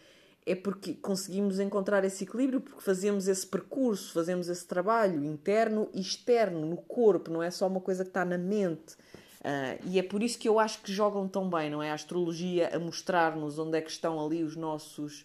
É 0.50 0.56
porque 0.56 0.96
conseguimos 0.96 1.60
encontrar 1.60 2.04
esse 2.04 2.24
equilíbrio, 2.24 2.60
porque 2.60 2.82
fazemos 2.82 3.28
esse 3.28 3.46
percurso, 3.46 4.14
fazemos 4.14 4.50
esse 4.50 4.66
trabalho 4.66 5.24
interno 5.24 5.88
e 5.94 6.02
externo 6.02 6.66
no 6.66 6.78
corpo, 6.78 7.30
não 7.30 7.44
é 7.44 7.52
só 7.52 7.68
uma 7.68 7.80
coisa 7.80 8.04
que 8.04 8.10
está 8.10 8.26
na 8.26 8.38
mente. 8.38 8.96
Uh, 9.42 9.80
e 9.86 10.00
é 10.00 10.04
por 10.04 10.24
isso 10.24 10.40
que 10.40 10.50
eu 10.50 10.60
acho 10.60 10.82
que 10.82 10.92
jogam 10.92 11.28
tão 11.28 11.48
bem, 11.50 11.70
não 11.70 11.84
é? 11.84 11.92
A 11.92 11.94
astrologia 11.94 12.76
a 12.76 12.80
mostrar-nos 12.80 13.60
onde 13.60 13.78
é 13.78 13.82
que 13.82 13.92
estão 13.92 14.20
ali 14.20 14.44
os 14.44 14.56
nossos. 14.56 15.24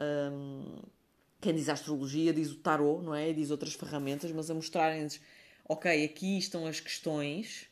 Um, 0.00 0.80
quem 1.38 1.54
diz 1.54 1.68
astrologia 1.68 2.32
diz 2.32 2.50
o 2.50 2.56
tarot, 2.56 3.04
não 3.04 3.14
é? 3.14 3.30
Diz 3.32 3.50
outras 3.50 3.74
ferramentas, 3.74 4.32
mas 4.32 4.50
a 4.50 4.54
mostrarem-nos, 4.54 5.20
ok, 5.68 6.02
aqui 6.04 6.38
estão 6.38 6.66
as 6.66 6.80
questões, 6.80 7.68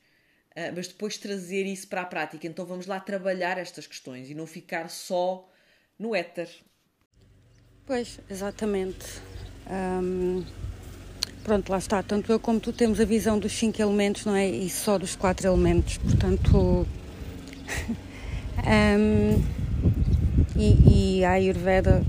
uh, 0.53 0.71
mas 0.77 0.87
depois 0.87 1.17
trazer 1.17 1.65
isso 1.65 1.89
para 1.89 2.03
a 2.03 2.07
prática. 2.07 2.47
Então 2.47 2.67
vamos 2.67 2.87
lá 2.87 3.01
trabalhar 3.01 3.57
estas 3.57 3.87
questões 3.87 4.31
e 4.31 4.35
não 4.35 4.47
ficar 4.47 4.91
só 4.91 5.49
no 5.99 6.15
éter. 6.15 6.49
Pois, 7.91 8.20
exatamente. 8.30 9.20
Pronto, 11.43 11.70
lá 11.70 11.78
está. 11.78 12.01
Tanto 12.05 12.30
eu 12.30 12.38
como 12.38 12.61
tu 12.61 12.72
temos 12.72 13.01
a 13.01 13.05
visão 13.05 13.36
dos 13.36 13.51
cinco 13.51 13.82
elementos, 13.82 14.24
não 14.24 14.36
é? 14.36 14.49
E 14.49 14.70
só 14.70 14.97
dos 14.97 15.16
quatro 15.16 15.49
elementos. 15.49 15.99
Portanto. 15.99 16.86
e, 20.55 21.18
e 21.18 21.24
a 21.24 21.32
Ayurveda 21.32 22.05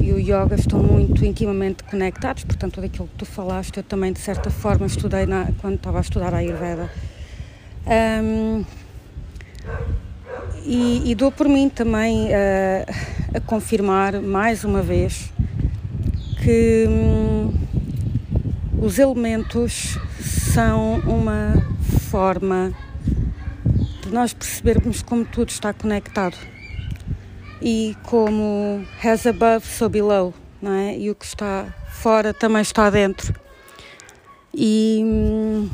e 0.00 0.12
o 0.12 0.20
Yoga 0.20 0.54
estão 0.54 0.84
muito 0.84 1.24
intimamente 1.24 1.82
conectados. 1.82 2.44
Portanto, 2.44 2.74
tudo 2.74 2.86
aquilo 2.86 3.08
que 3.08 3.16
tu 3.16 3.26
falaste, 3.26 3.78
eu 3.78 3.82
também, 3.82 4.12
de 4.12 4.20
certa 4.20 4.52
forma, 4.52 4.86
estudei 4.86 5.26
na, 5.26 5.50
quando 5.60 5.74
estava 5.74 5.98
a 5.98 6.00
estudar 6.00 6.32
a 6.32 6.36
Ayurveda. 6.36 6.88
Um, 8.22 8.64
e, 10.64 11.10
e, 11.10 11.14
dou 11.16 11.32
por 11.32 11.48
mim 11.48 11.68
também 11.68 12.26
uh, 12.26 13.17
a 13.34 13.40
confirmar 13.40 14.20
mais 14.20 14.64
uma 14.64 14.82
vez 14.82 15.32
que. 16.42 16.86
Um, 16.88 17.68
os 18.80 18.98
elementos 18.98 19.98
são 20.20 21.00
uma 21.00 21.52
forma 22.08 22.72
de 24.02 24.08
nós 24.10 24.32
percebermos 24.32 25.02
como 25.02 25.24
tudo 25.24 25.48
está 25.48 25.72
conectado 25.72 26.36
e 27.60 27.96
como 28.04 28.86
has 29.04 29.26
above, 29.26 29.66
so 29.66 29.88
below, 29.88 30.32
não 30.62 30.72
é? 30.72 30.96
E 30.96 31.10
o 31.10 31.14
que 31.16 31.24
está 31.24 31.74
fora 31.90 32.32
também 32.32 32.62
está 32.62 32.88
dentro. 32.88 33.34
E, 34.54 35.68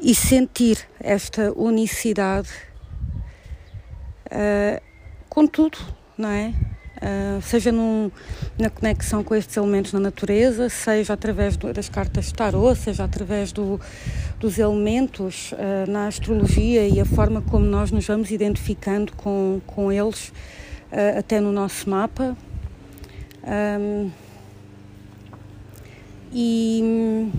e 0.00 0.14
sentir 0.14 0.78
esta 0.98 1.52
unicidade 1.52 2.48
uh, 4.26 4.82
com 5.32 5.46
tudo, 5.46 5.78
não 6.18 6.28
é? 6.28 6.52
Uh, 6.98 7.40
seja 7.40 7.72
num, 7.72 8.10
na 8.58 8.68
conexão 8.68 9.24
com 9.24 9.34
estes 9.34 9.56
elementos 9.56 9.90
na 9.94 9.98
natureza, 9.98 10.68
seja 10.68 11.14
através 11.14 11.56
do, 11.56 11.72
das 11.72 11.88
cartas 11.88 12.26
de 12.26 12.34
tarot, 12.34 12.78
seja 12.78 13.04
através 13.04 13.50
do, 13.50 13.80
dos 14.38 14.58
elementos 14.58 15.52
uh, 15.52 15.90
na 15.90 16.06
astrologia 16.06 16.86
e 16.86 17.00
a 17.00 17.06
forma 17.06 17.40
como 17.40 17.64
nós 17.64 17.90
nos 17.90 18.06
vamos 18.06 18.30
identificando 18.30 19.14
com, 19.16 19.62
com 19.66 19.90
eles, 19.90 20.28
uh, 20.28 21.18
até 21.18 21.40
no 21.40 21.50
nosso 21.50 21.88
mapa. 21.88 22.36
Um, 23.42 24.10
e, 26.30 27.30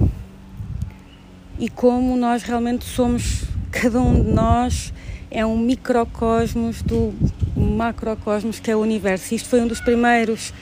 e 1.59 1.69
como 1.69 2.17
nós 2.17 2.41
realmente 2.41 2.85
somos, 2.85 3.43
cada 3.71 4.01
um 4.01 4.15
de 4.15 4.31
nós 4.31 4.91
é 5.29 5.45
um 5.45 5.59
microcosmos 5.59 6.81
do 6.81 7.13
macrocosmos 7.55 8.59
que 8.59 8.71
é 8.71 8.75
o 8.75 8.79
universo. 8.79 9.33
Isto 9.33 9.49
foi 9.49 9.61
um 9.61 9.67
dos 9.67 9.81
primeiros, 9.81 10.53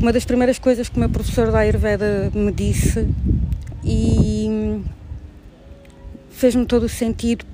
uma 0.00 0.12
das 0.12 0.24
primeiras 0.24 0.58
coisas 0.58 0.88
que 0.88 0.96
o 0.96 1.00
meu 1.00 1.08
professor 1.08 1.50
da 1.50 1.60
Ayurveda 1.60 2.30
me 2.34 2.52
disse 2.52 3.06
e 3.84 4.82
fez-me 6.30 6.66
todo 6.66 6.84
o 6.84 6.88
sentido, 6.88 7.44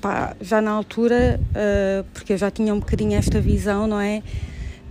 pá, 0.00 0.34
já 0.40 0.62
na 0.62 0.70
altura, 0.70 1.40
uh, 1.50 2.04
porque 2.14 2.32
eu 2.32 2.38
já 2.38 2.50
tinha 2.50 2.72
um 2.72 2.78
bocadinho 2.78 3.14
esta 3.14 3.40
visão, 3.40 3.86
não 3.86 4.00
é? 4.00 4.22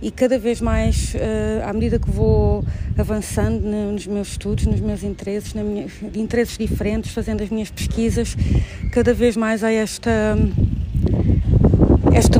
E 0.02 0.10
cada 0.10 0.38
vez 0.38 0.60
mais, 0.60 1.14
uh, 1.14 1.68
à 1.68 1.72
medida 1.72 1.98
que 1.98 2.10
vou 2.10 2.64
avançando 2.96 3.60
nos 3.60 4.06
meus 4.06 4.28
estudos, 4.28 4.66
nos 4.66 4.80
meus 4.80 5.02
interesses, 5.02 5.52
na 5.52 5.62
minha, 5.62 5.86
de 5.86 6.20
interesses 6.20 6.56
diferentes, 6.56 7.12
fazendo 7.12 7.42
as 7.42 7.50
minhas 7.50 7.70
pesquisas, 7.70 8.36
cada 8.92 9.12
vez 9.12 9.36
mais 9.36 9.64
há 9.64 9.70
esta 9.70 10.36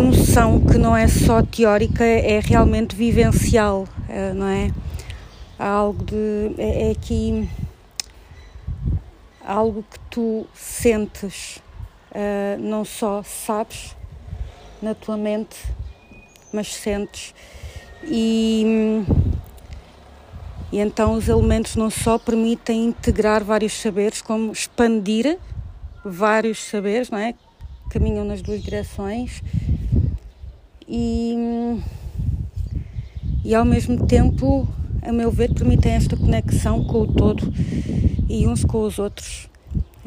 noção 0.00 0.60
que 0.60 0.76
não 0.78 0.96
é 0.96 1.06
só 1.06 1.42
teórica, 1.42 2.04
é 2.04 2.40
realmente 2.40 2.96
vivencial, 2.96 3.86
eh, 4.08 4.32
não 4.32 4.46
é? 4.46 4.70
Há 5.58 5.68
algo 5.68 6.04
de. 6.04 6.54
É, 6.58 6.88
é 6.88 6.90
aqui 6.90 7.48
algo 9.44 9.84
que 9.90 9.98
tu 10.10 10.46
sentes, 10.54 11.56
uh, 12.12 12.60
não 12.60 12.84
só 12.84 13.22
sabes 13.22 13.96
na 14.80 14.94
tua 14.94 15.16
mente, 15.16 15.56
mas 16.52 16.72
sentes. 16.72 17.34
E, 18.04 19.02
e 20.72 20.78
então 20.78 21.14
os 21.14 21.28
elementos 21.28 21.74
não 21.74 21.90
só 21.90 22.16
permitem 22.18 22.86
integrar 22.86 23.42
vários 23.42 23.72
saberes, 23.72 24.22
como 24.22 24.52
expandir 24.52 25.38
vários 26.04 26.62
saberes, 26.62 27.10
não 27.10 27.18
é? 27.18 27.34
Caminham 27.90 28.24
nas 28.24 28.40
duas 28.40 28.62
direções 28.62 29.42
e, 30.88 31.34
e 33.44 33.54
ao 33.54 33.64
mesmo 33.64 34.06
tempo, 34.06 34.66
a 35.02 35.12
meu 35.12 35.30
ver, 35.30 35.52
permitem 35.52 35.92
esta 35.92 36.16
conexão 36.16 36.84
com 36.84 37.02
o 37.02 37.06
todo 37.06 37.52
e 38.28 38.46
uns 38.46 38.64
com 38.64 38.82
os 38.82 38.98
outros. 38.98 39.48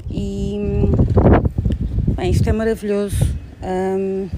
E 0.09 0.57
bem, 2.15 2.31
isto 2.31 2.49
é 2.49 2.53
maravilhoso. 2.53 3.25
Um, 3.61 4.29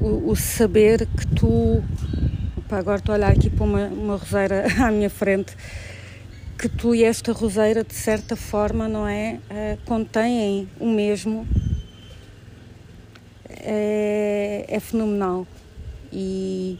o, 0.00 0.30
o, 0.30 0.36
saber 0.36 1.06
que 1.06 1.26
tu. 1.28 1.82
Opa, 2.56 2.78
agora 2.78 2.98
estou 2.98 3.14
a 3.14 3.18
olhar 3.18 3.32
aqui 3.32 3.50
para 3.50 3.64
uma, 3.64 3.86
uma 3.86 4.16
roseira 4.16 4.66
à 4.82 4.90
minha 4.90 5.10
frente 5.10 5.56
que 6.58 6.68
tu 6.68 6.94
e 6.94 7.04
esta 7.04 7.32
roseira, 7.32 7.84
de 7.84 7.94
certa 7.94 8.34
forma, 8.34 8.88
não 8.88 9.06
é? 9.06 9.38
Uh, 9.50 9.84
contêm 9.84 10.68
o 10.80 10.88
mesmo. 10.88 11.46
É, 13.48 14.64
é 14.68 14.80
fenomenal. 14.80 15.46
E. 16.12 16.78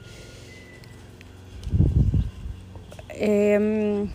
É, 3.11 3.59
hum, 3.61 4.09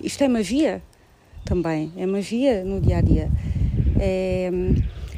isto 0.00 0.22
é 0.22 0.28
magia 0.28 0.82
também, 1.44 1.92
é 1.96 2.06
magia 2.06 2.64
no 2.64 2.80
dia 2.80 2.98
a 2.98 3.00
dia. 3.00 3.30
É, 3.98 4.50
hum, 4.52 4.74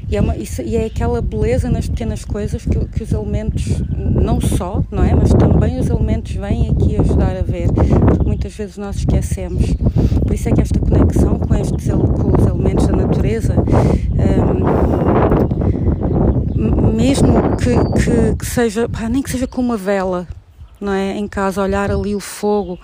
e 0.08 0.16
é, 0.16 0.20
uma, 0.20 0.36
isso, 0.36 0.62
e 0.62 0.76
é 0.76 0.84
aquela 0.84 1.22
beleza 1.22 1.70
nas 1.70 1.88
pequenas 1.88 2.24
coisas 2.24 2.64
que, 2.64 2.78
que, 2.86 3.02
os 3.02 3.12
elementos, 3.12 3.64
não 3.96 4.40
só, 4.40 4.82
não 4.90 5.02
é? 5.02 5.14
Mas 5.14 5.30
também 5.30 5.78
os 5.78 5.88
elementos 5.88 6.32
vêm 6.32 6.70
aqui 6.70 6.96
ajudar 6.96 7.36
a 7.36 7.42
ver, 7.42 7.68
porque 7.72 8.24
muitas 8.24 8.54
vezes 8.54 8.76
nós 8.76 8.96
esquecemos. 8.96 9.74
Por 10.22 10.34
isso 10.34 10.48
é 10.48 10.52
que 10.52 10.60
esta 10.60 10.78
conexão 10.78 11.38
com, 11.38 11.54
estes, 11.54 11.88
com 11.88 12.36
os 12.38 12.46
elementos 12.46 12.86
da 12.86 12.96
natureza, 12.96 13.54
um, 16.56 16.92
mesmo 16.92 17.56
que, 17.56 17.74
que, 18.04 18.36
que 18.36 18.46
seja, 18.46 18.88
pá, 18.88 19.08
nem 19.08 19.22
que 19.22 19.30
seja 19.30 19.46
com 19.46 19.60
uma 19.60 19.76
vela, 19.76 20.28
não 20.80 20.92
é? 20.92 21.16
Em 21.16 21.26
casa, 21.26 21.62
olhar 21.62 21.90
ali 21.90 22.14
o 22.14 22.20
fogo 22.20 22.78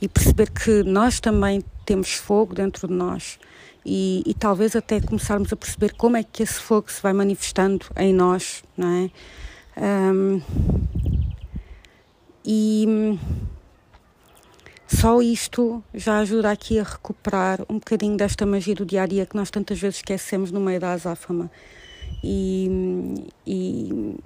e 0.00 0.08
perceber 0.08 0.50
que 0.50 0.82
nós 0.82 1.20
também 1.20 1.62
temos 1.84 2.14
fogo 2.14 2.54
dentro 2.54 2.88
de 2.88 2.94
nós 2.94 3.38
e, 3.84 4.22
e, 4.26 4.34
talvez 4.34 4.76
até 4.76 5.00
começarmos 5.00 5.52
a 5.52 5.56
perceber 5.56 5.94
como 5.94 6.16
é 6.16 6.22
que 6.22 6.42
esse 6.42 6.60
fogo 6.60 6.90
se 6.90 7.02
vai 7.02 7.12
manifestando 7.12 7.86
em 7.96 8.14
nós, 8.14 8.62
não 8.76 8.88
é? 8.88 9.10
Um, 10.12 10.40
e 12.44 13.18
só 14.86 15.22
isto 15.22 15.82
já 15.94 16.18
ajuda 16.18 16.50
aqui 16.50 16.78
a 16.78 16.82
recuperar 16.82 17.62
um 17.68 17.74
bocadinho 17.74 18.16
desta 18.16 18.44
magia 18.44 18.74
do 18.74 18.84
dia 18.84 19.02
a 19.02 19.06
dia 19.06 19.26
que 19.26 19.34
nós 19.34 19.50
tantas 19.50 19.80
vezes 19.80 19.96
esquecemos 19.96 20.52
no 20.52 20.60
meio 20.60 20.78
da 20.78 20.92
azáfama. 20.92 21.50
E, 22.22 22.70
e 23.46 24.16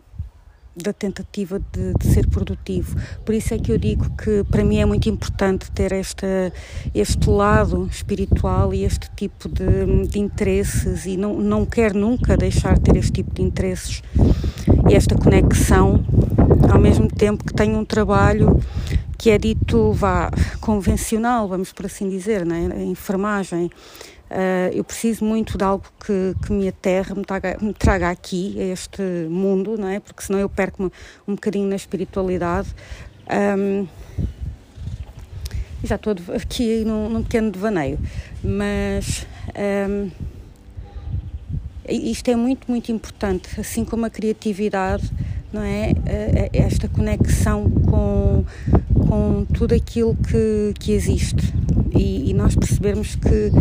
da 0.76 0.92
tentativa 0.92 1.58
de, 1.72 1.94
de, 1.94 2.06
ser 2.06 2.26
produtivo. 2.26 2.96
Por 3.24 3.34
isso 3.34 3.54
é 3.54 3.58
que 3.58 3.72
eu 3.72 3.78
digo 3.78 4.10
que 4.10 4.44
para 4.44 4.62
mim 4.62 4.78
é 4.78 4.84
muito 4.84 5.08
importante 5.08 5.70
ter 5.70 5.92
esta, 5.92 6.52
este 6.94 7.30
lado 7.30 7.88
espiritual 7.90 8.74
e 8.74 8.84
este 8.84 9.10
tipo 9.16 9.48
de, 9.48 10.06
de 10.06 10.18
interesses 10.18 11.06
e 11.06 11.16
não, 11.16 11.38
não 11.38 11.64
quero 11.64 11.98
nunca 11.98 12.36
deixar 12.36 12.74
de 12.74 12.82
ter 12.82 12.96
este 12.96 13.12
tipo 13.12 13.34
de 13.34 13.42
interesses 13.42 14.02
e 14.90 14.94
esta 14.94 15.16
conexão, 15.16 16.04
ao 16.70 16.78
mesmo 16.78 17.08
tempo 17.08 17.44
que 17.44 17.54
tenho 17.54 17.78
um 17.78 17.84
trabalho 17.84 18.60
que 19.18 19.30
é 19.30 19.38
dito 19.38 19.92
vá 19.92 20.30
convencional, 20.60 21.48
vamos 21.48 21.72
por 21.72 21.86
assim 21.86 22.08
dizer, 22.08 22.44
né? 22.44 22.68
enfermagem 22.84 23.70
Uh, 24.30 24.74
eu 24.74 24.82
preciso 24.82 25.24
muito 25.24 25.56
de 25.56 25.62
algo 25.62 25.84
que, 26.04 26.34
que 26.44 26.52
me 26.52 26.66
aterre, 26.66 27.14
me 27.14 27.24
traga, 27.24 27.56
me 27.60 27.72
traga 27.72 28.10
aqui, 28.10 28.56
a 28.58 28.64
este 28.64 29.02
mundo, 29.30 29.76
não 29.78 29.88
é? 29.88 30.00
Porque 30.00 30.22
senão 30.22 30.40
eu 30.40 30.48
perco-me 30.48 30.90
um 31.28 31.34
bocadinho 31.34 31.68
na 31.68 31.76
espiritualidade. 31.76 32.68
Um, 33.30 33.86
já 35.84 35.94
estou 35.94 36.14
aqui 36.34 36.84
num, 36.84 37.08
num 37.08 37.22
pequeno 37.22 37.52
devaneio, 37.52 37.98
mas 38.42 39.26
um, 39.88 40.10
isto 41.88 42.28
é 42.28 42.34
muito, 42.34 42.68
muito 42.68 42.90
importante, 42.90 43.60
assim 43.60 43.84
como 43.84 44.06
a 44.06 44.10
criatividade, 44.10 45.08
não 45.52 45.62
é? 45.62 45.92
Uh, 45.92 46.50
esta 46.52 46.88
conexão 46.88 47.70
com, 47.70 48.44
com 49.06 49.44
tudo 49.54 49.72
aquilo 49.72 50.16
que, 50.16 50.74
que 50.80 50.90
existe 50.90 51.54
e, 51.94 52.30
e 52.30 52.34
nós 52.34 52.56
percebermos 52.56 53.14
que 53.14 53.52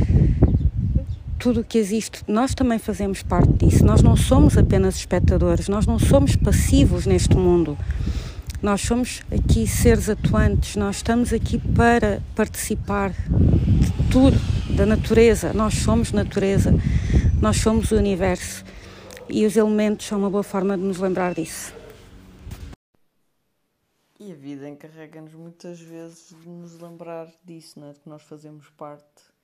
tudo 1.39 1.61
o 1.61 1.63
que 1.63 1.77
existe, 1.77 2.23
nós 2.27 2.53
também 2.53 2.79
fazemos 2.79 3.21
parte 3.21 3.51
disso. 3.53 3.85
Nós 3.85 4.01
não 4.01 4.15
somos 4.15 4.57
apenas 4.57 4.95
espectadores, 4.95 5.67
nós 5.67 5.85
não 5.85 5.99
somos 5.99 6.35
passivos 6.35 7.05
neste 7.05 7.35
mundo. 7.35 7.77
Nós 8.61 8.81
somos 8.81 9.21
aqui 9.31 9.67
seres 9.67 10.09
atuantes, 10.09 10.75
nós 10.75 10.97
estamos 10.97 11.31
aqui 11.33 11.59
para 11.59 12.21
participar 12.35 13.11
de 13.11 14.09
tudo, 14.11 14.39
da 14.75 14.85
natureza. 14.85 15.53
Nós 15.53 15.75
somos 15.75 16.11
natureza, 16.11 16.73
nós 17.41 17.57
somos 17.57 17.91
o 17.91 17.95
universo 17.95 18.63
e 19.29 19.45
os 19.45 19.55
elementos 19.55 20.07
são 20.07 20.19
uma 20.19 20.29
boa 20.29 20.43
forma 20.43 20.77
de 20.77 20.83
nos 20.83 20.97
lembrar 20.97 21.33
disso. 21.33 21.73
E 24.19 24.31
a 24.31 24.35
vida 24.35 24.67
encarrega-nos 24.67 25.33
muitas 25.33 25.79
vezes 25.79 26.33
de 26.41 26.49
nos 26.49 26.79
lembrar 26.79 27.27
disso, 27.43 27.79
não 27.79 27.89
é? 27.89 27.93
de 27.93 27.99
que 27.99 28.09
nós 28.09 28.23
fazemos 28.23 28.69
parte 28.69 29.34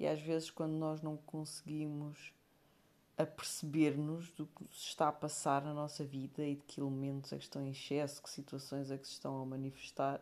e 0.00 0.06
às 0.06 0.20
vezes, 0.20 0.50
quando 0.50 0.72
nós 0.72 1.02
não 1.02 1.18
conseguimos 1.18 2.32
aperceber-nos 3.18 4.30
do 4.30 4.46
que 4.46 4.64
se 4.72 4.88
está 4.88 5.08
a 5.08 5.12
passar 5.12 5.62
na 5.62 5.74
nossa 5.74 6.02
vida 6.02 6.42
e 6.42 6.54
de 6.54 6.62
que 6.62 6.80
elementos 6.80 7.34
é 7.34 7.36
que 7.36 7.44
estão 7.44 7.60
em 7.66 7.70
excesso, 7.70 8.22
que 8.22 8.30
situações 8.30 8.90
é 8.90 8.96
que 8.96 9.06
se 9.06 9.12
estão 9.12 9.42
a 9.42 9.44
manifestar, 9.44 10.18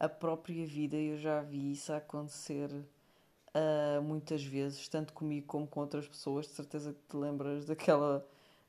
a 0.00 0.08
própria 0.08 0.66
vida, 0.66 0.96
eu 0.96 1.18
já 1.18 1.42
vi 1.42 1.72
isso 1.72 1.92
acontecer 1.92 2.70
uh, 2.70 4.00
muitas 4.02 4.42
vezes, 4.42 4.88
tanto 4.88 5.12
comigo 5.12 5.46
como 5.46 5.66
com 5.66 5.80
outras 5.80 6.08
pessoas. 6.08 6.46
De 6.46 6.52
certeza 6.52 6.94
que 6.94 7.00
te 7.10 7.16
lembras 7.16 7.66
daquela, 7.66 8.26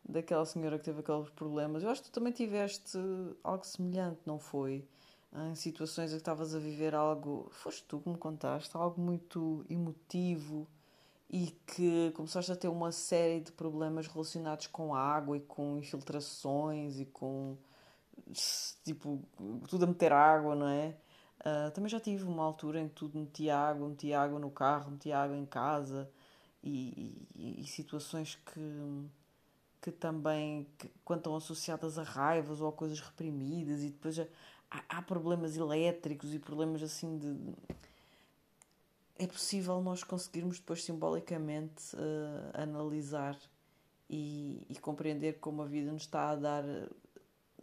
daquela 0.08 0.46
senhora 0.46 0.78
que 0.78 0.84
teve 0.84 1.00
aqueles 1.00 1.30
problemas. 1.30 1.84
Eu 1.84 1.90
acho 1.90 2.04
que 2.04 2.12
tu 2.12 2.14
também 2.14 2.34
tiveste 2.34 2.98
algo 3.42 3.66
semelhante, 3.66 4.20
não 4.26 4.38
foi? 4.38 4.86
Em 5.36 5.56
situações 5.56 6.12
em 6.12 6.16
que 6.16 6.22
estavas 6.22 6.54
a 6.54 6.60
viver 6.60 6.94
algo, 6.94 7.50
foste 7.52 7.84
tu 7.88 8.00
que 8.00 8.10
me 8.10 8.18
contaste, 8.18 8.76
algo 8.76 9.02
muito 9.02 9.66
emotivo 9.70 10.68
e 11.30 11.48
que 11.66 12.12
começaste 12.12 12.52
a 12.52 12.56
ter 12.56 12.68
uma 12.68 12.92
série 12.92 13.42
de 13.42 13.52
problemas 13.52 14.08
relacionados 14.08 14.68
com 14.68 14.94
a 14.94 15.00
água 15.00 15.36
e 15.38 15.40
com 15.40 15.78
infiltrações 15.80 17.00
e 17.00 17.06
com 17.06 17.58
tipo 18.84 19.22
tudo 19.68 19.86
a 19.86 19.88
meter 19.88 20.14
água, 20.14 20.56
não 20.56 20.68
é? 20.68 20.96
Uh, 21.40 21.72
também 21.72 21.90
já 21.90 22.00
tive 22.00 22.24
uma 22.24 22.44
altura 22.44 22.80
em 22.80 22.88
que 22.88 22.96
tudo 22.96 23.20
metia 23.20 23.58
água, 23.58 23.90
metia 23.90 24.22
água 24.22 24.40
no 24.40 24.52
carro, 24.52 24.92
metia 24.92 25.18
água 25.18 25.36
em 25.36 25.46
casa 25.46 26.10
e, 26.64 27.28
e, 27.36 27.62
e 27.62 27.68
situações 27.68 28.36
que, 28.36 29.10
que 29.82 29.92
também, 29.92 30.68
que, 30.78 30.90
quando 31.04 31.20
estão 31.20 31.36
associadas 31.36 31.98
a 31.98 32.04
raivas 32.04 32.62
ou 32.62 32.70
a 32.70 32.72
coisas 32.72 33.00
reprimidas 33.02 33.84
e 33.84 33.90
depois 33.90 34.16
já, 34.16 34.26
há, 34.90 35.02
problemas 35.02 35.56
elétricos 35.56 36.34
e 36.34 36.40
problemas 36.40 36.82
assim 36.82 37.18
de. 37.18 37.36
É 39.16 39.28
possível 39.28 39.80
nós 39.82 40.04
conseguirmos 40.04 40.60
depois 40.60 40.84
simbolicamente 40.84 41.96
uh, 41.96 42.62
analisar 42.62 43.38
e, 44.10 44.66
e, 44.68 44.76
compreender 44.76 45.40
como 45.40 45.62
a 45.62 45.66
vida 45.66 45.92
nos 45.92 46.04
está 46.04 46.32
a 46.32 46.36
dar. 46.36 46.64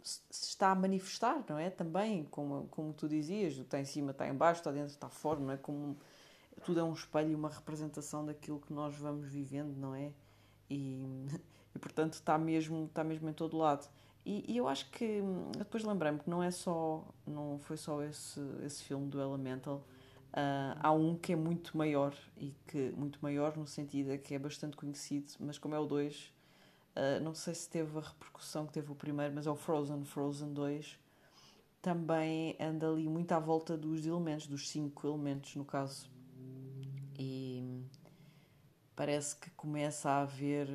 se 0.01 0.21
está 0.31 0.71
a 0.71 0.75
manifestar, 0.75 1.43
não 1.49 1.57
é? 1.57 1.69
Também, 1.69 2.23
como, 2.25 2.67
como 2.71 2.93
tu 2.93 3.07
dizias, 3.07 3.57
está 3.57 3.79
em 3.79 3.85
cima, 3.85 4.11
está 4.11 4.27
em 4.27 4.33
baixo, 4.33 4.61
está 4.61 4.71
dentro, 4.71 4.91
está 4.91 5.09
fora, 5.09 5.39
não 5.39 5.51
é? 5.51 5.57
Como 5.57 5.97
tudo 6.63 6.79
é 6.79 6.83
um 6.83 6.93
espelho 6.93 7.37
uma 7.37 7.49
representação 7.49 8.25
daquilo 8.25 8.59
que 8.59 8.71
nós 8.73 8.95
vamos 8.95 9.27
vivendo, 9.27 9.75
não 9.77 9.93
é? 9.93 10.11
E, 10.69 11.27
e 11.75 11.79
portanto 11.79 12.13
está 12.13 12.37
mesmo, 12.37 12.85
está 12.85 13.03
mesmo 13.03 13.29
em 13.29 13.33
todo 13.33 13.57
lado. 13.57 13.87
E, 14.25 14.53
e 14.53 14.57
eu 14.57 14.67
acho 14.67 14.89
que 14.91 15.21
depois 15.57 15.83
lembrei-me 15.83 16.19
que 16.19 16.29
não 16.29 16.43
é 16.43 16.51
só, 16.51 17.03
não 17.25 17.57
foi 17.59 17.77
só 17.77 18.01
esse, 18.03 18.39
esse 18.63 18.83
filme 18.83 19.07
do 19.07 19.19
Elemental. 19.19 19.83
Uh, 20.31 20.77
há 20.79 20.91
um 20.91 21.17
que 21.17 21.33
é 21.33 21.35
muito 21.35 21.75
maior 21.77 22.15
e 22.37 22.55
que 22.67 22.91
muito 22.91 23.19
maior 23.21 23.57
no 23.57 23.67
sentido 23.67 24.11
é 24.11 24.17
que 24.17 24.33
é 24.33 24.39
bastante 24.39 24.77
conhecido, 24.77 25.33
mas 25.39 25.57
como 25.57 25.75
é 25.75 25.79
o 25.79 25.85
2, 25.85 26.15
uh, 26.15 26.29
ah, 26.95 27.19
não 27.19 27.33
sei 27.33 27.53
se 27.53 27.69
teve 27.69 27.97
a 27.97 28.01
repercussão 28.01 28.65
que 28.65 28.71
teve 28.71 28.91
o 28.91 28.95
primeiro, 28.95 29.33
mas 29.33 29.45
é 29.45 29.51
o 29.51 29.55
Frozen, 29.55 30.05
Frozen 30.05 30.53
2. 30.53 30.97
Também 31.81 32.55
anda 32.59 32.89
ali 32.89 33.09
muito 33.09 33.31
à 33.31 33.39
volta 33.39 33.75
dos 33.75 34.05
elementos, 34.05 34.47
dos 34.47 34.69
cinco 34.69 35.07
elementos 35.07 35.55
no 35.55 35.65
caso. 35.65 36.09
E 37.17 37.83
parece 38.95 39.35
que 39.35 39.49
começa 39.51 40.09
a 40.09 40.21
haver 40.21 40.69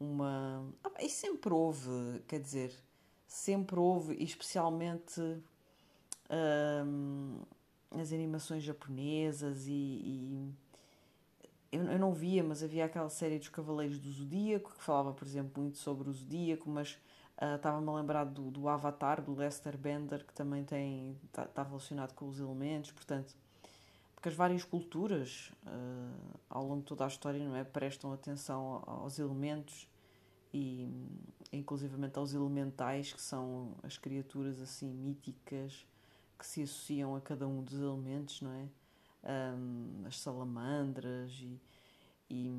uma. 0.00 0.66
Ah, 0.82 1.04
e 1.04 1.08
sempre 1.08 1.52
houve, 1.52 2.20
quer 2.26 2.40
dizer, 2.40 2.72
sempre 3.26 3.78
houve, 3.78 4.14
especialmente 4.22 5.20
hum, 6.86 7.38
as 7.90 8.12
animações 8.12 8.62
japonesas 8.62 9.66
e, 9.66 9.72
e, 9.72 10.54
eu, 11.70 11.84
eu 11.84 11.98
não 11.98 12.12
via, 12.12 12.42
mas 12.42 12.62
havia 12.62 12.84
aquela 12.84 13.10
série 13.10 13.38
dos 13.38 13.48
Cavaleiros 13.48 13.98
do 13.98 14.10
Zodíaco, 14.10 14.72
que 14.72 14.82
falava, 14.82 15.12
por 15.12 15.26
exemplo, 15.26 15.62
muito 15.62 15.78
sobre 15.78 16.08
o 16.08 16.12
Zodíaco, 16.12 16.68
mas 16.68 16.94
uh, 17.40 17.56
estava-me 17.56 17.88
a 17.88 17.92
lembrar 17.92 18.24
do, 18.24 18.50
do 18.50 18.68
Avatar, 18.68 19.22
do 19.22 19.34
Lester 19.34 19.76
Bender, 19.76 20.24
que 20.26 20.32
também 20.32 20.64
tem 20.64 21.16
está 21.26 21.44
tá 21.44 21.62
relacionado 21.62 22.14
com 22.14 22.28
os 22.28 22.40
elementos, 22.40 22.90
portanto, 22.90 23.36
porque 24.14 24.28
as 24.28 24.34
várias 24.34 24.64
culturas, 24.64 25.52
uh, 25.66 26.40
ao 26.48 26.64
longo 26.64 26.80
de 26.80 26.86
toda 26.86 27.04
a 27.04 27.08
história, 27.08 27.42
não 27.42 27.54
é, 27.54 27.64
prestam 27.64 28.12
atenção 28.12 28.82
aos 28.86 29.18
elementos 29.18 29.89
e 30.52 30.88
inclusivamente 31.52 32.18
aos 32.18 32.34
elementais, 32.34 33.12
que 33.12 33.20
são 33.20 33.74
as 33.82 33.96
criaturas 33.98 34.60
assim 34.60 34.88
míticas 34.88 35.86
que 36.38 36.46
se 36.46 36.62
associam 36.62 37.14
a 37.14 37.20
cada 37.20 37.46
um 37.46 37.62
dos 37.62 37.80
elementos, 37.80 38.40
não 38.40 38.52
é? 38.52 38.68
Um, 39.22 40.06
as 40.06 40.18
salamandras 40.18 41.30
e, 41.42 41.60
e 42.30 42.50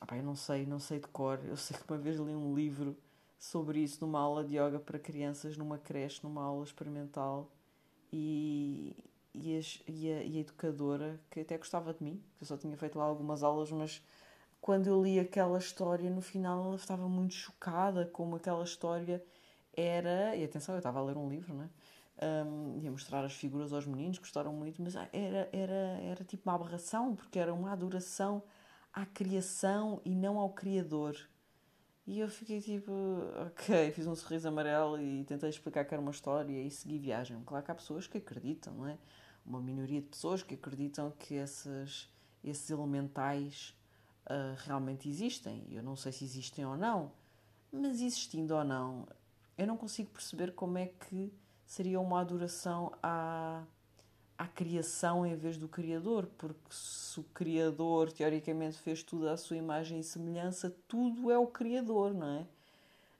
opa, 0.00 0.16
eu 0.16 0.22
não 0.22 0.34
sei, 0.34 0.64
não 0.66 0.78
sei 0.78 0.98
de 1.00 1.08
cor. 1.08 1.38
Eu 1.44 1.56
sei 1.56 1.76
que 1.76 1.84
uma 1.90 1.98
vez 1.98 2.16
li 2.16 2.34
um 2.34 2.54
livro 2.54 2.96
sobre 3.38 3.80
isso 3.80 4.04
numa 4.04 4.20
aula 4.20 4.42
de 4.44 4.56
yoga 4.56 4.78
para 4.78 4.98
crianças, 4.98 5.56
numa 5.56 5.78
creche, 5.78 6.20
numa 6.22 6.42
aula 6.42 6.64
experimental 6.64 7.50
e, 8.12 8.96
e, 9.34 9.56
as, 9.58 9.82
e, 9.86 10.10
a, 10.10 10.22
e 10.22 10.38
a 10.38 10.40
educadora, 10.40 11.20
que 11.30 11.40
até 11.40 11.58
gostava 11.58 11.92
de 11.92 12.02
mim, 12.02 12.22
que 12.36 12.42
eu 12.42 12.46
só 12.46 12.56
tinha 12.56 12.76
feito 12.76 12.98
lá 12.98 13.04
algumas 13.04 13.42
aulas, 13.42 13.70
mas 13.70 14.02
quando 14.60 14.88
eu 14.88 15.02
li 15.02 15.18
aquela 15.20 15.58
história, 15.58 16.10
no 16.10 16.20
final 16.20 16.64
ela 16.66 16.76
estava 16.76 17.08
muito 17.08 17.34
chocada 17.34 18.06
como 18.06 18.36
aquela 18.36 18.64
história 18.64 19.24
era. 19.76 20.34
E 20.36 20.44
atenção, 20.44 20.74
eu 20.74 20.78
estava 20.78 20.98
a 20.98 21.04
ler 21.04 21.16
um 21.16 21.28
livro, 21.28 21.54
né? 21.54 21.70
Um, 22.20 22.80
ia 22.80 22.90
mostrar 22.90 23.24
as 23.24 23.34
figuras 23.34 23.72
aos 23.72 23.86
meninos, 23.86 24.18
gostaram 24.18 24.52
muito, 24.52 24.80
mas 24.82 24.94
era, 24.96 25.48
era, 25.52 26.00
era 26.02 26.24
tipo 26.24 26.48
uma 26.48 26.56
aberração, 26.56 27.14
porque 27.14 27.38
era 27.38 27.52
uma 27.52 27.72
adoração 27.72 28.42
à 28.92 29.04
criação 29.04 30.00
e 30.04 30.14
não 30.14 30.38
ao 30.38 30.50
Criador. 30.50 31.16
E 32.06 32.20
eu 32.20 32.28
fiquei 32.28 32.60
tipo, 32.60 32.92
ok, 33.46 33.90
fiz 33.92 34.06
um 34.06 34.14
sorriso 34.14 34.48
amarelo 34.48 34.98
e 35.00 35.24
tentei 35.24 35.50
explicar 35.50 35.84
que 35.84 35.92
era 35.92 36.00
uma 36.00 36.10
história 36.10 36.62
e 36.62 36.70
segui 36.70 36.98
viagem. 36.98 37.42
Claro 37.44 37.64
que 37.64 37.70
há 37.70 37.74
pessoas 37.74 38.06
que 38.06 38.18
acreditam, 38.18 38.72
não 38.74 38.86
é? 38.86 38.96
Uma 39.44 39.60
minoria 39.60 40.00
de 40.00 40.08
pessoas 40.08 40.42
que 40.42 40.54
acreditam 40.54 41.12
que 41.18 41.34
esses, 41.34 42.08
esses 42.42 42.70
elementais 42.70 43.76
uh, 44.26 44.56
realmente 44.64 45.08
existem. 45.08 45.66
Eu 45.70 45.82
não 45.82 45.96
sei 45.96 46.12
se 46.12 46.24
existem 46.24 46.64
ou 46.64 46.76
não, 46.76 47.12
mas 47.72 48.00
existindo 48.00 48.54
ou 48.54 48.64
não, 48.64 49.06
eu 49.56 49.66
não 49.66 49.76
consigo 49.76 50.10
perceber 50.10 50.52
como 50.52 50.78
é 50.78 50.86
que 50.86 51.32
seria 51.64 51.98
uma 51.98 52.20
adoração 52.20 52.92
à, 53.02 53.62
à 54.36 54.46
criação 54.46 55.26
em 55.26 55.34
vez 55.34 55.56
do 55.56 55.66
Criador, 55.66 56.26
porque 56.38 56.60
se 56.70 57.18
o 57.18 57.24
Criador 57.24 58.12
teoricamente 58.12 58.76
fez 58.78 59.02
tudo 59.02 59.28
à 59.28 59.36
sua 59.36 59.56
imagem 59.56 60.00
e 60.00 60.04
semelhança, 60.04 60.74
tudo 60.86 61.30
é 61.30 61.38
o 61.38 61.46
Criador, 61.46 62.12
não 62.14 62.26
é? 62.26 62.46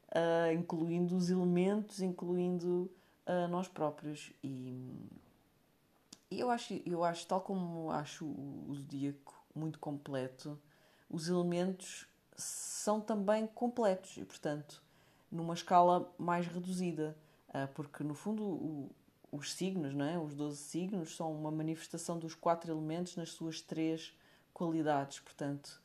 Uh, 0.09 0.53
incluindo 0.53 1.17
os 1.17 1.31
elementos, 1.31 2.01
incluindo 2.01 2.91
uh, 3.27 3.49
nós 3.49 3.67
próprios. 3.67 4.33
E, 4.43 4.95
e, 6.31 6.39
eu, 6.39 6.51
acho, 6.51 6.81
eu 6.87 7.03
acho, 7.03 7.27
tal 7.27 7.41
como 7.41 7.91
acho 7.91 8.25
o, 8.25 8.75
zodíaco 8.75 9.35
muito 9.55 9.79
completo, 9.79 10.59
os 11.09 11.29
elementos 11.29 12.07
são 12.37 13.01
também 13.01 13.47
completos 13.47 14.17
e, 14.17 14.25
portanto, 14.25 14.83
numa 15.31 15.55
escala 15.55 16.13
mais 16.19 16.47
reduzida, 16.47 17.17
ah, 17.49 17.69
porque 17.69 18.05
no 18.05 18.15
fundo 18.15 18.91
os 19.31 19.53
signos, 19.53 19.95
não 19.95 20.05
é? 20.05 20.19
os 20.19 20.35
12 20.35 20.57
signos, 20.57 21.17
são 21.17 21.33
uma 21.33 21.51
manifestação 21.51 22.19
dos 22.19 22.35
quatro 22.35 22.73
elementos 22.73 23.17
nas 23.17 23.31
suas 23.31 23.61
três 23.61 24.17
qualidades, 24.53 25.21
portanto, 25.21 25.81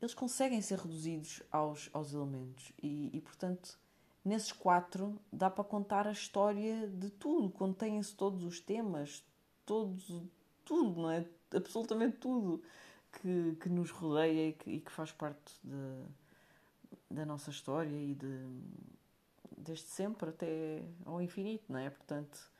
eles 0.00 0.14
conseguem 0.14 0.60
ser 0.60 0.78
reduzidos 0.78 1.42
aos, 1.50 1.88
aos 1.92 2.12
elementos 2.12 2.72
e, 2.82 3.10
e, 3.16 3.20
portanto, 3.20 3.78
nesses 4.24 4.52
quatro 4.52 5.18
dá 5.32 5.48
para 5.48 5.64
contar 5.64 6.06
a 6.06 6.12
história 6.12 6.88
de 6.88 7.08
tudo, 7.10 7.50
contêm-se 7.50 8.14
todos 8.14 8.44
os 8.44 8.58
temas, 8.58 9.24
todos, 9.64 10.22
tudo, 10.64 11.02
não 11.02 11.10
é? 11.10 11.24
Absolutamente 11.54 12.16
tudo 12.16 12.62
que, 13.12 13.56
que 13.60 13.68
nos 13.68 13.90
rodeia 13.90 14.48
e 14.48 14.52
que, 14.52 14.70
e 14.70 14.80
que 14.80 14.90
faz 14.90 15.12
parte 15.12 15.54
de, 15.62 16.04
da 17.10 17.24
nossa 17.26 17.50
história 17.50 17.96
e 17.96 18.14
de, 18.14 18.46
desde 19.56 19.86
sempre 19.86 20.30
até 20.30 20.82
ao 21.04 21.20
infinito, 21.20 21.64
não 21.68 21.78
é? 21.78 21.90
Portanto, 21.90 22.50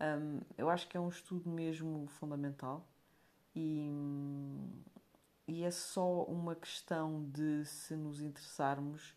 um, 0.00 0.40
eu 0.58 0.68
acho 0.68 0.88
que 0.88 0.96
é 0.96 1.00
um 1.00 1.08
estudo 1.08 1.48
mesmo 1.48 2.06
fundamental 2.08 2.86
e, 3.54 3.90
e 5.46 5.62
é 5.64 5.70
só 5.70 6.24
uma 6.24 6.54
questão 6.54 7.24
de 7.30 7.64
se 7.64 7.94
nos 7.94 8.20
interessarmos 8.20 9.10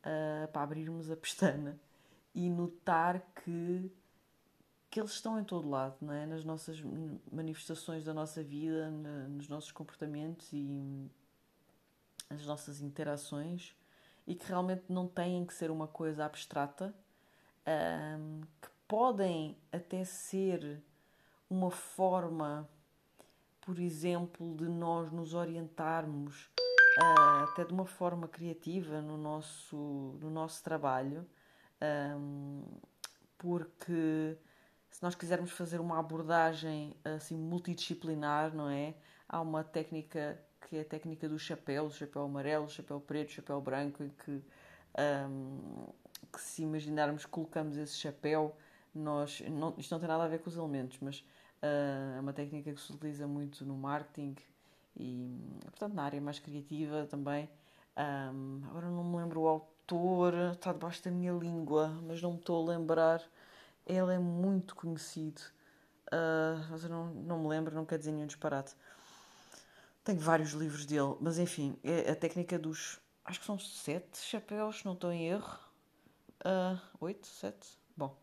uh, 0.00 0.48
para 0.52 0.62
abrirmos 0.62 1.10
a 1.10 1.16
pestana 1.16 1.78
e 2.34 2.48
notar 2.50 3.20
que 3.44 3.90
que 4.90 5.00
eles 5.00 5.12
estão 5.12 5.38
em 5.38 5.44
todo 5.44 5.68
lado, 5.68 5.96
não 6.00 6.12
é? 6.12 6.26
nas 6.26 6.44
nossas 6.44 6.80
manifestações 7.30 8.04
da 8.04 8.14
nossa 8.14 8.42
vida, 8.42 8.90
nos 8.90 9.48
nossos 9.48 9.70
comportamentos 9.70 10.52
e 10.52 11.10
nas 12.30 12.44
nossas 12.46 12.80
interações 12.80 13.74
e 14.26 14.34
que 14.34 14.46
realmente 14.46 14.84
não 14.88 15.08
têm 15.08 15.44
que 15.46 15.54
ser 15.54 15.70
uma 15.70 15.88
coisa 15.88 16.24
abstrata, 16.26 16.94
um, 17.66 18.42
que 18.60 18.68
podem 18.86 19.56
até 19.72 20.04
ser 20.04 20.82
uma 21.48 21.70
forma, 21.70 22.68
por 23.62 23.78
exemplo, 23.78 24.54
de 24.54 24.68
nós 24.68 25.10
nos 25.10 25.32
orientarmos 25.32 26.50
uh, 26.98 27.44
até 27.50 27.64
de 27.64 27.72
uma 27.72 27.86
forma 27.86 28.28
criativa 28.28 29.00
no 29.00 29.16
nosso, 29.16 29.76
no 30.20 30.28
nosso 30.28 30.62
trabalho, 30.62 31.26
um, 32.18 32.64
porque 33.38 34.36
se 34.90 35.02
nós 35.02 35.14
quisermos 35.14 35.50
fazer 35.50 35.80
uma 35.80 35.98
abordagem 35.98 36.94
assim 37.04 37.36
multidisciplinar, 37.36 38.54
não 38.54 38.68
é? 38.68 38.94
Há 39.28 39.40
uma 39.40 39.62
técnica 39.62 40.38
que 40.68 40.76
é 40.76 40.80
a 40.80 40.84
técnica 40.84 41.28
do 41.28 41.38
chapéu, 41.38 41.90
chapéu 41.90 42.22
amarelo, 42.22 42.68
chapéu 42.68 43.00
preto, 43.00 43.32
chapéu 43.32 43.60
branco, 43.60 44.02
em 44.02 44.08
que, 44.10 44.42
um, 45.30 45.86
que 46.32 46.40
se 46.40 46.62
imaginarmos 46.62 47.24
colocamos 47.24 47.76
esse 47.76 47.96
chapéu, 47.96 48.56
nós, 48.94 49.40
não, 49.48 49.74
isto 49.78 49.92
não 49.92 50.00
tem 50.00 50.08
nada 50.08 50.24
a 50.24 50.28
ver 50.28 50.40
com 50.40 50.50
os 50.50 50.56
elementos, 50.56 50.98
mas 51.00 51.20
uh, 51.62 52.16
é 52.16 52.20
uma 52.20 52.32
técnica 52.32 52.72
que 52.72 52.80
se 52.80 52.92
utiliza 52.92 53.26
muito 53.26 53.64
no 53.64 53.76
marketing 53.76 54.36
e, 54.96 55.60
portanto, 55.62 55.94
na 55.94 56.02
área 56.02 56.20
mais 56.20 56.38
criativa 56.38 57.06
também. 57.06 57.48
Um, 57.96 58.62
agora 58.68 58.88
não 58.88 59.04
me 59.04 59.16
lembro 59.16 59.42
o 59.42 59.48
autor, 59.48 60.34
está 60.52 60.72
debaixo 60.72 61.02
da 61.04 61.10
minha 61.10 61.32
língua, 61.32 61.88
mas 62.02 62.20
não 62.20 62.32
me 62.32 62.38
estou 62.38 62.62
a 62.62 62.72
lembrar 62.72 63.22
ele 63.88 64.14
é 64.14 64.18
muito 64.18 64.76
conhecido, 64.76 65.40
uh, 66.12 66.66
mas 66.70 66.84
eu 66.84 66.90
não, 66.90 67.06
não 67.06 67.38
me 67.40 67.48
lembro, 67.48 67.74
não 67.74 67.86
quer 67.86 67.98
dizer 67.98 68.12
nenhum 68.12 68.26
disparate. 68.26 68.76
Tenho 70.04 70.20
vários 70.20 70.52
livros 70.52 70.84
dele, 70.84 71.16
mas 71.20 71.38
enfim, 71.38 71.76
é 71.82 72.10
a 72.10 72.16
técnica 72.16 72.58
dos. 72.58 73.00
Acho 73.24 73.40
que 73.40 73.46
são 73.46 73.58
sete 73.58 74.18
chapéus, 74.18 74.84
não 74.84 74.92
estou 74.92 75.12
em 75.12 75.28
erro. 75.28 75.58
Uh, 76.40 76.78
oito, 77.00 77.26
sete? 77.26 77.78
Bom. 77.96 78.16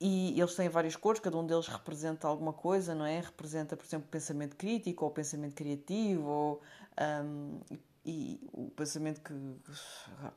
E 0.00 0.40
eles 0.40 0.54
têm 0.54 0.68
várias 0.68 0.96
cores, 0.96 1.20
cada 1.20 1.36
um 1.36 1.46
deles 1.46 1.66
representa 1.66 2.26
alguma 2.26 2.52
coisa, 2.52 2.94
não 2.94 3.04
é? 3.04 3.20
Representa, 3.20 3.76
por 3.76 3.84
exemplo, 3.84 4.06
o 4.06 4.10
pensamento 4.10 4.56
crítico 4.56 5.04
ou 5.04 5.10
o 5.10 5.14
pensamento 5.14 5.54
criativo, 5.54 6.26
ou, 6.26 6.62
um, 7.22 7.60
e, 8.04 8.40
o 8.52 8.70
pensamento 8.70 9.20
que. 9.20 9.34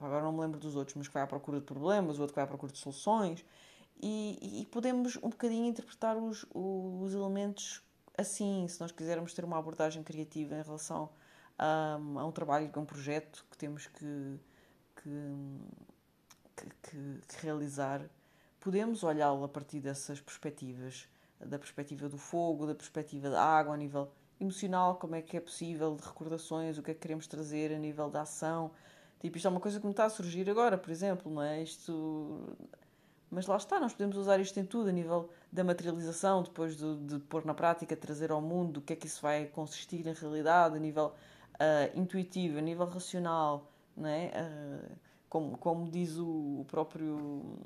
Agora 0.02 0.22
não 0.22 0.34
me 0.34 0.42
lembro 0.42 0.60
dos 0.60 0.76
outros, 0.76 0.98
mas 0.98 1.08
que 1.08 1.14
vai 1.14 1.24
à 1.24 1.28
procura 1.28 1.60
de 1.60 1.66
problemas, 1.66 2.18
o 2.18 2.22
outro 2.22 2.34
que 2.34 2.36
vai 2.36 2.44
à 2.44 2.48
procura 2.48 2.74
de 2.74 2.78
soluções 2.78 3.46
e, 4.06 4.62
e 4.62 4.66
podemos 4.66 5.16
um 5.18 5.30
bocadinho 5.30 5.66
interpretar 5.66 6.18
os, 6.18 6.46
os 6.54 7.14
elementos 7.14 7.82
assim, 8.18 8.68
se 8.68 8.80
nós 8.82 8.92
quisermos 8.92 9.34
ter 9.34 9.46
uma 9.46 9.58
abordagem 9.58 10.04
criativa 10.04 10.56
em 10.56 10.62
relação 10.62 11.10
a, 11.58 11.94
a 11.94 12.26
um 12.26 12.32
trabalho, 12.32 12.70
a 12.74 12.80
um 12.80 12.86
projeto 12.86 13.46
que 13.50 13.58
temos 13.58 13.88
que, 13.88 14.40
que, 14.98 16.66
que, 16.82 17.22
que 17.28 17.46
realizar, 17.46 18.02
podemos 18.60 19.04
olhá-lo 19.04 19.46
a 19.46 19.48
partir 19.48 19.80
dessas 19.80 20.20
perspectivas, 20.20 21.08
da 21.40 21.58
perspectiva 21.58 22.10
do 22.10 22.18
fogo, 22.18 22.68
da 22.68 22.76
perspectiva 22.76 23.30
da 23.30 23.42
água, 23.42 23.74
a 23.74 23.78
nível 23.78 24.12
emocional, 24.38 24.98
como 24.98 25.16
é 25.16 25.22
que 25.22 25.38
é 25.38 25.40
possível, 25.40 25.96
de 25.96 26.06
recordações, 26.06 26.78
o 26.78 26.84
que 26.84 26.92
é 26.92 26.94
que 26.94 27.00
queremos 27.00 27.26
trazer 27.26 27.74
a 27.74 27.80
nível 27.80 28.10
da 28.10 28.24
ação. 28.24 28.72
Tipo, 29.22 29.38
isto 29.38 29.48
é 29.48 29.50
uma 29.50 29.62
coisa 29.62 29.80
que 29.80 29.86
me 29.86 29.92
está 29.92 30.04
a 30.04 30.10
surgir 30.10 30.50
agora, 30.50 30.78
por 30.78 30.92
exemplo, 30.92 31.32
não 31.32 31.42
é? 31.42 31.64
Isto 31.64 32.58
mas 33.34 33.48
lá 33.48 33.58
está, 33.58 33.80
nós 33.80 33.92
podemos 33.92 34.16
usar 34.16 34.40
isto 34.40 34.60
em 34.60 34.66
tudo, 34.66 34.90
a 34.90 34.92
nível 34.92 35.30
da 35.52 35.64
materialização, 35.64 36.44
depois 36.44 36.78
de, 36.78 36.96
de 36.98 37.20
pôr 37.20 37.44
na 37.46 37.54
prática, 37.54 37.96
trazer 37.96 38.32
ao 38.32 38.42
mundo 38.42 38.78
o 38.78 38.82
que 38.82 38.94
é 38.94 38.96
que 38.96 39.08
isso 39.08 39.22
vai 39.22 39.46
consistir 39.48 40.06
em 40.06 40.14
realidade, 40.14 40.76
a 40.76 40.80
nível 40.80 41.14
uh, 41.56 42.00
intuitivo, 42.00 42.60
a 42.60 42.62
nível 42.62 42.86
racional, 42.86 43.70
não 43.98 44.08
é? 44.08 44.32
Uh, 44.36 44.96
como, 45.28 45.58
como 45.58 45.90
diz 45.90 46.18
o, 46.18 46.64
próprio, 46.68 47.58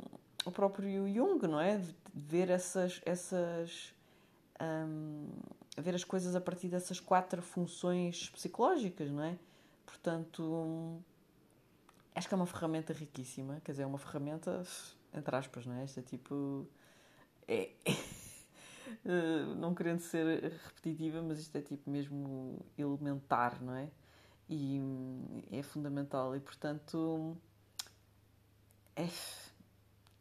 o 0.45 0.51
próprio 0.51 1.05
Jung, 1.13 1.45
não 1.47 1.59
é? 1.59 1.77
De, 1.77 1.93
ver 2.13 2.49
essas, 2.49 3.01
essas 3.05 3.93
um, 4.61 5.27
ver 5.77 5.93
as 5.93 6.03
coisas 6.03 6.35
a 6.35 6.41
partir 6.41 6.67
dessas 6.67 6.99
quatro 6.99 7.41
funções 7.41 8.29
psicológicas, 8.29 9.11
não 9.11 9.23
é? 9.23 9.37
Portanto, 9.85 10.99
acho 12.15 12.27
que 12.27 12.33
é 12.33 12.37
uma 12.37 12.47
ferramenta 12.47 12.93
riquíssima, 12.93 13.61
quer 13.63 13.71
dizer, 13.71 13.83
é 13.83 13.85
uma 13.85 13.99
ferramenta, 13.99 14.63
entre 15.13 15.35
aspas, 15.35 15.65
não 15.65 15.73
é? 15.75 15.83
Esta 15.83 16.01
tipo. 16.01 16.67
É. 17.47 17.71
não 19.57 19.75
querendo 19.75 19.99
ser 19.99 20.43
repetitiva, 20.65 21.21
mas 21.21 21.39
isto 21.39 21.55
é 21.57 21.61
tipo 21.61 21.89
mesmo 21.89 22.65
elementar, 22.77 23.61
não 23.61 23.73
é? 23.73 23.89
E 24.49 24.79
é 25.51 25.61
fundamental 25.61 26.35
e, 26.35 26.39
portanto, 26.39 27.37
é, 28.95 29.07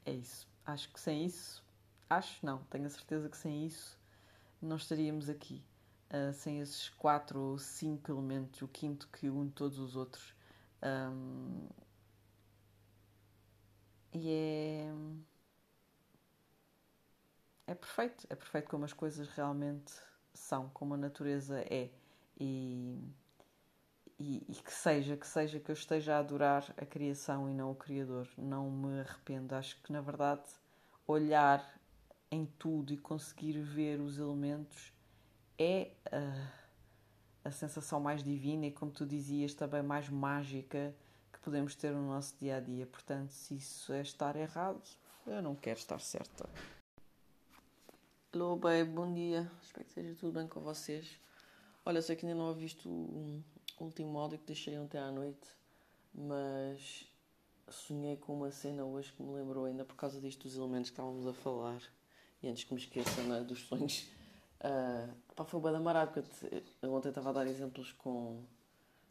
é 0.05 0.13
isso. 0.13 0.49
Acho 0.65 0.93
que 0.93 1.01
sem 1.01 1.25
isso, 1.25 1.65
acho 2.11 2.45
não, 2.45 2.59
tenho 2.65 2.87
a 2.87 2.91
certeza 2.91 3.29
que 3.29 3.37
sem 3.37 3.67
isso 3.67 3.99
não 4.61 4.77
estaríamos 4.77 5.29
aqui. 5.29 5.63
Uh, 6.09 6.33
sem 6.33 6.61
esses 6.61 6.89
quatro 6.91 7.39
ou 7.39 7.59
cinco 7.59 8.13
elementos, 8.13 8.63
o 8.63 8.69
quinto 8.69 9.09
que 9.09 9.29
une 9.29 9.51
todos 9.51 9.79
os 9.79 9.97
outros. 9.97 10.35
Um, 10.83 11.67
e 14.17 14.31
é. 14.31 14.93
É 17.67 17.75
perfeito, 17.75 18.27
é 18.31 18.35
perfeito 18.35 18.69
como 18.71 18.85
as 18.85 18.93
coisas 18.93 19.29
realmente 19.31 19.93
são, 20.33 20.69
como 20.71 20.95
a 20.95 20.97
natureza 20.97 21.61
é. 21.63 21.91
E, 22.39 22.99
e, 24.19 24.45
e, 24.49 24.55
que 24.55 24.73
seja, 24.73 25.17
que 25.17 25.27
seja 25.27 25.59
que 25.59 25.71
eu 25.71 25.75
esteja 25.75 26.17
a 26.17 26.19
adorar 26.19 26.73
a 26.77 26.87
criação 26.87 27.51
e 27.51 27.55
não 27.55 27.73
o 27.73 27.75
Criador. 27.75 28.29
Não 28.39 28.71
me 28.71 29.01
arrependo. 29.01 29.55
Acho 29.55 29.81
que 29.83 29.93
na 29.93 30.01
verdade 30.01 30.45
olhar 31.07 31.79
em 32.31 32.47
tudo 32.59 32.93
e 32.93 32.97
conseguir 32.97 33.61
ver 33.61 34.01
os 34.01 34.19
elementos 34.19 34.93
é 35.59 35.91
a, 36.11 37.49
a 37.49 37.51
sensação 37.51 38.01
mais 38.01 38.23
divina 38.23 38.67
e, 38.67 38.73
como 38.73 38.91
tu 38.93 39.07
dizias, 39.07 39.55
também 39.55 39.83
mais 39.83 40.09
mágica 40.09 40.95
podemos 41.47 41.77
ter 41.77 41.93
no 41.93 42.09
nosso 42.09 42.35
dia 42.41 42.57
a 42.57 42.61
dia. 42.61 42.85
Portanto, 42.89 43.31
se 43.31 43.55
isso 43.55 43.93
é 43.93 44.03
estar 44.03 44.35
errado, 44.35 44.83
eu 45.25 45.41
não 45.41 45.55
quero 45.55 45.79
estar 45.79 46.01
certa. 46.01 46.45
Hello, 48.35 48.57
babe, 48.57 48.91
bom 48.91 49.15
dia. 49.15 49.49
Espero 49.63 49.85
que 49.85 49.91
esteja 49.91 50.19
tudo 50.19 50.41
bem 50.41 50.49
com 50.49 50.61
vocês. 50.61 51.09
Olha, 51.85 52.03
sei 52.03 52.17
que 52.17 52.27
ainda 52.27 52.37
não 52.37 52.53
visto 52.53 52.89
o 52.89 53.45
último 53.79 54.19
áudio 54.19 54.41
que 54.41 54.47
deixei 54.47 54.77
ontem 54.77 54.99
à 54.99 55.13
noite, 55.13 55.47
mas 56.13 57.07
sonhei 57.71 58.17
com 58.17 58.39
uma 58.39 58.51
cena 58.51 58.85
hoje 58.85 59.13
que 59.13 59.23
me 59.23 59.33
lembrou 59.33 59.67
ainda 59.67 59.85
por 59.85 59.95
causa 59.95 60.21
disto 60.21 60.49
dos 60.49 60.57
elementos 60.57 60.91
que 60.91 60.95
estávamos 60.95 61.29
a 61.29 61.33
falar. 61.33 61.81
E 62.43 62.49
antes 62.49 62.65
que 62.65 62.75
me 62.75 62.81
esqueça 62.81 63.23
né, 63.23 63.45
dos 63.45 63.61
sonhos, 63.61 64.09
uh, 64.63 65.15
pá, 65.37 65.45
foi 65.45 65.61
bem 65.61 65.77
amarado, 65.77 66.11
porque 66.13 66.65
ontem 66.83 67.11
estava 67.11 67.31
a 67.31 67.35
dar 67.35 67.47
exemplos 67.47 67.93
com, 67.93 68.43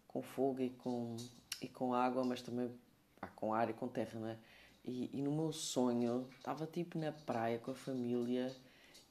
com 0.05 0.21
fogo 0.21 0.59
e 0.59 0.71
com, 0.71 1.15
e 1.65 1.69
com 1.69 1.93
água, 1.93 2.23
mas 2.23 2.41
também 2.41 2.71
pá, 3.19 3.27
com 3.35 3.53
ar 3.53 3.69
e 3.69 3.73
com 3.73 3.87
terra, 3.87 4.19
não 4.19 4.27
é? 4.27 4.37
E, 4.83 5.09
e 5.17 5.21
no 5.21 5.31
meu 5.31 5.51
sonho 5.51 6.27
estava 6.37 6.65
tipo 6.67 6.97
na 6.97 7.11
praia 7.11 7.57
com 7.59 7.71
a 7.71 7.75
família 7.75 8.55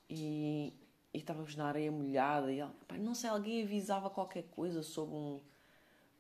e 0.09 0.73
estávamos 1.13 1.57
na 1.57 1.67
areia 1.67 1.91
molhada 1.91 2.53
e 2.53 2.61
pá, 2.87 2.97
não 2.97 3.15
sei, 3.15 3.31
alguém 3.31 3.63
avisava 3.63 4.09
qualquer 4.09 4.45
coisa 4.45 4.83
sobre 4.83 5.15
um, 5.15 5.41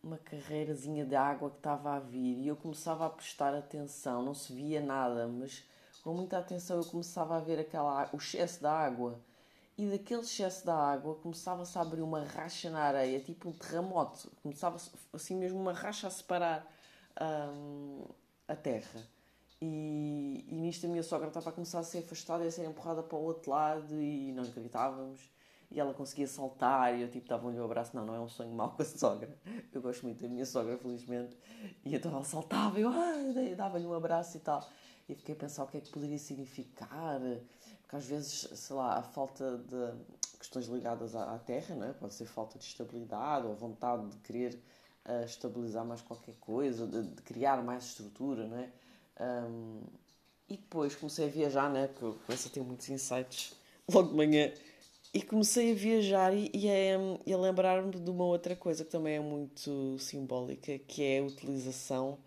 uma 0.02 0.18
carreirazinha 0.18 1.04
de 1.04 1.14
água 1.14 1.50
que 1.50 1.56
estava 1.56 1.94
a 1.94 2.00
vir 2.00 2.38
e 2.38 2.48
eu 2.48 2.56
começava 2.56 3.06
a 3.06 3.10
prestar 3.10 3.54
atenção, 3.54 4.22
não 4.22 4.34
se 4.34 4.52
via 4.52 4.80
nada, 4.80 5.26
mas 5.28 5.64
com 6.02 6.12
muita 6.12 6.38
atenção 6.38 6.78
eu 6.78 6.84
começava 6.84 7.36
a 7.36 7.40
ver 7.40 7.58
aquela, 7.60 8.10
o 8.12 8.16
excesso 8.16 8.62
da 8.62 8.72
água 8.72 9.18
e 9.76 9.86
daquele 9.86 10.20
excesso 10.20 10.64
da 10.64 10.74
água 10.74 11.16
começava-se 11.16 11.76
a 11.76 11.80
abrir 11.80 12.00
uma 12.00 12.22
racha 12.22 12.70
na 12.70 12.80
areia, 12.80 13.18
tipo 13.20 13.48
um 13.48 13.52
terremoto, 13.52 14.30
começava 14.42 14.76
assim 15.12 15.36
mesmo 15.36 15.58
uma 15.58 15.72
racha 15.72 16.06
a 16.06 16.10
separar 16.10 16.66
hum, 17.20 18.04
a 18.46 18.54
terra. 18.54 19.00
E, 19.60 20.44
e 20.48 20.54
nisto 20.56 20.86
a 20.86 20.88
minha 20.88 21.02
sogra 21.02 21.28
estava 21.28 21.50
a 21.50 21.52
começar 21.52 21.80
a 21.80 21.82
ser 21.82 21.98
afastada 21.98 22.44
e 22.44 22.48
a 22.48 22.50
ser 22.50 22.64
empurrada 22.66 23.02
para 23.02 23.16
o 23.16 23.22
outro 23.22 23.50
lado 23.50 24.00
e 24.00 24.30
nós 24.32 24.48
gritávamos 24.50 25.32
e 25.70 25.80
ela 25.80 25.94
conseguia 25.94 26.28
saltar 26.28 26.94
e 26.96 27.02
eu 27.02 27.10
tipo 27.10 27.28
dava-lhe 27.28 27.58
um 27.58 27.64
abraço. 27.64 27.96
Não, 27.96 28.04
não 28.04 28.14
é 28.14 28.20
um 28.20 28.28
sonho 28.28 28.52
mau 28.52 28.70
com 28.70 28.82
a 28.82 28.84
sogra. 28.84 29.36
Eu 29.72 29.80
gosto 29.80 30.02
muito 30.04 30.22
da 30.22 30.28
minha 30.28 30.44
sogra, 30.44 30.76
felizmente. 30.78 31.36
E 31.84 31.96
então 31.96 32.12
ela 32.12 32.24
saltava 32.24 32.78
eu 32.78 32.90
ah, 32.90 33.12
dava-lhe 33.56 33.86
um 33.86 33.94
abraço 33.94 34.36
e 34.36 34.40
tal 34.40 34.68
e 35.08 35.14
fiquei 35.14 35.34
a 35.34 35.38
pensar 35.38 35.64
o 35.64 35.66
que 35.66 35.76
é 35.76 35.80
que 35.80 35.90
poderia 35.90 36.18
significar, 36.18 37.20
porque 37.84 37.96
às 37.96 38.06
vezes, 38.06 38.48
sei 38.58 38.76
lá, 38.76 38.98
a 38.98 39.02
falta 39.02 39.58
de 39.58 40.38
questões 40.38 40.66
ligadas 40.66 41.14
à, 41.14 41.38
terra, 41.38 41.74
não 41.74 41.86
é? 41.86 41.92
pode 41.92 42.14
ser 42.14 42.26
falta 42.26 42.58
de 42.58 42.64
estabilidade 42.64 43.46
ou 43.46 43.54
vontade 43.54 44.08
de 44.08 44.16
querer 44.18 44.58
uh, 45.06 45.24
estabilizar 45.24 45.84
mais 45.84 46.00
qualquer 46.00 46.34
coisa, 46.36 46.86
de, 46.86 47.02
de, 47.02 47.22
criar 47.22 47.62
mais 47.62 47.84
estrutura, 47.84 48.46
não 48.46 48.58
é? 48.58 48.70
Um, 49.20 49.82
e 50.48 50.56
depois 50.56 50.94
comecei 50.94 51.26
a 51.26 51.28
viajar, 51.28 51.70
né? 51.70 51.86
Porque 51.88 52.04
eu 52.04 52.18
começo 52.26 52.48
a 52.48 52.50
ter 52.50 52.60
muitos 52.62 52.88
insights 52.88 53.54
logo 53.90 54.08
de 54.08 54.14
manhã. 54.14 54.52
E 55.12 55.22
comecei 55.22 55.72
a 55.72 55.74
viajar 55.74 56.34
e, 56.34 56.50
e 56.52 56.68
a, 56.68 57.34
a 57.34 57.38
lembrar-me 57.38 57.92
de 57.92 58.10
uma 58.10 58.24
outra 58.24 58.56
coisa 58.56 58.84
que 58.84 58.90
também 58.90 59.16
é 59.16 59.20
muito 59.20 59.98
simbólica, 59.98 60.78
que 60.78 61.02
é 61.02 61.20
a 61.20 61.22
utilização 61.22 62.18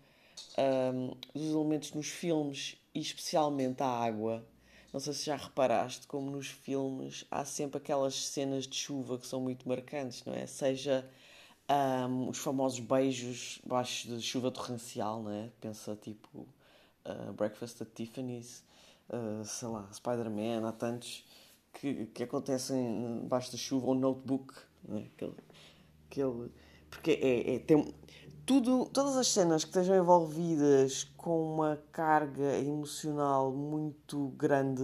um, 0.56 1.14
dos 1.34 1.52
elementos 1.52 1.92
nos 1.92 2.08
filmes 2.08 2.76
e 2.94 3.00
especialmente 3.00 3.82
a 3.82 3.88
água. 3.88 4.44
Não 4.98 5.02
sei 5.04 5.12
se 5.12 5.26
já 5.26 5.36
reparaste 5.36 6.08
como 6.08 6.28
nos 6.28 6.48
filmes 6.48 7.24
há 7.30 7.44
sempre 7.44 7.78
aquelas 7.78 8.16
cenas 8.16 8.66
de 8.66 8.74
chuva 8.74 9.16
que 9.16 9.28
são 9.28 9.40
muito 9.40 9.68
marcantes, 9.68 10.24
não 10.24 10.34
é? 10.34 10.44
Seja 10.44 11.08
um, 12.10 12.28
os 12.28 12.38
famosos 12.38 12.80
beijos 12.80 13.60
baixo 13.64 14.08
de 14.08 14.20
chuva 14.20 14.50
torrencial, 14.50 15.22
não 15.22 15.30
é? 15.30 15.52
Pensa 15.60 15.94
tipo 15.94 16.48
uh, 17.06 17.32
Breakfast 17.34 17.80
at 17.80 17.90
Tiffany's, 17.94 18.64
uh, 19.08 19.44
sei 19.44 19.68
lá, 19.68 19.88
Spider-Man, 19.92 20.66
há 20.66 20.72
tantos 20.72 21.24
que, 21.74 22.06
que 22.06 22.24
acontecem 22.24 23.24
baixo 23.28 23.52
da 23.52 23.56
chuva, 23.56 23.86
ou 23.86 23.94
Notebook, 23.94 24.52
não 24.82 24.98
é? 24.98 25.02
Aquele, 25.02 25.34
aquele, 26.10 26.52
porque 26.90 27.12
é, 27.12 27.54
é, 27.54 27.58
tem, 27.60 27.94
tudo, 28.48 28.86
todas 28.86 29.14
as 29.14 29.28
cenas 29.28 29.62
que 29.62 29.68
estejam 29.68 29.94
envolvidas 29.94 31.04
com 31.18 31.52
uma 31.52 31.78
carga 31.92 32.58
emocional 32.58 33.52
muito 33.52 34.28
grande, 34.38 34.82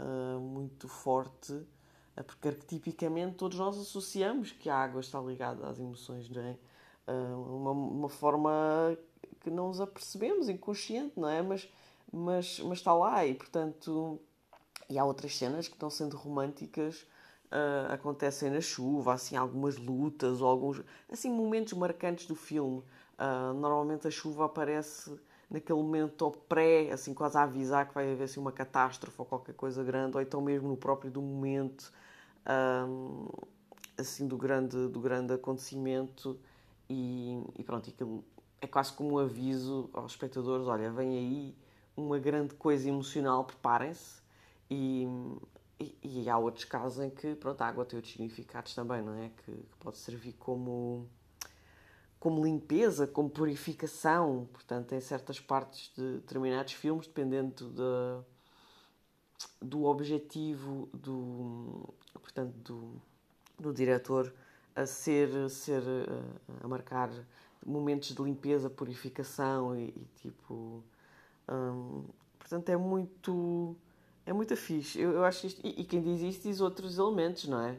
uh, 0.00 0.40
muito 0.40 0.88
forte, 0.88 1.52
uh, 1.52 2.24
porque 2.26 2.48
arquetipicamente 2.48 3.36
todos 3.36 3.58
nós 3.58 3.78
associamos 3.78 4.50
que 4.50 4.68
a 4.68 4.74
água 4.74 5.00
está 5.00 5.20
ligada 5.20 5.68
às 5.68 5.78
emoções, 5.78 6.28
não 6.28 6.42
é? 6.42 6.56
Uh, 7.06 7.56
uma, 7.56 7.70
uma 7.70 8.08
forma 8.08 8.98
que 9.38 9.50
não 9.50 9.68
nos 9.68 9.80
apercebemos, 9.80 10.48
inconsciente, 10.48 11.12
não 11.16 11.28
é? 11.28 11.40
Mas, 11.42 11.68
mas, 12.12 12.58
mas 12.58 12.78
está 12.78 12.92
lá 12.92 13.24
e, 13.24 13.36
portanto, 13.36 14.20
e 14.90 14.98
há 14.98 15.04
outras 15.04 15.36
cenas 15.36 15.68
que 15.68 15.74
estão 15.74 15.88
sendo 15.90 16.16
românticas 16.16 17.06
acontecem 17.88 18.50
na 18.50 18.60
chuva, 18.60 19.14
assim, 19.14 19.36
algumas 19.36 19.76
lutas 19.78 20.42
alguns 20.42 20.82
assim, 21.08 21.30
momentos 21.30 21.72
marcantes 21.74 22.26
do 22.26 22.34
filme. 22.34 22.82
Uh, 23.18 23.54
normalmente 23.54 24.06
a 24.06 24.10
chuva 24.10 24.44
aparece 24.44 25.18
naquele 25.48 25.78
momento 25.78 26.30
pré, 26.48 26.90
assim, 26.90 27.14
quase 27.14 27.38
a 27.38 27.42
avisar 27.42 27.88
que 27.88 27.94
vai 27.94 28.12
haver 28.12 28.24
assim, 28.24 28.40
uma 28.40 28.52
catástrofe 28.52 29.16
ou 29.18 29.24
qualquer 29.24 29.54
coisa 29.54 29.82
grande, 29.82 30.16
ou 30.16 30.22
então 30.22 30.40
mesmo 30.40 30.68
no 30.68 30.76
próprio 30.76 31.10
do 31.10 31.22
momento 31.22 31.92
um, 32.88 33.28
assim, 33.96 34.26
do 34.26 34.36
grande, 34.36 34.88
do 34.88 35.00
grande 35.00 35.32
acontecimento. 35.32 36.38
E, 36.88 37.42
e 37.58 37.64
pronto, 37.64 37.90
aquilo 37.90 38.24
é 38.60 38.66
quase 38.66 38.92
como 38.92 39.14
um 39.14 39.18
aviso 39.18 39.90
aos 39.92 40.12
espectadores: 40.12 40.66
olha, 40.66 40.90
vem 40.90 41.16
aí 41.16 41.56
uma 41.96 42.18
grande 42.18 42.54
coisa 42.54 42.88
emocional, 42.88 43.44
preparem-se. 43.44 44.20
E, 44.70 45.06
e, 45.78 45.96
e, 46.02 46.30
há 46.30 46.38
outros 46.38 46.64
casos 46.64 47.04
em 47.04 47.10
que 47.10 47.34
pronto, 47.36 47.60
a 47.62 47.68
água 47.68 47.84
tem 47.84 47.96
outros 47.96 48.12
significados 48.12 48.74
também, 48.74 49.02
não 49.02 49.14
é? 49.14 49.30
Que, 49.30 49.52
que, 49.52 49.76
pode 49.78 49.98
servir 49.98 50.32
como, 50.34 51.08
como 52.18 52.44
limpeza, 52.44 53.06
como 53.06 53.30
purificação. 53.30 54.48
Portanto, 54.52 54.94
em 54.94 55.00
certas 55.00 55.40
partes 55.40 55.92
de 55.96 56.14
determinados 56.14 56.72
filmes, 56.72 57.06
dependendo 57.06 57.70
de, 57.70 58.24
do 59.60 59.84
objetivo 59.84 60.88
do, 60.92 61.94
portanto, 62.14 62.54
do, 62.56 63.02
do 63.58 63.72
diretor 63.72 64.32
a 64.74 64.86
ser, 64.86 65.50
ser 65.50 65.82
a, 65.82 66.64
a 66.64 66.68
marcar 66.68 67.10
momentos 67.64 68.14
de 68.14 68.22
limpeza, 68.22 68.70
purificação 68.70 69.76
e, 69.76 69.88
e 69.88 70.06
tipo. 70.16 70.82
Hum, 71.48 72.04
portanto, 72.38 72.68
é 72.68 72.76
muito 72.76 73.76
é 74.26 74.32
muito 74.32 74.56
fixe. 74.56 75.00
Eu, 75.00 75.12
eu 75.12 75.24
acho 75.24 75.46
isto. 75.46 75.64
E, 75.64 75.80
e, 75.80 75.84
quem 75.84 76.02
diz 76.02 76.20
isto 76.20 76.48
diz 76.48 76.60
outros 76.60 76.98
elementos, 76.98 77.46
não 77.46 77.60
é? 77.60 77.78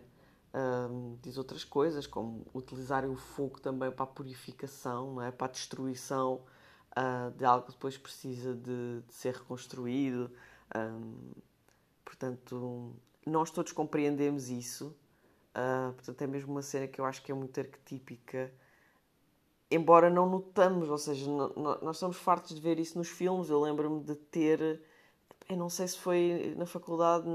Um, 0.57 1.19
diz 1.21 1.37
outras 1.37 1.63
coisas, 1.63 2.07
como 2.07 2.43
utilizarem 2.51 3.11
o 3.11 3.15
fogo 3.15 3.59
também 3.59 3.91
para 3.91 4.05
a 4.05 4.07
purificação, 4.07 5.13
não 5.13 5.21
é? 5.21 5.29
para 5.29 5.45
a 5.45 5.51
destruição 5.51 6.41
uh, 6.97 7.29
de 7.37 7.45
algo 7.45 7.67
que 7.67 7.73
depois 7.73 7.95
precisa 7.95 8.55
de, 8.55 9.01
de 9.07 9.13
ser 9.13 9.35
reconstruído. 9.35 10.31
Um, 10.75 11.31
portanto, 12.03 12.95
nós 13.23 13.51
todos 13.51 13.71
compreendemos 13.71 14.49
isso. 14.49 14.95
Uh, 15.53 15.93
portanto, 15.93 16.21
é 16.23 16.27
mesmo 16.27 16.51
uma 16.51 16.63
cena 16.63 16.87
que 16.87 16.99
eu 16.99 17.05
acho 17.05 17.21
que 17.21 17.31
é 17.31 17.35
muito 17.35 17.59
arquetípica. 17.59 18.51
Embora 19.69 20.09
não 20.09 20.27
notamos, 20.27 20.89
ou 20.89 20.97
seja, 20.97 21.29
nós 21.29 21.97
estamos 21.97 22.17
fartos 22.17 22.55
de 22.55 22.61
ver 22.61 22.79
isso 22.79 22.97
nos 22.97 23.09
filmes. 23.09 23.49
Eu 23.49 23.61
lembro-me 23.61 24.01
de 24.01 24.15
ter. 24.15 24.81
Eu 25.47 25.57
não 25.57 25.69
sei 25.69 25.87
se 25.87 25.99
foi 25.99 26.55
na 26.57 26.65
faculdade 26.65 27.27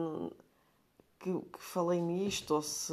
que, 1.22 1.32
que 1.32 1.62
falei 1.62 2.00
nisto 2.00 2.54
ou 2.54 2.62
se 2.62 2.92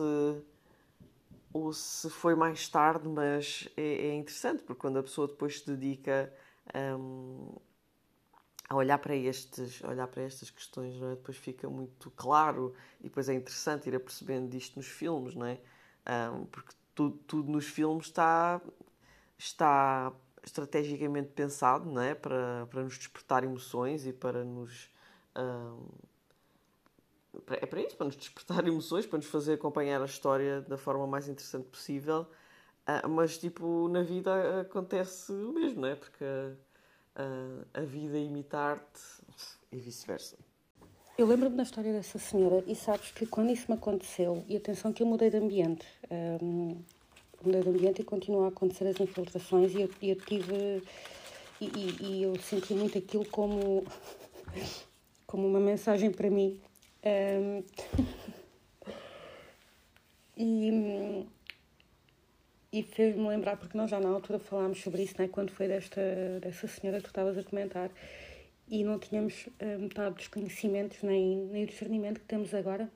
ou 1.51 1.73
se 1.73 2.09
foi 2.11 2.35
mais 2.35 2.69
tarde, 2.69 3.07
mas 3.09 3.67
é, 3.75 4.09
é 4.09 4.15
interessante 4.15 4.61
porque 4.63 4.79
quando 4.79 4.99
a 4.99 5.03
pessoa 5.03 5.27
depois 5.27 5.59
se 5.59 5.65
dedica 5.65 6.31
um, 6.75 7.55
a 8.69 8.75
olhar 8.75 8.99
para 8.99 9.15
estes, 9.15 9.83
olhar 9.83 10.07
para 10.07 10.21
estas 10.21 10.51
questões, 10.51 10.95
é? 11.01 11.09
depois 11.15 11.37
fica 11.37 11.67
muito 11.67 12.11
claro 12.11 12.75
e 12.99 13.03
depois 13.05 13.27
é 13.29 13.33
interessante 13.33 13.89
ir 13.89 13.95
a 13.95 13.99
percebendo 13.99 14.47
disto 14.49 14.77
nos 14.77 14.85
filmes, 14.85 15.33
não 15.33 15.47
é? 15.47 15.59
Um, 16.31 16.45
porque 16.45 16.73
tudo, 16.93 17.17
tudo 17.25 17.51
nos 17.51 17.65
filmes 17.65 18.05
está 18.05 18.61
está 19.37 20.13
estrategicamente 20.43 21.29
pensado, 21.29 21.89
não 21.89 22.01
é, 22.01 22.13
para 22.13 22.67
para 22.67 22.83
nos 22.83 22.95
despertar 22.97 23.43
emoções 23.43 24.05
e 24.05 24.13
para 24.13 24.43
nos 24.43 24.91
um, 25.35 25.87
é 27.51 27.65
para 27.65 27.81
isso, 27.81 27.95
para 27.95 28.07
nos 28.07 28.15
despertar 28.15 28.65
emoções, 28.67 29.05
para 29.05 29.17
nos 29.17 29.27
fazer 29.27 29.53
acompanhar 29.53 30.01
a 30.01 30.05
história 30.05 30.61
da 30.61 30.77
forma 30.77 31.05
mais 31.05 31.27
interessante 31.27 31.67
possível. 31.67 32.25
Uh, 32.87 33.07
mas, 33.07 33.37
tipo, 33.37 33.87
na 33.87 34.01
vida 34.01 34.61
acontece 34.61 35.31
o 35.31 35.53
mesmo, 35.53 35.81
não 35.81 35.89
é? 35.89 35.95
Porque 35.95 36.23
uh, 36.23 37.65
a 37.73 37.81
vida 37.81 38.17
imita 38.17 38.57
arte 38.57 39.01
e 39.71 39.77
vice-versa. 39.77 40.37
Eu 41.17 41.27
lembro-me 41.27 41.55
da 41.55 41.63
história 41.63 41.91
dessa 41.91 42.17
senhora 42.17 42.63
e 42.65 42.73
sabes 42.75 43.11
que 43.11 43.25
quando 43.25 43.51
isso 43.51 43.65
me 43.67 43.77
aconteceu, 43.77 44.43
e 44.47 44.55
atenção 44.55 44.93
que 44.93 45.03
eu 45.03 45.07
mudei 45.07 45.29
de 45.29 45.35
ambiente, 45.35 45.85
um, 46.41 46.81
mudei 47.43 47.61
de 47.61 47.69
ambiente 47.69 48.01
e 48.01 48.05
continua 48.05 48.45
a 48.45 48.47
acontecer 48.47 48.87
as 48.87 48.99
infiltrações 48.99 49.73
e 49.73 49.81
eu, 49.81 49.89
eu 50.01 50.15
tive. 50.15 50.81
E, 51.59 51.65
e, 51.65 51.97
e 52.05 52.23
eu 52.23 52.39
senti 52.39 52.73
muito 52.73 52.97
aquilo 52.97 53.25
como, 53.25 53.83
como 55.27 55.45
uma 55.45 55.59
mensagem 55.59 56.09
para 56.09 56.29
mim 56.29 56.57
um, 57.03 57.63
e, 60.37 61.25
e 62.71 62.83
fez-me 62.83 63.27
lembrar, 63.27 63.57
porque 63.57 63.77
nós 63.77 63.89
já 63.89 63.99
na 63.99 64.09
altura 64.09 64.39
falámos 64.39 64.81
sobre 64.81 65.03
isso, 65.03 65.15
né, 65.19 65.27
quando 65.27 65.51
foi 65.51 65.67
desta, 65.67 66.01
dessa 66.41 66.67
senhora 66.67 66.97
que 66.97 67.03
tu 67.03 67.07
estavas 67.07 67.37
a 67.37 67.43
comentar, 67.43 67.89
e 68.67 68.83
não 68.83 68.99
tínhamos 68.99 69.47
uh, 69.47 69.79
metade 69.79 70.15
dos 70.15 70.27
conhecimentos 70.27 71.01
nem, 71.01 71.37
nem 71.47 71.63
o 71.63 71.67
discernimento 71.67 72.19
que 72.19 72.27
temos 72.27 72.53
agora. 72.53 72.89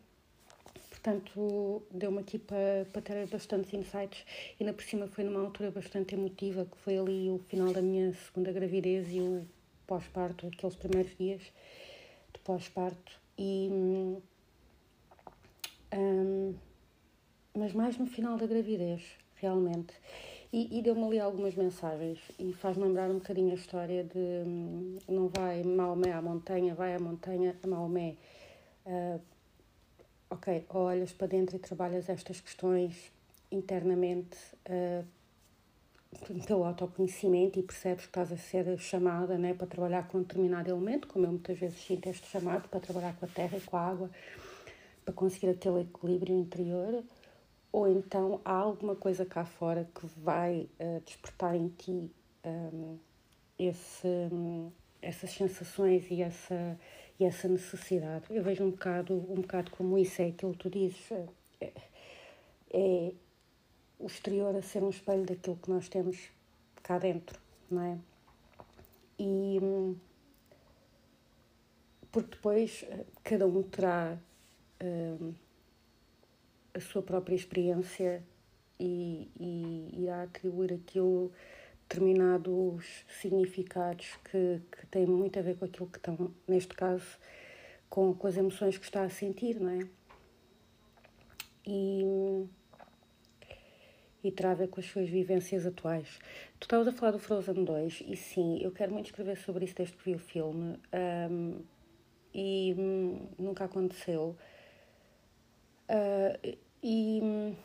Portanto, 0.90 1.84
deu-me 1.92 2.20
aqui 2.20 2.38
para, 2.38 2.86
para 2.94 3.02
ter 3.02 3.28
bastantes 3.28 3.74
insights. 3.74 4.24
Ainda 4.60 4.72
por 4.72 4.84
cima 4.84 5.08
foi 5.08 5.26
numa 5.26 5.42
altura 5.42 5.72
bastante 5.72 6.16
emotiva, 6.16 6.66
que 6.66 6.78
foi 6.78 6.98
ali 6.98 7.30
o 7.30 7.40
final 7.50 7.74
da 7.74 7.82
minha 7.82 8.14
segunda 8.14 8.52
gravidez 8.52 9.12
e 9.12 9.20
o 9.20 9.46
pós-parto, 9.86 10.48
aqueles 10.48 10.76
primeiros 10.76 11.18
dias 11.18 11.42
de 11.42 12.40
pós-parto 12.44 13.23
e 13.38 13.70
um, 15.94 16.56
mas 17.56 17.74
mais 17.74 17.98
no 17.98 18.06
final 18.06 18.38
da 18.38 18.46
gravidez 18.46 19.02
realmente. 19.36 19.94
E, 20.52 20.78
e 20.78 20.82
deu-me 20.84 21.04
ali 21.04 21.20
algumas 21.20 21.56
mensagens 21.56 22.20
e 22.38 22.54
faz-me 22.54 22.84
lembrar 22.84 23.10
um 23.10 23.16
bocadinho 23.16 23.52
a 23.52 23.56
história 23.56 24.04
de 24.04 24.20
um, 24.20 25.00
não 25.08 25.28
vai 25.28 25.64
Maomé 25.64 26.12
à 26.12 26.22
montanha 26.22 26.76
vai 26.76 26.94
à 26.96 27.00
montanha 27.00 27.56
a 27.64 27.68
Maomé. 27.68 28.16
Uh, 28.86 29.20
ok, 30.30 30.66
olhas 30.70 31.12
para 31.12 31.28
dentro 31.28 31.56
e 31.56 31.60
trabalhas 31.60 32.08
estas 32.08 32.40
questões 32.40 33.12
internamente 33.52 34.38
uh, 34.70 35.06
pelo 36.46 36.64
autoconhecimento 36.64 37.60
e 37.60 37.64
percebes 37.64 38.04
que 38.04 38.10
estás 38.10 38.32
a 38.32 38.38
ser 38.38 38.78
chamada 38.80 39.38
né, 39.38 39.54
para 39.54 39.68
trabalhar 39.68 40.08
com 40.08 40.20
um 40.20 40.22
determinado 40.22 40.70
elemento, 40.70 41.08
como 41.08 41.26
eu 41.26 41.32
muitas 41.32 41.58
vezes 41.58 41.78
sinto 41.80 42.08
este 42.08 42.28
chamado, 42.28 42.68
para 42.70 42.80
trabalhar 42.80 43.16
com 43.16 43.26
a 43.26 43.30
terra 43.30 43.58
e 43.58 43.62
com 43.62 43.78
a 43.78 43.82
água, 43.82 44.10
para 45.04 45.14
conseguir 45.14 45.50
aquele 45.50 45.82
equilíbrio 45.82 46.36
interior, 46.38 47.04
ou 47.72 47.88
então 47.88 48.40
há 48.46 48.54
alguma 48.54 48.96
coisa 48.96 49.26
cá 49.26 49.46
fora 49.46 49.90
que 49.96 50.06
vai 50.18 50.70
uh, 50.80 51.02
despertar 51.06 51.56
em 51.56 51.70
ti 51.70 52.12
um, 52.46 52.98
esse, 53.58 54.08
um, 54.32 54.72
essas 55.02 55.32
sensações 55.32 56.10
e 56.12 56.22
essa, 56.22 56.80
e 57.20 57.26
essa 57.26 57.48
necessidade. 57.48 58.26
Eu 58.30 58.44
vejo 58.44 58.64
um 58.64 58.72
bocado, 58.72 59.16
um 59.30 59.42
bocado 59.42 59.72
como 59.72 59.98
isso 59.98 60.22
é 60.22 60.28
aquilo 60.28 60.54
que 60.54 60.60
tu 60.60 60.70
dizes. 60.70 61.12
É, 61.60 61.72
é, 62.72 63.14
o 64.04 64.08
exterior 64.08 64.54
a 64.54 64.62
ser 64.62 64.84
um 64.84 64.90
espelho 64.90 65.26
daquilo 65.26 65.56
que 65.56 65.70
nós 65.70 65.88
temos 65.88 66.30
cá 66.84 67.00
dentro, 67.00 67.40
não 67.72 67.82
é? 67.82 67.98
E 69.18 69.58
porque 72.12 72.36
depois 72.36 72.84
eh, 72.90 73.06
cada 73.24 73.48
um 73.48 73.64
terá 73.64 74.18
uh, 74.84 75.36
a 76.74 76.80
sua 76.82 77.02
própria 77.02 77.36
experiência 77.36 78.22
e, 78.78 79.32
e 79.40 80.04
irá 80.04 80.24
atribuir 80.24 80.74
aquilo 80.74 81.32
determinados 81.88 83.06
significados 83.22 84.18
que, 84.26 84.62
que 84.70 84.86
têm 84.88 85.06
muito 85.06 85.40
a 85.40 85.42
ver 85.42 85.58
com 85.58 85.66
aquilo 85.66 85.88
que 85.88 85.98
estão, 85.98 86.34
neste 86.46 86.74
caso, 86.74 87.18
com, 87.90 88.14
com 88.14 88.28
as 88.28 88.36
emoções 88.36 88.78
que 88.78 88.86
está 88.86 89.04
a 89.04 89.10
sentir, 89.10 89.62
não 89.62 89.70
é? 89.70 89.88
E 91.66 92.46
e 94.24 94.32
terá 94.32 94.52
a 94.52 94.56
ver 94.56 94.70
com 94.70 94.80
as 94.80 94.86
suas 94.86 95.10
vivências 95.10 95.66
atuais. 95.66 96.20
Tu 96.60 96.64
estavas 96.64 96.88
a 96.88 96.92
falar 96.92 97.12
do 97.12 97.20
Frozen 97.20 97.64
2 97.64 98.04
e 98.08 98.16
sim, 98.16 98.60
eu 98.62 98.72
quero 98.72 98.94
muito 98.94 99.08
escrever 99.08 99.38
sobre 99.38 99.66
isso 99.66 99.76
desde 99.76 99.98
que 99.98 100.06
vi 100.06 100.16
o 100.16 100.20
filme 100.20 100.80
um, 101.30 101.62
e 102.34 102.74
um, 102.78 103.28
nunca 103.38 103.66
aconteceu. 103.66 104.36
Uh, 105.90 106.58
e 106.82 107.20
um, 107.22 107.56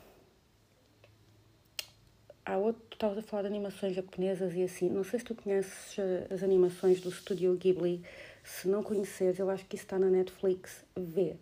há 2.44 2.56
outro, 2.56 2.82
tu 2.90 2.94
estavas 2.94 3.18
a 3.18 3.22
falar 3.22 3.42
de 3.42 3.48
animações 3.48 3.94
japonesas 3.94 4.54
e 4.54 4.62
assim, 4.62 4.88
não 4.88 5.04
sei 5.04 5.20
se 5.20 5.24
tu 5.24 5.34
conheces 5.34 5.96
as 6.30 6.42
animações 6.42 7.00
do 7.00 7.08
estúdio 7.08 7.54
Ghibli, 7.56 8.02
se 8.42 8.68
não 8.68 8.82
conheces, 8.82 9.38
eu 9.38 9.48
acho 9.48 9.64
que 9.66 9.76
isso 9.76 9.84
está 9.84 9.98
na 9.98 10.08
Netflix, 10.08 10.84
vê. 10.96 11.36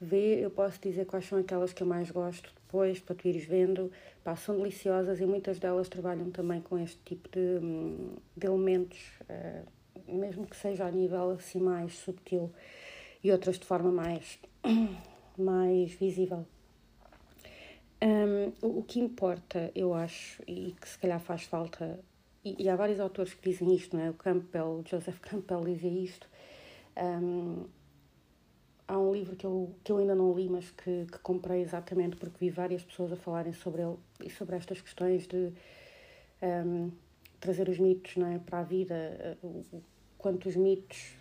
Vê, 0.00 0.44
eu 0.44 0.50
posso 0.50 0.78
dizer 0.80 1.06
quais 1.06 1.24
são 1.24 1.38
aquelas 1.38 1.72
que 1.72 1.82
eu 1.82 1.86
mais 1.86 2.10
gosto 2.10 2.52
depois, 2.74 2.98
para 2.98 3.14
tu 3.14 3.28
ires 3.28 3.44
vendo. 3.44 3.92
Pá, 4.24 4.34
são 4.34 4.56
deliciosas 4.56 5.20
e 5.20 5.26
muitas 5.26 5.60
delas 5.60 5.88
trabalham 5.88 6.30
também 6.30 6.60
com 6.60 6.76
este 6.76 6.98
tipo 7.04 7.28
de, 7.28 7.60
de 8.36 8.46
elementos, 8.46 8.98
uh, 9.22 10.12
mesmo 10.12 10.44
que 10.44 10.56
seja 10.56 10.84
a 10.84 10.90
nível 10.90 11.30
assim 11.30 11.60
mais 11.60 11.94
subtil 11.94 12.52
e 13.22 13.30
outras 13.30 13.58
de 13.58 13.64
forma 13.64 13.92
mais, 13.92 14.40
mais 15.38 15.92
visível. 15.92 16.44
Um, 18.02 18.52
o, 18.60 18.80
o 18.80 18.82
que 18.82 18.98
importa, 18.98 19.70
eu 19.74 19.94
acho, 19.94 20.42
e 20.48 20.72
que 20.72 20.88
se 20.88 20.98
calhar 20.98 21.20
faz 21.20 21.44
falta, 21.44 22.00
e, 22.44 22.64
e 22.64 22.68
há 22.68 22.74
vários 22.74 22.98
autores 22.98 23.32
que 23.32 23.50
dizem 23.50 23.72
isto, 23.74 23.96
não 23.96 24.04
é? 24.04 24.10
O 24.10 24.14
Campbell, 24.14 24.82
Joseph 24.84 25.20
Campbell 25.20 25.64
dizia 25.64 25.90
isto. 25.90 26.28
Um, 26.96 27.66
há 28.86 28.98
um 28.98 29.12
livro 29.12 29.36
que 29.36 29.46
eu, 29.46 29.74
que 29.82 29.90
eu 29.90 29.98
ainda 29.98 30.14
não 30.14 30.34
li, 30.34 30.48
mas 30.48 30.70
que, 30.70 31.06
que 31.06 31.18
comprei 31.18 31.62
exatamente 31.62 32.16
porque 32.16 32.36
vi 32.38 32.50
várias 32.50 32.82
pessoas 32.82 33.12
a 33.12 33.16
falarem 33.16 33.52
sobre 33.52 33.82
ele 33.82 33.96
e 34.24 34.30
sobre 34.30 34.56
estas 34.56 34.80
questões 34.80 35.26
de 35.26 35.52
um, 36.42 36.90
trazer 37.40 37.68
os 37.68 37.78
mitos 37.78 38.16
não 38.16 38.26
é, 38.26 38.38
para 38.38 38.60
a 38.60 38.62
vida, 38.62 39.38
uh, 39.42 39.82
quantos 40.18 40.56
mitos 40.56 41.14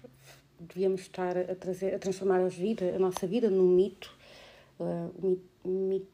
devíamos 0.60 1.02
estar 1.02 1.38
a 1.38 1.56
trazer, 1.56 1.94
a 1.96 2.00
transformar 2.00 2.40
a, 2.40 2.48
vida, 2.48 2.96
a 2.96 3.00
nossa 3.00 3.28
vida 3.28 3.50
num 3.50 3.68
mito, 3.68 4.16
uh, 4.80 5.40
mito, 5.66 6.08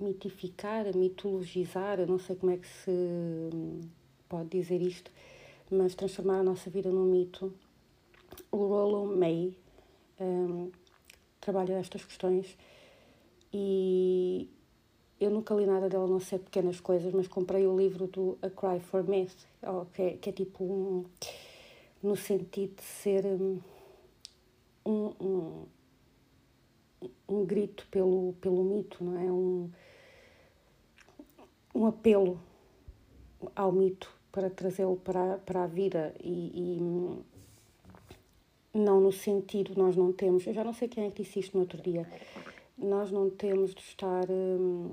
mitificar, 0.00 0.94
mitologizar, 0.94 1.98
eu 1.98 2.06
não 2.06 2.18
sei 2.18 2.36
como 2.36 2.52
é 2.52 2.56
que 2.56 2.66
se 2.66 2.90
hum, 2.90 3.80
pode 4.28 4.48
dizer 4.50 4.80
isto, 4.80 5.10
mas 5.70 5.94
transformar 5.94 6.38
a 6.38 6.42
nossa 6.42 6.70
vida 6.70 6.90
num 6.90 7.04
mito. 7.04 7.52
O 8.50 8.58
Rollo 8.58 9.16
May, 9.16 9.56
um, 10.20 10.70
trabalha 11.40 11.74
estas 11.74 12.04
questões 12.04 12.56
e 13.52 14.50
eu 15.18 15.30
nunca 15.30 15.54
li 15.54 15.64
nada 15.64 15.88
dela, 15.88 16.06
não 16.06 16.20
sei 16.20 16.38
pequenas 16.38 16.80
coisas, 16.80 17.12
mas 17.12 17.26
comprei 17.26 17.66
o 17.66 17.76
livro 17.76 18.06
do 18.06 18.38
A 18.42 18.50
Cry 18.50 18.80
for 18.80 19.02
Myth, 19.02 19.46
que 19.94 20.02
é, 20.02 20.10
que 20.16 20.28
é 20.30 20.32
tipo 20.32 20.64
um, 20.64 21.04
no 22.02 22.16
sentido 22.16 22.76
de 22.76 22.82
ser 22.82 23.24
um, 23.24 23.60
um, 24.84 25.66
um 27.28 27.44
grito 27.46 27.86
pelo, 27.90 28.34
pelo 28.40 28.62
mito, 28.62 29.02
não 29.02 29.18
é? 29.18 29.24
Um, 29.24 29.70
um 31.74 31.86
apelo 31.86 32.40
ao 33.54 33.72
mito 33.72 34.12
para 34.30 34.50
trazê-lo 34.50 34.96
para, 34.96 35.38
para 35.38 35.64
a 35.64 35.66
vida 35.66 36.14
e, 36.20 36.76
e 36.78 37.24
não 38.76 39.00
no 39.00 39.12
sentido, 39.12 39.72
nós 39.76 39.96
não 39.96 40.12
temos, 40.12 40.46
eu 40.46 40.54
já 40.54 40.62
não 40.62 40.72
sei 40.72 40.88
quem 40.88 41.06
é 41.06 41.10
que 41.10 41.22
disse 41.22 41.40
isto 41.40 41.54
no 41.54 41.60
outro 41.60 41.80
dia, 41.80 42.06
nós 42.76 43.10
não 43.10 43.30
temos 43.30 43.74
de 43.74 43.80
estar 43.80 44.26
hum, 44.30 44.92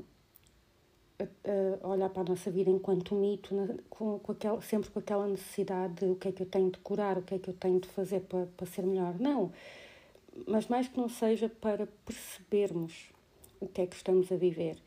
a, 1.20 1.86
a, 1.86 1.88
olhar 1.90 2.10
para 2.10 2.22
a 2.22 2.26
nossa 2.26 2.50
vida 2.50 2.70
enquanto 2.70 3.16
mito, 3.16 3.54
na, 3.54 3.68
com, 3.90 4.20
com 4.20 4.32
aquela, 4.32 4.62
sempre 4.62 4.90
com 4.90 5.00
aquela 5.00 5.28
necessidade 5.28 5.94
de 5.94 6.06
o 6.06 6.16
que 6.16 6.30
é 6.30 6.32
que 6.32 6.44
eu 6.44 6.48
tenho 6.48 6.72
de 6.72 6.80
curar, 6.80 7.18
o 7.18 7.22
que 7.22 7.36
é 7.36 7.40
que 7.40 7.50
eu 7.50 7.54
tenho 7.54 7.80
de 7.80 7.88
fazer 7.90 8.22
para, 8.22 8.48
para 8.58 8.66
ser 8.66 8.84
melhor. 8.84 9.16
Não, 9.20 9.52
mas 10.48 10.68
mais 10.68 10.88
que 10.88 10.98
não 10.98 11.10
seja 11.10 11.50
para 11.50 11.88
percebermos 12.06 13.12
o 13.60 13.68
que 13.68 13.82
é 13.82 13.88
que 13.88 13.96
estamos 13.96 14.32
a 14.32 14.36
viver. 14.36 14.78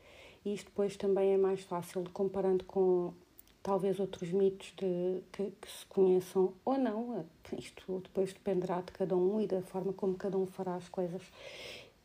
E 0.43 0.53
isto 0.53 0.67
depois 0.67 0.95
também 0.95 1.33
é 1.33 1.37
mais 1.37 1.61
fácil, 1.61 2.03
comparando 2.13 2.63
com 2.65 3.13
talvez 3.67 3.99
outros 3.99 4.31
mitos 4.31 4.71
de, 4.77 5.21
que, 5.29 5.51
que, 5.59 5.69
se 5.69 5.85
conheçam 5.87 6.53
ou 6.63 6.77
não. 6.77 7.25
Isto 7.59 7.99
depois 8.01 8.31
dependerá 8.31 8.79
de 8.79 8.93
cada 8.93 9.13
um 9.13 9.41
e 9.41 9.45
da 9.45 9.61
forma 9.61 9.91
como 9.91 10.15
cada 10.15 10.37
um 10.37 10.45
fará 10.45 10.75
as 10.75 10.87
coisas. 10.87 11.21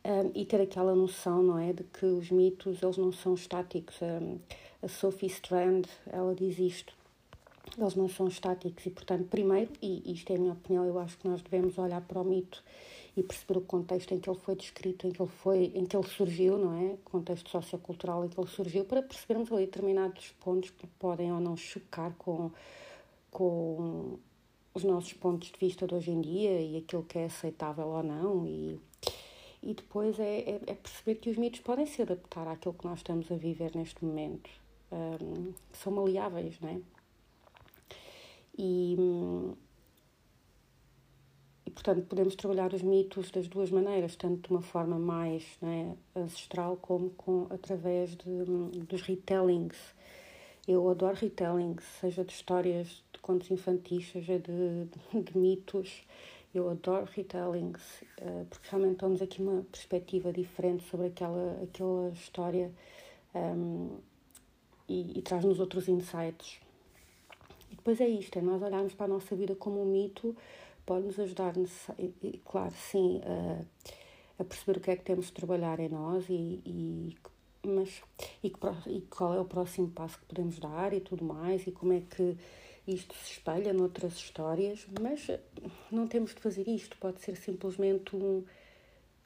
Um, 0.03 0.31
e 0.35 0.43
ter 0.43 0.59
aquela 0.59 0.93
noção, 0.93 1.41
não 1.41 1.57
é, 1.57 1.71
de 1.71 1.85
que 1.85 2.05
os 2.05 2.29
mitos, 2.29 2.83
eles 2.83 2.97
não 2.97 3.13
são 3.13 3.33
estáticos. 3.33 3.95
Um, 4.01 4.39
a 4.81 4.89
Sophie 4.89 5.27
Strand, 5.27 5.85
ela 6.07 6.35
diz 6.35 6.59
isto, 6.59 6.93
eles 7.77 7.95
não 7.95 8.09
são 8.09 8.27
estáticos 8.27 8.85
e, 8.85 8.89
portanto, 8.89 9.25
primeiro, 9.29 9.71
e 9.81 10.11
isto 10.11 10.33
é 10.33 10.35
a 10.35 10.39
minha 10.39 10.51
opinião, 10.51 10.85
eu 10.85 10.99
acho 10.99 11.17
que 11.17 11.25
nós 11.25 11.41
devemos 11.41 11.77
olhar 11.77 12.01
para 12.01 12.19
o 12.19 12.25
mito 12.25 12.61
e 13.15 13.23
perceber 13.23 13.59
o 13.59 13.61
contexto 13.61 14.13
em 14.13 14.19
que 14.19 14.29
ele 14.29 14.39
foi 14.39 14.55
descrito, 14.55 15.07
em 15.07 15.11
que 15.11 15.21
ele 15.21 15.31
foi, 15.41 15.71
em 15.75 15.85
que 15.85 15.95
ele 15.95 16.07
surgiu, 16.07 16.57
não 16.57 16.73
é? 16.73 16.93
O 16.93 16.97
contexto 16.97 17.49
sociocultural 17.49 18.25
em 18.25 18.29
que 18.29 18.39
ele 18.39 18.49
surgiu, 18.49 18.85
para 18.85 19.01
percebermos 19.03 19.51
ali 19.51 19.65
determinados 19.65 20.31
pontos 20.39 20.71
que 20.71 20.87
podem 20.99 21.31
ou 21.31 21.39
não 21.39 21.55
chocar 21.55 22.13
com, 22.17 22.51
com 23.29 24.17
os 24.73 24.83
nossos 24.83 25.13
pontos 25.13 25.51
de 25.51 25.59
vista 25.59 25.85
de 25.85 25.93
hoje 25.93 26.11
em 26.11 26.21
dia 26.21 26.59
e 26.59 26.77
aquilo 26.77 27.03
que 27.03 27.19
é 27.19 27.25
aceitável 27.25 27.87
ou 27.87 28.03
não 28.03 28.47
e 28.47 28.79
e 29.63 29.73
depois 29.73 30.19
é, 30.19 30.39
é, 30.39 30.61
é, 30.67 30.73
perceber 30.73 31.15
que 31.15 31.29
os 31.29 31.37
mitos 31.37 31.61
podem 31.61 31.85
se 31.85 32.01
adaptar 32.01 32.47
àquilo 32.49 32.73
que 32.73 32.85
nós 32.85 32.99
estamos 32.99 33.31
a 33.31 33.35
viver 33.35 33.71
neste 33.73 34.03
momento. 34.03 34.49
Um, 34.91 35.53
são 35.71 35.93
maleáveis, 35.93 36.59
não 36.59 36.69
é? 36.69 36.81
E, 38.57 38.97
e, 41.65 41.71
portanto, 41.71 42.05
podemos 42.05 42.35
trabalhar 42.35 42.73
os 42.73 42.81
mitos 42.81 43.31
das 43.31 43.47
duas 43.47 43.71
maneiras, 43.71 44.15
tanto 44.15 44.47
de 44.47 44.49
uma 44.49 44.61
forma 44.61 44.99
mais 44.99 45.45
é, 45.61 46.19
ancestral 46.19 46.77
como 46.77 47.09
com, 47.11 47.47
através 47.49 48.15
de, 48.17 48.43
dos 48.85 49.01
retellings. 49.01 49.77
Eu 50.67 50.89
adoro 50.89 51.15
retellings, 51.15 51.83
seja 52.01 52.23
de 52.23 52.33
histórias 52.33 53.03
de 53.13 53.19
contos 53.19 53.49
infantis, 53.49 54.11
seja 54.11 54.39
de, 54.39 54.85
de, 54.85 55.21
de 55.21 55.37
mitos. 55.37 56.03
Eu 56.53 56.69
adoro 56.69 57.07
retellings, 57.11 57.81
uh, 58.21 58.45
porque 58.49 58.67
realmente 58.69 58.97
dão-nos 58.97 59.21
aqui 59.21 59.41
uma 59.41 59.63
perspectiva 59.71 60.31
diferente 60.31 60.83
sobre 60.83 61.07
aquela, 61.07 61.59
aquela 61.63 62.09
história 62.09 62.71
um, 63.33 63.39
ehm, 63.39 63.89
e, 64.87 65.17
e 65.17 65.21
traz-nos 65.21 65.59
outros 65.59 65.87
insights. 65.87 66.59
E 67.71 67.75
depois 67.75 67.99
é 67.99 68.07
isto, 68.07 68.37
é 68.37 68.41
nós 68.41 68.61
olharmos 68.61 68.93
para 68.93 69.05
a 69.05 69.09
nossa 69.09 69.35
vida 69.35 69.55
como 69.55 69.81
um 69.81 69.85
mito, 69.85 70.35
pode 70.85 71.05
nos 71.05 71.19
ajudar, 71.19 71.53
e, 71.97 72.41
claro, 72.45 72.73
sim, 72.75 73.19
uh, 73.19 73.65
a 74.37 74.43
perceber 74.43 74.77
o 74.77 74.81
que 74.81 74.91
é 74.91 74.95
que 74.95 75.03
temos 75.03 75.27
de 75.27 75.33
trabalhar 75.33 75.79
em 75.79 75.89
nós 75.89 76.25
e, 76.29 76.61
e 76.65 77.17
mas 77.65 78.01
e, 78.43 78.51
e 78.87 79.01
qual 79.01 79.33
é 79.33 79.39
o 79.39 79.45
próximo 79.45 79.89
passo 79.89 80.19
que 80.19 80.25
podemos 80.25 80.59
dar 80.59 80.93
e 80.93 80.99
tudo 80.99 81.23
mais 81.23 81.65
e 81.65 81.71
como 81.71 81.93
é 81.93 82.01
que 82.01 82.37
isto 82.85 83.15
se 83.15 83.31
espelha 83.31 83.71
noutras 83.71 84.15
histórias, 84.15 84.85
mas 85.01 85.27
não 85.89 86.05
temos 86.05 86.35
de 86.35 86.41
fazer 86.41 86.67
isto, 86.67 86.97
pode 86.97 87.21
ser 87.21 87.37
simplesmente 87.37 88.13
um 88.13 88.43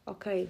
ok, 0.05 0.47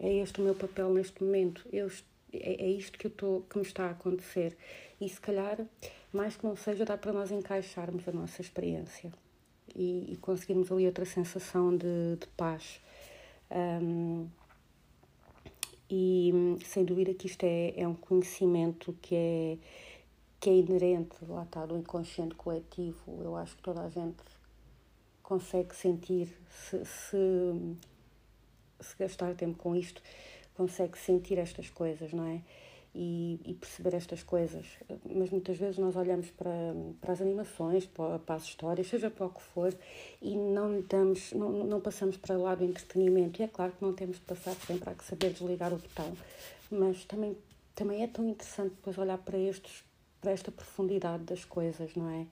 é 0.00 0.14
este 0.14 0.40
o 0.40 0.44
meu 0.44 0.56
papel 0.56 0.92
neste 0.92 1.22
momento, 1.22 1.64
eu, 1.72 1.86
é, 2.32 2.64
é 2.64 2.68
isto 2.68 2.98
que, 2.98 3.06
eu 3.06 3.10
tô, 3.12 3.42
que 3.48 3.56
me 3.56 3.64
está 3.64 3.86
a 3.86 3.90
acontecer. 3.90 4.56
E 5.00 5.08
se 5.08 5.20
calhar, 5.20 5.64
mais 6.12 6.36
que 6.36 6.44
não 6.44 6.56
seja, 6.56 6.84
dá 6.84 6.98
para 6.98 7.12
nós 7.12 7.30
encaixarmos 7.30 8.06
a 8.08 8.12
nossa 8.12 8.42
experiência 8.42 9.12
e, 9.80 10.12
e 10.12 10.16
conseguirmos 10.18 10.70
ali 10.70 10.84
outra 10.84 11.06
sensação 11.06 11.74
de, 11.74 12.16
de 12.20 12.26
paz. 12.36 12.80
Um, 13.50 14.28
e 15.88 16.32
sem 16.64 16.84
dúvida 16.84 17.14
que 17.14 17.26
isto 17.26 17.42
é, 17.44 17.80
é 17.80 17.88
um 17.88 17.94
conhecimento 17.94 18.94
que 19.00 19.14
é, 19.14 19.58
que 20.38 20.50
é 20.50 20.54
inerente, 20.54 21.16
lá 21.26 21.42
está, 21.42 21.64
do 21.64 21.76
inconsciente 21.76 22.34
coletivo. 22.34 23.22
Eu 23.22 23.34
acho 23.36 23.56
que 23.56 23.62
toda 23.62 23.80
a 23.80 23.88
gente 23.88 24.22
consegue 25.22 25.74
sentir, 25.74 26.28
se, 26.48 26.84
se, 26.84 27.16
se 28.80 28.96
gastar 28.98 29.34
tempo 29.34 29.58
com 29.58 29.74
isto, 29.74 30.02
consegue 30.54 30.98
sentir 30.98 31.38
estas 31.38 31.70
coisas, 31.70 32.12
não 32.12 32.26
é? 32.26 32.42
E, 32.94 33.40
e, 33.44 33.54
perceber 33.54 33.94
estas 33.94 34.22
coisas. 34.22 34.66
Mas 35.04 35.30
muitas 35.30 35.56
vezes 35.56 35.78
nós 35.78 35.94
olhamos 35.96 36.30
para, 36.30 36.50
para 37.00 37.12
as 37.12 37.20
animações, 37.20 37.86
para, 37.86 38.18
para, 38.18 38.34
as 38.34 38.44
histórias, 38.44 38.88
seja 38.88 39.10
para 39.10 39.26
o 39.26 39.30
que 39.30 39.42
for, 39.42 39.74
e 40.20 40.36
não, 40.36 40.82
damos, 40.82 41.32
não, 41.32 41.50
não 41.64 41.80
passamos 41.80 42.16
para 42.16 42.36
lá 42.36 42.54
do 42.54 42.64
entretenimento. 42.64 43.40
E 43.40 43.44
é 43.44 43.48
claro 43.48 43.72
que 43.72 43.82
não 43.82 43.92
temos 43.92 44.16
de 44.16 44.22
passar 44.22 44.54
sempre 44.54 44.90
a 44.90 44.94
saber 45.02 45.32
desligar 45.32 45.72
o 45.72 45.76
botão, 45.76 46.12
mas 46.70 47.04
também, 47.04 47.36
também 47.74 48.02
é 48.02 48.06
tão 48.08 48.28
interessante 48.28 48.70
depois 48.70 48.98
olhar 48.98 49.18
para, 49.18 49.38
estes, 49.38 49.84
para 50.20 50.32
esta 50.32 50.50
profundidade 50.50 51.24
das 51.24 51.44
coisas, 51.44 51.94
não 51.94 52.10
é? 52.10 52.26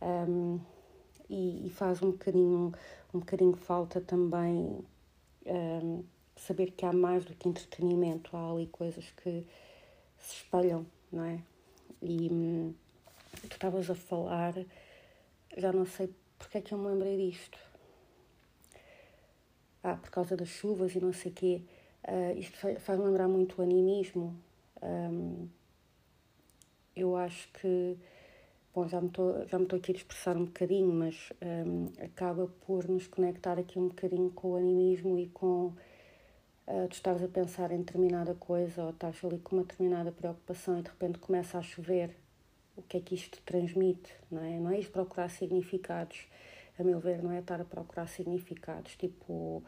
Um, 0.00 0.60
e, 1.28 1.66
e, 1.66 1.70
faz 1.70 2.00
um 2.02 2.12
bocadinho, 2.12 2.72
um 3.12 3.18
bocadinho 3.18 3.56
falta 3.56 4.00
também 4.00 4.78
um, 5.46 6.04
saber 6.36 6.70
que 6.70 6.84
há 6.84 6.92
mais 6.92 7.24
do 7.24 7.34
que 7.34 7.48
entretenimento, 7.48 8.36
há 8.36 8.52
ali 8.52 8.66
coisas 8.66 9.10
que 9.16 9.44
se 10.26 10.34
espelham, 10.34 10.84
não 11.12 11.24
é? 11.24 11.40
E 12.02 12.28
hum, 12.30 12.74
tu 13.42 13.54
estavas 13.54 13.88
a 13.88 13.94
falar, 13.94 14.54
já 15.56 15.72
não 15.72 15.86
sei 15.86 16.12
porque 16.38 16.58
é 16.58 16.60
que 16.60 16.74
eu 16.74 16.78
me 16.78 16.88
lembrei 16.88 17.30
disto. 17.30 17.58
Ah, 19.82 19.96
por 19.96 20.10
causa 20.10 20.36
das 20.36 20.48
chuvas 20.48 20.94
e 20.94 21.00
não 21.00 21.12
sei 21.12 21.30
o 21.30 21.34
quê. 21.34 21.62
Uh, 22.04 22.38
isto 22.38 22.58
faz-me 22.80 23.04
lembrar 23.04 23.28
muito 23.28 23.60
o 23.60 23.62
animismo. 23.62 24.36
Um, 24.82 25.48
eu 26.94 27.16
acho 27.16 27.48
que, 27.52 27.96
bom, 28.74 28.88
já 28.88 29.00
me 29.00 29.06
estou 29.08 29.78
aqui 29.78 29.92
a 29.92 29.94
expressar 29.94 30.36
um 30.36 30.46
bocadinho, 30.46 30.92
mas 30.92 31.32
um, 31.40 31.86
acaba 32.04 32.48
por 32.66 32.88
nos 32.88 33.06
conectar 33.06 33.58
aqui 33.58 33.78
um 33.78 33.88
bocadinho 33.88 34.30
com 34.30 34.52
o 34.52 34.56
animismo 34.56 35.18
e 35.18 35.28
com 35.28 35.72
uh, 36.66 36.88
tu 36.88 36.94
estás 36.94 37.22
a 37.22 37.28
pensar 37.28 37.70
em 37.70 37.78
determinada 37.78 38.34
coisa 38.34 38.82
ou 38.82 38.90
estás 38.90 39.24
ali 39.24 39.38
com 39.38 39.56
uma 39.56 39.64
determinada 39.64 40.12
preocupação 40.12 40.78
e 40.78 40.82
de 40.82 40.88
repente 40.88 41.18
começa 41.18 41.58
a 41.58 41.62
chover, 41.62 42.10
o 42.76 42.82
que 42.82 42.98
é 42.98 43.00
que 43.00 43.14
isto 43.14 43.40
transmite, 43.42 44.12
não 44.30 44.42
é? 44.42 44.58
Não 44.58 44.70
é 44.70 44.80
ir 44.80 44.90
procurar 44.90 45.30
significados, 45.30 46.26
a 46.78 46.84
meu 46.84 47.00
ver, 47.00 47.22
não 47.22 47.32
é 47.32 47.38
estar 47.38 47.60
a 47.60 47.64
procurar 47.64 48.06
significados, 48.06 48.96
tipo, 48.96 49.62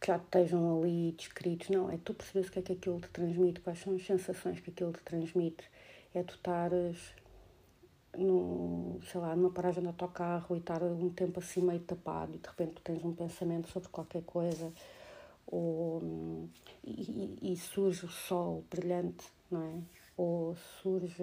que 0.00 0.06
já 0.06 0.16
estejam 0.16 0.78
ali 0.78 1.12
descritos, 1.12 1.68
não, 1.70 1.90
é 1.90 1.98
tu 2.04 2.14
perceberes 2.14 2.48
o 2.48 2.52
que 2.52 2.58
é 2.60 2.62
que 2.62 2.72
aquilo 2.72 3.00
te 3.00 3.08
transmite, 3.08 3.60
quais 3.60 3.78
são 3.80 3.94
as 3.94 4.06
sensações 4.06 4.60
que 4.60 4.70
aquilo 4.70 4.92
te 4.92 5.02
transmite, 5.02 5.68
é 6.14 6.22
tu 6.22 6.34
estares 6.34 7.14
no, 8.16 8.98
sei 9.10 9.20
lá, 9.20 9.34
numa 9.36 9.50
paragem 9.50 9.82
do 9.82 9.88
autocarro 9.88 10.56
e 10.56 10.58
estar 10.58 10.82
um 10.82 11.10
tempo 11.10 11.40
assim 11.40 11.60
meio 11.60 11.80
tapado 11.80 12.34
e 12.34 12.38
de 12.38 12.48
repente 12.48 12.74
tu 12.74 12.82
tens 12.82 13.04
um 13.04 13.12
pensamento 13.12 13.68
sobre 13.68 13.88
qualquer 13.88 14.22
coisa 14.22 14.72
ou, 15.46 16.48
e, 16.84 17.38
e, 17.40 17.56
surge 17.56 18.06
o 18.06 18.08
sol 18.08 18.64
brilhante, 18.70 19.24
não 19.50 19.62
é? 19.62 19.82
Ou 20.16 20.56
surge 20.56 21.22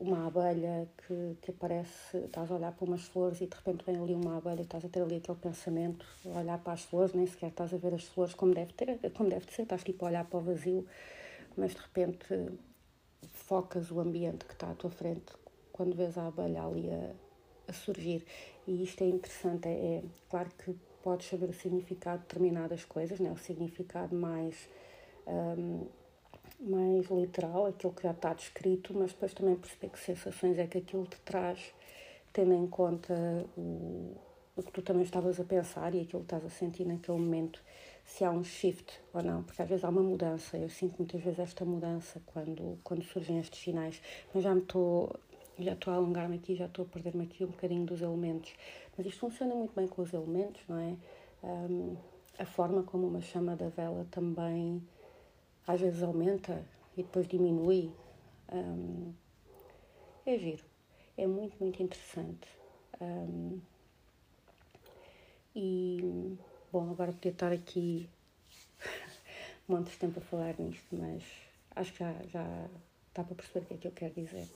uma 0.00 0.26
abelha 0.26 0.88
que, 0.98 1.36
que 1.40 1.50
aparece, 1.50 2.16
estás 2.18 2.50
a 2.50 2.54
olhar 2.56 2.72
para 2.72 2.84
umas 2.84 3.02
flores 3.02 3.40
e 3.40 3.46
de 3.46 3.56
repente 3.56 3.84
vem 3.84 3.96
ali 3.96 4.14
uma 4.14 4.38
abelha 4.38 4.62
estás 4.62 4.84
a 4.84 4.88
ter 4.88 5.02
ali 5.02 5.16
aquele 5.16 5.38
pensamento, 5.38 6.04
olhar 6.24 6.58
para 6.58 6.72
as 6.72 6.82
flores, 6.82 7.14
nem 7.14 7.26
sequer 7.26 7.50
estás 7.50 7.72
a 7.72 7.76
ver 7.76 7.94
as 7.94 8.04
flores 8.04 8.34
como 8.34 8.52
deve, 8.54 8.72
ter, 8.72 8.98
como 9.12 9.30
deve 9.30 9.52
ser, 9.52 9.62
estás 9.62 9.84
tipo 9.84 10.04
a 10.04 10.08
olhar 10.08 10.24
para 10.24 10.38
o 10.38 10.42
vazio, 10.42 10.86
mas 11.56 11.74
de 11.74 11.80
repente 11.80 12.50
focas 13.32 13.90
o 13.90 14.00
ambiente 14.00 14.44
que 14.44 14.52
está 14.52 14.70
à 14.70 14.74
tua 14.74 14.90
frente 14.90 15.32
quando 15.72 15.94
vês 15.94 16.18
a 16.18 16.26
abelha 16.26 16.64
ali 16.64 16.90
a, 16.90 17.12
a 17.68 17.72
surgir. 17.72 18.24
E 18.66 18.82
isto 18.82 19.02
é 19.02 19.08
interessante, 19.08 19.68
é, 19.68 19.96
é 19.96 20.02
claro 20.28 20.50
que 20.58 20.74
podes 21.04 21.28
saber 21.28 21.50
o 21.50 21.52
significado 21.52 22.22
de 22.22 22.28
determinadas 22.28 22.82
coisas, 22.86 23.20
né? 23.20 23.30
o 23.30 23.36
significado 23.36 24.16
mais, 24.16 24.70
um, 25.26 25.86
mais 26.58 27.06
literal, 27.10 27.66
aquilo 27.66 27.92
que 27.92 28.02
já 28.02 28.12
está 28.12 28.32
descrito, 28.32 28.94
mas 28.94 29.12
depois 29.12 29.34
também 29.34 29.54
perceber 29.54 29.90
que 29.90 29.98
sensações 29.98 30.58
é 30.58 30.66
que 30.66 30.78
aquilo 30.78 31.04
te 31.04 31.20
traz, 31.20 31.74
tendo 32.32 32.54
em 32.54 32.66
conta 32.66 33.14
o, 33.54 34.16
o 34.56 34.62
que 34.62 34.72
tu 34.72 34.80
também 34.80 35.02
estavas 35.02 35.38
a 35.38 35.44
pensar 35.44 35.94
e 35.94 36.00
aquilo 36.00 36.22
que 36.22 36.34
estás 36.34 36.44
a 36.46 36.48
sentir 36.48 36.86
naquele 36.86 37.18
momento, 37.18 37.62
se 38.06 38.24
há 38.24 38.30
um 38.30 38.42
shift 38.42 38.98
ou 39.12 39.22
não, 39.22 39.42
porque 39.42 39.60
às 39.60 39.68
vezes 39.68 39.84
há 39.84 39.90
uma 39.90 40.02
mudança, 40.02 40.56
eu 40.56 40.70
sinto 40.70 40.96
muitas 40.98 41.20
vezes 41.20 41.38
esta 41.38 41.66
mudança 41.66 42.20
quando, 42.26 42.78
quando 42.82 43.02
surgem 43.04 43.38
estes 43.38 43.60
sinais, 43.60 44.00
mas 44.32 44.42
já 44.42 44.54
me 44.54 44.62
estou 44.62 45.14
já 45.58 45.72
estou 45.72 45.92
a 45.92 45.96
alongar-me 45.96 46.36
aqui, 46.36 46.56
já 46.56 46.66
estou 46.66 46.84
a 46.84 46.88
perder-me 46.88 47.24
aqui 47.24 47.44
um 47.44 47.48
bocadinho 47.48 47.84
dos 47.84 48.00
elementos. 48.00 48.52
Mas 48.96 49.06
isto 49.06 49.20
funciona 49.20 49.54
muito 49.54 49.74
bem 49.74 49.86
com 49.86 50.02
os 50.02 50.12
elementos, 50.12 50.62
não 50.68 50.78
é? 50.78 50.96
Um, 51.42 51.96
a 52.38 52.44
forma 52.44 52.82
como 52.82 53.06
uma 53.06 53.20
chama 53.20 53.54
da 53.54 53.68
vela 53.68 54.06
também 54.10 54.82
às 55.66 55.80
vezes 55.80 56.02
aumenta 56.02 56.64
e 56.96 57.02
depois 57.02 57.26
diminui. 57.26 57.92
Um, 58.52 59.12
é 60.26 60.38
giro. 60.38 60.64
É 61.16 61.26
muito, 61.26 61.56
muito 61.60 61.82
interessante. 61.82 62.48
Um, 63.00 63.60
e, 65.54 66.36
bom, 66.72 66.90
agora 66.90 67.12
podia 67.12 67.30
estar 67.30 67.52
aqui 67.52 68.08
um 69.68 69.76
monte 69.76 69.90
de 69.90 69.96
tempo 69.98 70.18
a 70.18 70.22
falar 70.22 70.54
nisto, 70.58 70.86
mas 70.92 71.22
acho 71.76 71.92
que 71.92 71.98
já, 72.00 72.12
já 72.24 72.68
dá 73.14 73.22
para 73.22 73.34
perceber 73.34 73.60
o 73.60 73.68
que 73.68 73.74
é 73.74 73.76
que 73.76 73.86
eu 73.88 73.92
quero 73.92 74.14
dizer. 74.14 74.48